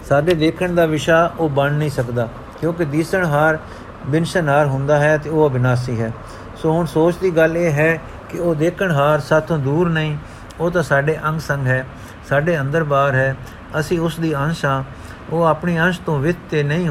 ਸਾਡੇ 0.09 0.35
ਦੇਖਣ 0.35 0.75
ਦਾ 0.75 0.87
ਵਿਸ਼ਾ 0.87 1.33
ਉਹ 1.39 1.49
ਬਣ 1.49 1.73
ਨਹੀਂ 1.73 1.91
ਸਕਦਾ, 1.91 2.29
ਕਿਉਂਕਿ 2.61 2.85
ਦਿਸਣਹਾਰ 2.87 3.59
ਬਿਨਸ਼ਨਾਰ 4.07 4.67
ਹੁੰਦਾ 4.67 4.99
ਹੈ 4.99 5.17
ਤੇ 5.19 5.31
ਉਹ 5.31 5.49
ਅਬਿਨਾਸੀ 5.49 6.01
ਹੈ। 6.01 6.13
ਸੋ 6.57 6.73
ਹੁਣ 6.73 6.87
ਸੋਚ 6.87 7.17
ਦੀ 7.17 7.31
ਗੱਲ 7.31 7.57
ਇਹ 7.57 7.73
ਹੈ 7.73 8.01
ਕਿ 8.29 8.39
ਉਹ 8.39 8.55
ਦੇਖਣਹਾਰ 8.55 9.21
ਸਾਥੋਂ 9.21 9.59
ਦੂਰ 9.59 9.89
ਨਹੀਂ, 9.89 10.17
ਉਹ 10.61 10.71
ਤਾਂ 10.71 10.83
ਸਾਡੇ 10.83 11.17
ਅੰਗ 11.29 11.41
ਸੰਗ 11.41 11.67
ਹੈ, 11.67 11.85
ਸਾਡੇ 12.29 12.59
ਅੰਦਰ 12.61 12.85
ਬਾਹਰ 12.85 13.15
ਹੈ। 13.15 13.37
ਅਸੀਂ 13.81 14.01
ਉਸ 14.01 14.19
ਦੀ 14.21 14.35
ਅੰਸ਼ 14.37 14.65
ਹਾਂ, 14.65 14.83
ਉਹ 15.31 15.43
ਆਪਣੀ 15.45 15.81
ਅੰਸ਼ 15.81 16.01
ਤੋਂ 16.01 16.19
ਵਿਤ 16.19 16.37
ਤੇ 16.51 16.63
ਨਹੀਂ 16.63 16.91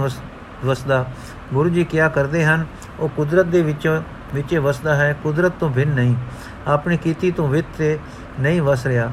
ਵਸਦਾ। 0.65 1.05
ਗੁਰੂ 1.53 1.69
ਜੀ 1.69 1.83
ਕਿਹਾ 1.83 2.07
ਕਰਦੇ 2.09 2.45
ਹਨ? 2.45 2.65
ਉਹ 2.99 3.09
ਕੁਦਰਤ 3.09 3.45
ਦੇ 3.45 3.61
ਵਿੱਚ 3.61 4.01
ਵਿੱਚ 4.33 4.55
ਵਸਦਾ 4.55 4.95
ਹੈ, 4.95 5.15
ਕੁਦਰਤ 5.23 5.53
ਤੋਂ 5.59 5.69
ਭਿੰਨ 5.69 5.91
ਨਹੀਂ, 5.91 6.15
ਆਪਣੀ 6.67 6.97
ਕੀਤੀ 6.97 7.31
ਤੋਂ 7.31 7.47
ਵਿਤ 7.47 7.65
ਤੇ 7.77 7.97
ਨਹੀਂ 8.39 8.61
ਵਸ 8.61 8.85
ਰਿਹਾ। 8.85 9.11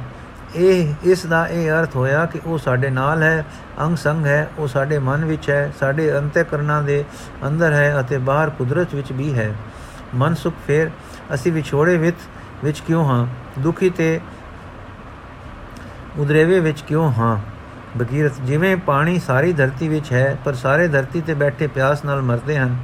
ਇਹ, 0.57 0.95
ਇਸ 1.05 1.27
ਦਾ 1.27 1.49
ਇਹ 1.49 1.71
ਅਰਥ 1.71 1.97
ਹੋਇਆ 1.97 2.27
ਕਿ 2.27 2.41
ਉਹ 2.47 2.59
ਸਾਡੇ 2.59 2.91
ਨਾਲ 2.91 3.23
ਹੈ 3.23 3.47
ਅੰਗ 3.81 3.97
ਸੰਗ 3.97 4.27
ਹੈ, 4.27 4.51
ਉਹ 4.59 4.69
ਸਾਡੇ 4.69 4.99
ਮਨ 4.99 5.25
ਵਿੱਚ 5.25 5.51
ਹੈ, 5.51 5.73
ਸਾਡੇ 5.81 6.19
ਅੰਤਿਕਰਨਾਂ 6.19 6.83
ਦੇ 6.83 7.05
ਅੰਦਰ 7.47 7.73
ਹੈ 7.73 8.01
ਅਤੇ 8.01 8.19
ਬਾਹਰ 8.19 8.51
ਕੁਦਰਤ 8.51 8.95
ਵਿੱਚ 8.95 9.13
ਵੀ 9.13 9.35
ਹੈ। 9.35 9.55
ਮਨ 10.15 10.35
ਸੁਖ 10.35 10.55
ਫੇਰ, 10.67 10.91
ਅਸੀਂ 11.35 11.53
ਵਿਛੋੜੇ 11.53 11.97
ਵਿੱਚ 11.97 12.17
ਵਿੱਚ 12.65 12.81
ਕਿਉਂ 12.81 13.05
ਹਾਂ? 13.05 13.27
ਦੁਖੀ 13.59 13.91
ਤੇ 13.91 14.21
ਉਦਰੇਵੇ 16.19 16.61
ਵਿੱਚ 16.61 16.81
ਕਿਉਂ 16.81 17.13
ਹਾਂ? 17.13 17.39
ਬਗੀਰਤ 17.99 18.33
ਜਿਵੇਂ 18.45 18.77
ਪਾਣੀ 18.77 19.19
ਸਾਰੀ 19.19 19.53
ਧਰਤੀ 19.53 19.89
ਵਿੱਚ 19.89 20.13
ਹੈ, 20.13 20.39
ਪਰ 20.45 20.55
ਸਾਰੇ 20.55 20.89
ਧਰਤੀ 20.89 21.21
ਤੇ 21.21 21.35
ਬੈਠੇ 21.35 21.67
ਪਿਆਸ 21.67 22.05
ਨਾਲ 22.05 22.23
ਮਰਦੇ 22.23 22.59
ਹਨ। 22.59 22.77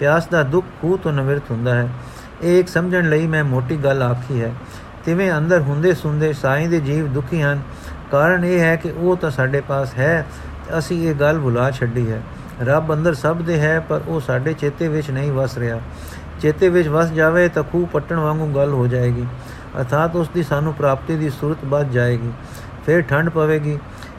ਪਿਆਸ 0.00 0.26
ਦਾ 0.26 0.42
ਦੁੱਖ 0.42 0.66
ਖੂ 0.80 0.96
ਤੋਂ 0.96 1.12
ਨਵਿਰਤ 1.12 1.42
ਹੁੰਦਾ 1.50 1.74
ਹੈ। 1.74 1.88
ਇਹ 2.42 2.60
ਇੱਕ 2.60 2.68
ਸਮਝਣ 2.68 3.10
ਲਈ 3.10 3.26
ਮੈਂ 3.26 3.44
ਮੋਟੀ 3.44 3.76
ਗੱਲ 3.76 4.02
ਆਖੀ 4.02 4.42
ਹੈ। 4.42 4.54
ਤਿਵੇਂ 5.04 5.30
ਅੰਦਰ 5.32 5.60
ਹੁੰਦੇ 5.60 5.92
ਸੁੰਦੇ 5.94 6.32
ਸਾਈਂ 6.32 6.68
ਦੇ 6.68 6.80
ਜੀਵ 6.80 7.06
ਦੁਖੀ 7.06 7.42
ਹਨ। 7.42 7.60
ਕਾਰਨ 8.12 8.44
ਇਹ 8.44 8.60
ਹੈ 8.60 8.74
ਕਿ 8.76 8.90
ਉਹ 8.90 9.16
ਤਾਂ 9.16 9.30
ਸਾਡੇ 9.30 9.60
ਪਾਸ 9.60 9.94
ਹੈ, 9.94 10.26
ਅਸੀਂ 10.78 11.08
ਇਹ 11.08 11.14
ਗੱਲ 11.14 11.38
ਭੁਲਾ 11.38 11.70
ਛੱਡੀ 11.70 12.10
ਹੈ। 12.12 12.20
ਰੱਬ 12.62 12.92
ਅੰਦਰ 12.94 13.14
ਸਭ 13.14 13.36
ਦੇ 13.36 13.58
ਹੈ, 13.60 13.78
ਪਰ 13.80 14.00
ਉਹ 14.08 14.20
ਸਾਡੇ 14.20 14.52
ਚੇਤੇ 14.52 14.88
ਵਿੱਚ 14.88 15.10
ਨਹੀਂ 15.10 15.32
ਵਸ 15.32 15.56
ਰਿਹਾ। 15.58 15.80
ਚੇਤੇ 16.40 16.68
ਵਿੱਚ 16.68 16.88
ਵਸ 16.88 17.10
ਜਾਵੇ 17.10 17.48
ਤਾਂ 17.48 17.62
ਖੂ 17.62 17.84
ਪੱਟਣ 17.92 18.16
ਵਾਂਗੂ 18.16 18.46
ਗੱਲ 18.46 18.72
ਹੋ 18.72 18.86
ਜਾਏਗੀ, 18.86 19.26
ਅਰਥਾਤ 19.78 20.16
ਉਸ 20.16 20.28
ਦੀ 20.28 20.42
ਸਾਨੂੰ 20.42 20.74
ਪ੍ਰਾਪਤੀ 20.74 21.16
ਦੀ 21.16 21.30
ਸੂਰਤ 21.30 21.64
ਬਚ 21.64 21.86
ਜਾਏਗੀ, 21.86 22.30
ਫਿਰ 22.86 23.02
ਠੰਡ 23.02 23.28
ਪਵੇਗੀ। 23.28 23.78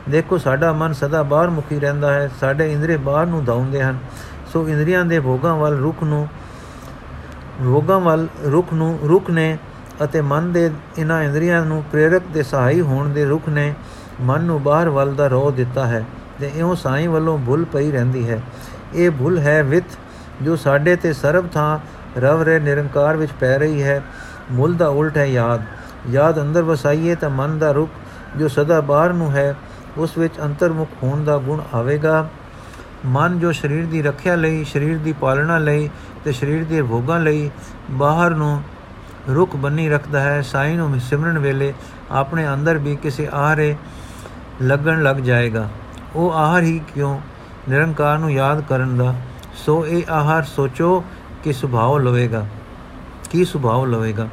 ਦੇਖੋ, 0.09 0.37
ਸਾਡਾ 0.37 0.71
ਮਨ 0.73 0.93
ਸਦਾ 0.93 1.23
ਬਾਹਰ 1.23 1.49
ਮੁਖੀ 1.49 1.79
ਰਹਿੰਦਾ 1.79 2.13
ਹੈ, 2.13 2.29
ਸਾਡੇ 2.39 2.71
ਇੰਦਰੀ 2.71 2.97
ਬਾਹਰ 2.97 3.25
ਨੂੰ 3.25 3.43
ਧਾਉਂਦੇ 3.45 3.81
ਹਨ। 3.83 3.97
ਸੋ 4.53 4.67
ਇੰਦਰੀਆਂ 4.69 5.03
ਦੇ 5.05 5.19
ਭੋਗਾਂ 5.19 5.55
ਵੱਲ 5.55 5.77
ਰੁਖ 5.77 6.03
ਨੂੰ, 6.03 6.27
ਭੋਗਾਂ 7.63 7.99
ਵੱਲ 7.99 8.27
ਰੁਖ 8.45 8.73
ਨੂੰ, 8.73 8.97
ਰੁਖ 9.03 9.29
ਨੇ 9.29 9.57
ਅਤੇ 10.03 10.21
ਮਨ 10.21 10.51
ਦੇ 10.51 10.71
ਇਹਨਾਂ 10.97 11.23
ਇੰਦਰੀਆਂ 11.23 11.65
ਨੂੰ 11.65 11.83
ਪ੍ਰੇਰਕ 11.91 12.23
ਦੇ 12.33 12.43
ਸਹਾਈ 12.43 12.81
ਹੋਣ 12.81 13.09
ਦੇ 13.09 13.25
ਰੁਖ 13.25 13.49
ਨੇ 13.49 13.73
ਮਨ 14.21 14.43
ਨੂੰ 14.43 14.63
ਬਾਹਰ 14.63 14.89
ਵੱਲ 14.89 15.15
ਦਾ 15.15 15.27
ਰੋਹ 15.27 15.51
ਦਿੱਤਾ 15.51 15.87
ਹੈ 15.87 16.05
ਤੇ 16.39 16.51
ਇਉਂ 16.55 16.75
ਸਾਈਂ 16.75 17.09
ਵੱਲੋਂ 17.09 17.37
ਭੁੱਲ 17.37 17.65
ਪਈ 17.65 17.91
ਰਹਿੰਦੀ 17.91 18.29
ਹੈ। 18.29 18.41
ਇਹ 18.93 19.11
ਭੁੱਲ 19.11 19.39
ਹੈ 19.39 19.63
ਵਿਤ 19.63 19.83
ਜੋ 20.41 20.55
ਸਾਡੇ 20.55 20.95
ਤੇ 20.95 21.13
ਸਰਬ 21.13 21.47
ਥਾਂ 21.47 21.79
ਰਵ 22.19 22.41
ਰੇ 22.41 22.59
ਨਿਰੰਕਾਰ 22.59 23.17
ਵਿੱਚ 23.17 23.31
ਪੈ 23.39 23.57
ਰਹੀ 23.57 23.83
ਹੈ। 23.83 24.03
ਮੁੱਲ 24.51 24.73
ਦਾ 24.73 24.87
ਉਲਟ 24.87 25.17
ਹੈ 25.17 25.25
ਯਾਦ। 25.25 25.61
ਯਾਦ 26.09 26.41
ਅੰਦਰ 26.41 26.61
ਵਸਾਈਏ 26.61 27.15
ਤਾਂ 27.15 27.29
ਮਨ 27.29 27.59
ਦਾ 27.59 27.71
ਰੁਖ 27.71 27.89
ਜੋ 28.37 28.47
ਸਦਾ 28.47 28.81
ਬਾਹਰ 28.81 29.13
ਨੂੰ 29.13 29.31
ਹੈ, 29.31 29.55
ਉਸ 29.97 30.17
ਵਿੱਚ 30.17 30.33
ਅੰਤਰਮੁਖ 30.41 30.89
ਹੋਣ 31.03 31.23
ਦਾ 31.23 31.37
ਗੁਣ 31.37 31.61
ਆਵੇਗਾ। 31.73 32.29
ਮਨ 33.05 33.39
ਜੋ 33.39 33.51
ਸਰੀਰ 33.51 33.85
ਦੀ 33.85 34.01
ਰੱਖਿਆ 34.01 34.35
ਲਈ, 34.35 34.63
ਸਰੀਰ 34.63 34.97
ਦੀ 34.97 35.13
ਪਾਲਣਾ 35.13 35.57
ਲਈ 35.57 35.89
ਤੇ 36.23 36.31
ਸਰੀਰ 36.31 36.63
ਦੇ 36.63 36.81
ਭੋਗਾਂ 36.81 37.19
ਲਈ 37.19 37.49
ਬਾਹਰ 37.91 38.31
ਨੂੰ 38.31 38.63
ਰੁਖ 39.29 39.55
ਬੰਨੀ 39.55 39.89
ਰੱਖਦਾ 39.89 40.19
ਹੈ, 40.19 40.41
ਸਾਈਂ 40.41 40.77
ਨੂੰ 40.77 40.99
ਸਿਮਰਨ 40.99 41.39
ਵੇਲੇ 41.39 41.73
ਆਪਣੇ 42.12 42.53
ਅੰਦਰ 42.53 42.77
ਵੀ 42.77 42.95
ਕਿਸੇ 42.95 43.29
ਆਹਰੇ 43.34 43.75
ਲੱਗਣ 44.62 45.03
ਲੱਗ 45.03 45.15
ਜਾਏਗਾ। 45.15 45.69
ਉਹ 46.15 46.34
ਆਹਰ 46.34 46.63
ਹੀ 46.63 46.81
ਕਿਉਂ 46.93 47.19
ਨਿਰੰਕਾਰ 47.69 48.17
ਨੂੰ 48.17 48.31
ਯਾਦ 48.31 48.62
ਕਰਨ 48.62 48.97
ਦਾ? 48.97 49.15
ਸੋ 49.55 49.86
ਇਹ 49.86 50.03
ਆਹਰ 50.12 50.43
ਸੋਚੋ 50.43 51.03
ਕਿ 51.43 51.53
ਸੁਭਾਅ 51.53 51.99
ਲਵੇਗਾ। 51.99 52.45
ਕੀ 53.29 53.45
ਸੁਭਾਅ 53.45 53.86
ਲਵੇਗਾ? 53.86 54.27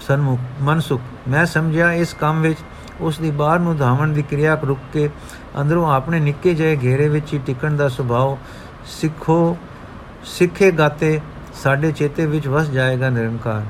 ਸਨਮੁਖ, 0.00 0.40
ਮਨਸੁਖ, 0.60 1.00
ਮੈਂ 1.28 1.46
ਸਮਝਿਆ 1.46 1.92
ਇਸ 1.92 2.14
ਕੰਮ 2.14 2.40
ਵਿੱਚ 2.40 2.58
ਉਸ 3.00 3.18
ਦੀ 3.18 3.30
ਬਾਹਰ 3.30 3.58
ਨੂੰ 3.58 3.76
ਧਾਵਣ 3.76 4.08
ਦੀ 4.08 4.22
ਕਿਰਿਆ 4.22 4.58
ਰੁਕ 4.64 4.78
ਕੇ 4.92 5.10
ਅੰਦਰੋਂ 5.60 5.92
ਆਪਣੇ 5.92 6.20
ਨਿੱਕੇ 6.20 6.54
ਜਿਹੇ 6.54 6.78
ਘੇਰੇ 6.82 7.08
ਵਿੱਚ 7.08 7.32
ਹੀ 7.32 7.38
ਟਿਕਣ 7.38 7.76
ਦਾ 7.76 7.88
ਸੁਭਾਅ 7.88 8.36
ਸਿੱਖੋ, 8.86 9.56
ਸਿੱਖੇ 10.24 10.70
ਗਾਤੇ 10.70 11.20
ਸਾਡੇ 11.62 11.92
ਚੇਤੇ 11.92 12.26
ਵਿੱਚ 12.26 12.48
ਵਸ 12.48 12.70
ਜਾਏਗਾ 12.70 13.10
ਨਿਰੰਕਾਰ। 13.10 13.62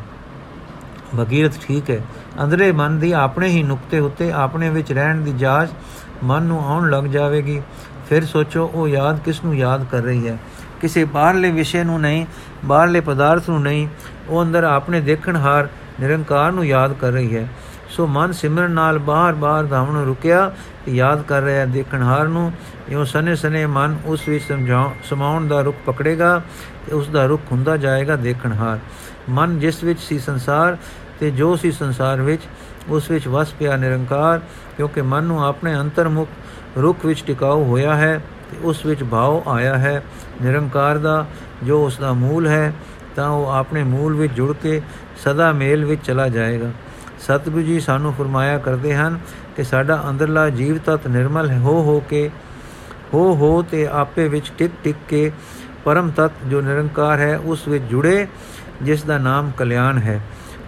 ਭਗੀਰਥ 1.18 1.52
ਠੀਕ 1.66 1.90
ਹੈ। 1.90 2.00
ਅੰਦਰੇ 2.44 2.72
ਮਨ 2.72 2.98
ਦੀ 2.98 3.12
ਆਪਣੇ 3.12 3.48
ਹੀ 3.48 3.62
ਨੁਕਤੇ 3.62 3.98
ਉੱਤੇ 3.98 4.32
ਆਪਣੇ 4.32 4.70
ਵਿੱਚ 4.70 4.92
ਰਹਿਣ 4.92 5.20
ਦੀ 5.20 5.32
ਜਾਚ 5.32 5.68
ਮਨ 6.24 6.42
ਨੂੰ 6.42 6.68
ਆਉਣ 6.68 6.90
ਲੱਗ 6.90 7.04
ਜਾਵੇਗੀ। 7.04 7.62
ਫਿਰ 8.08 8.24
ਸੋਚੋ, 8.24 8.70
ਉਹ 8.74 8.88
ਯਾਦ 8.88 9.18
ਕਿਸ 9.18 9.44
ਨੂੰ 9.44 9.56
ਯਾਦ 9.56 9.84
ਕਰ 9.84 10.02
ਰਹੀ 10.02 10.28
ਹੈ? 10.28 10.38
ਕਿਸੇ 10.80 11.04
ਬਾਹਰਲੇ 11.04 11.50
ਵਿਸ਼ੇ 11.50 11.84
ਨੂੰ 11.84 12.00
ਨਹੀਂ, 12.00 12.26
ਬਾਹਰਲੇ 12.64 13.00
ਪਦਾਰਥ 13.00 13.48
ਨੂੰ 13.48 13.62
ਨਹੀਂ, 13.62 13.88
ਉਹ 14.28 14.42
ਅੰਦਰ 14.42 14.64
ਆਪਣੇ 14.64 15.00
ਦੇਖਣਹਾਰ 15.00 15.68
ਨਿਰੰਕਾਰ 16.00 16.52
ਨੂੰ 16.52 16.66
ਯਾਦ 16.66 16.92
ਕਰ 16.92 17.12
ਰਹੀ 17.12 17.36
ਹੈ। 17.36 17.48
ਸੋ 17.94 18.06
ਮਨ 18.06 18.32
ਸਿਮਰਨ 18.32 18.70
ਨਾਲ 18.70 18.98
ਬਾਹਰ-ਬਾਹਰ 18.98 19.64
ਧਾਮ 19.64 19.90
ਨੂੰ 19.92 20.04
ਰੁਕਿਆ 20.04 20.50
ਤੇ 20.86 20.92
ਯਾਦ 20.92 21.22
ਕਰ 21.22 21.42
ਰਿਹਾ 21.42 21.60
ਹੈ 21.60 21.66
ਦੇਖਣਹਾਰ 21.66 22.28
ਨੂੰ। 22.28 22.52
ਇਉਂ 22.88 23.04
ਸਨੇ 23.04 23.34
ਸਨੇ 23.34 23.66
ਮਨ 23.66 23.96
ਉਸ 24.06 24.28
ਵਿੱਚ 24.28 24.44
ਸਮਝਾਉ 24.44 24.90
ਸਮਾਉਣ 25.04 25.46
ਦਾ 25.48 25.60
ਰੁਖ 25.60 25.76
ਪਕੜੇਗਾ 25.86 26.40
ਤੇ 26.86 26.94
ਉਸ 26.94 27.08
ਦਾ 27.08 27.26
ਰੁਖ 27.26 27.40
ਹੁੰਦਾ 27.52 27.76
ਜਾਏਗਾ 27.76 28.16
ਦੇਖਣਹਾਰ 28.16 28.78
ਮਨ 29.30 29.58
ਜਿਸ 29.58 29.82
ਵਿੱਚ 29.84 30.00
ਸੀ 30.00 30.18
ਸੰਸਾਰ 30.18 30.76
ਤੇ 31.20 31.30
ਜੋ 31.30 31.56
ਸੀ 31.56 31.72
ਸੰਸਾਰ 31.72 32.20
ਵਿੱਚ, 32.20 32.42
ਉਸ 32.88 33.10
ਵਿੱਚ 33.10 33.28
ਵਸ 33.28 33.52
ਪਿਆ 33.52 33.76
ਨਿਰੰਕਾਰ, 33.76 34.40
ਕਿਉਂਕਿ 34.76 35.02
ਮਨ 35.02 35.24
ਨੂੰ 35.24 35.44
ਆਪਣੇ 35.46 35.74
ਅੰਤਰਮੁਖ 35.74 36.28
ਰੁਖ 36.78 37.06
ਵਿੱਚ 37.06 37.24
ਟਿਕਾਉ 37.24 37.64
ਹੋਇਆ 37.64 37.94
ਹੈ 37.94 38.20
ਤੇ 38.50 38.56
ਉਸ 38.62 38.86
ਵਿੱਚ 38.86 39.04
ਭਾਵ 39.04 39.42
ਆਇਆ 39.48 39.78
ਹੈ। 39.78 40.02
ਨਿਰੰਕਾਰ 40.42 40.98
ਦਾ 40.98 41.26
ਜੋ 41.62 41.84
ਉਸ 41.86 41.98
ਦਾ 41.98 42.12
ਮੂਲ 42.12 42.46
ਹੈ, 42.46 42.72
ਤਾਂ 43.16 43.28
ਉਹ 43.28 43.46
ਆਪਣੇ 43.46 43.82
ਮੂਲ 43.84 44.16
ਵਿੱਚ 44.16 44.32
ਜੁੜ 44.32 44.54
ਕੇ 44.62 44.82
ਸਦਾ 45.24 45.52
ਮੇਲ 45.52 45.84
ਵਿੱਚ 45.84 46.06
ਚਲਾ 46.06 46.28
ਜਾਏਗਾ। 46.28 46.70
ਸਤਿਗੁਰੂ 47.24 47.62
ਜੀ 47.62 47.80
ਸਾਨੂੰ 47.80 48.12
ਫਰਮਾਇਆ 48.12 48.58
ਕਰਦੇ 48.58 48.94
ਹਨ 48.94 49.18
ਕਿ 49.56 49.64
ਸਾਡਾ 49.64 50.04
ਅੰਦਰਲਾ 50.10 50.50
ਜੀਵ 50.50 50.78
ਤਤ 50.78 51.06
ਨਿਰਮਲ 51.06 51.50
ਹੋ। 51.50 51.82
ਹੋ 51.82 52.00
ਕੇ, 52.00 52.30
ਹੋ 53.14 53.34
ਹੋ 53.34 53.62
ਤੇ 53.62 53.86
ਆਪੇ 53.86 54.28
ਵਿੱਚ 54.28 54.52
ਟਿਕ 54.58 54.72
ਟਿਕ 54.84 54.96
ਕੇ 55.08 55.32
ਪਰਮ 55.84 56.10
ਤਤ 56.10 56.30
ਜੋ 56.46 56.60
ਨਿਰੰਕਾਰ 56.60 57.18
ਹੈ, 57.18 57.38
ਉਸ 57.38 57.68
ਵਿੱਚ 57.68 57.84
ਜੁੜੇ, 57.84 58.26
ਜਿਸ 58.82 59.02
ਦਾ 59.02 59.18
ਨਾਮ 59.18 59.50
ਕਲਿਆਣ 59.56 59.98
ਹੈ। 59.98 60.20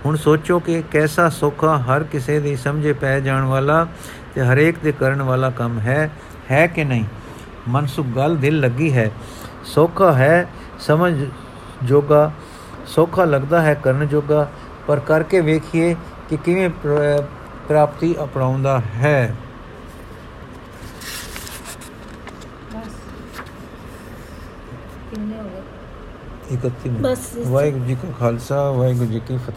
ਹੁਣ 0.06 0.16
ਸੋਚੋ 0.16 0.58
ਕਿ 0.58 0.82
ਕੈਸਾ 0.90 1.28
ਸੌਖਾ 1.28 1.78
ਹਰ 1.78 2.02
ਕਿਸੇ 2.02 2.40
ਦੀ 2.40 2.56
ਸਮਝੇ 2.56 2.92
ਪੈ 2.92 3.20
ਜਾਣ 3.20 3.44
ਵਾਲਾ 3.44 3.86
ਤੇ 4.34 4.40
ਹਰੇਕ 4.40 4.76
ਦੇ 4.84 4.92
ਕਰਨ 4.92 5.22
ਵਾਲਾ 5.22 5.50
ਕੰਮ 5.50 5.78
ਹੈ 5.78 6.10
ਹੈ 6.50 6.66
ਕਿ 6.66 6.84
ਨਹੀਂ? 6.84 7.04
ਮਨਸੁਖ 7.68 8.06
ਗੱਲ 8.06 8.36
ਦਿਲ 8.36 8.60
ਲੱਗੀ 8.60 8.92
ਹੈ। 8.92 9.10
ਸੌਖਾ 9.64 10.12
ਹੈ 10.12 10.46
ਸਮਝ 10.78 11.26
ਜੋਗਾ, 11.82 12.32
ਸੌਖਾ 12.86 13.24
ਲੱਗਦਾ 13.24 13.62
ਹੈ 13.62 13.74
ਕਰਨ 13.74 14.08
ਜੋਗਾ, 14.08 14.48
ਪਰ 14.86 15.00
ਕਰਕੇ 15.00 15.40
ਵੇਖੀਏ 15.40 15.96
ਕਿ 16.28 16.36
ਕਿਵੇਂ 16.36 16.70
ਪ੍ਰ- 16.70 17.22
ਪ੍ਰਾਪਤੀ 17.68 18.14
ਅਪਣਾਉਂਦਾ 18.24 18.78
ਹੈ। 18.78 19.36
ਬਸ। 22.74 22.92
ਕਿੰਨੇ 25.10 25.38
ਹੋ 25.40 25.44
ਗਏ? 25.44 26.56
31 26.56 26.88
ਬਸ 26.88 27.36
ਇਸ- 27.36 27.50
ਵਾਹਿਗੁਰੂ 27.50 27.84
ਜੀ 27.84 27.94
ਕਾ 27.94 28.08
ਖਾਲਸਾ 28.20 28.70
ਵਾਹਿਗੁਰੂ 28.70 29.06
ਜੀ 29.06 29.20
ਕੀ 29.20 29.36
ਫਤਿਹ। 29.36 29.56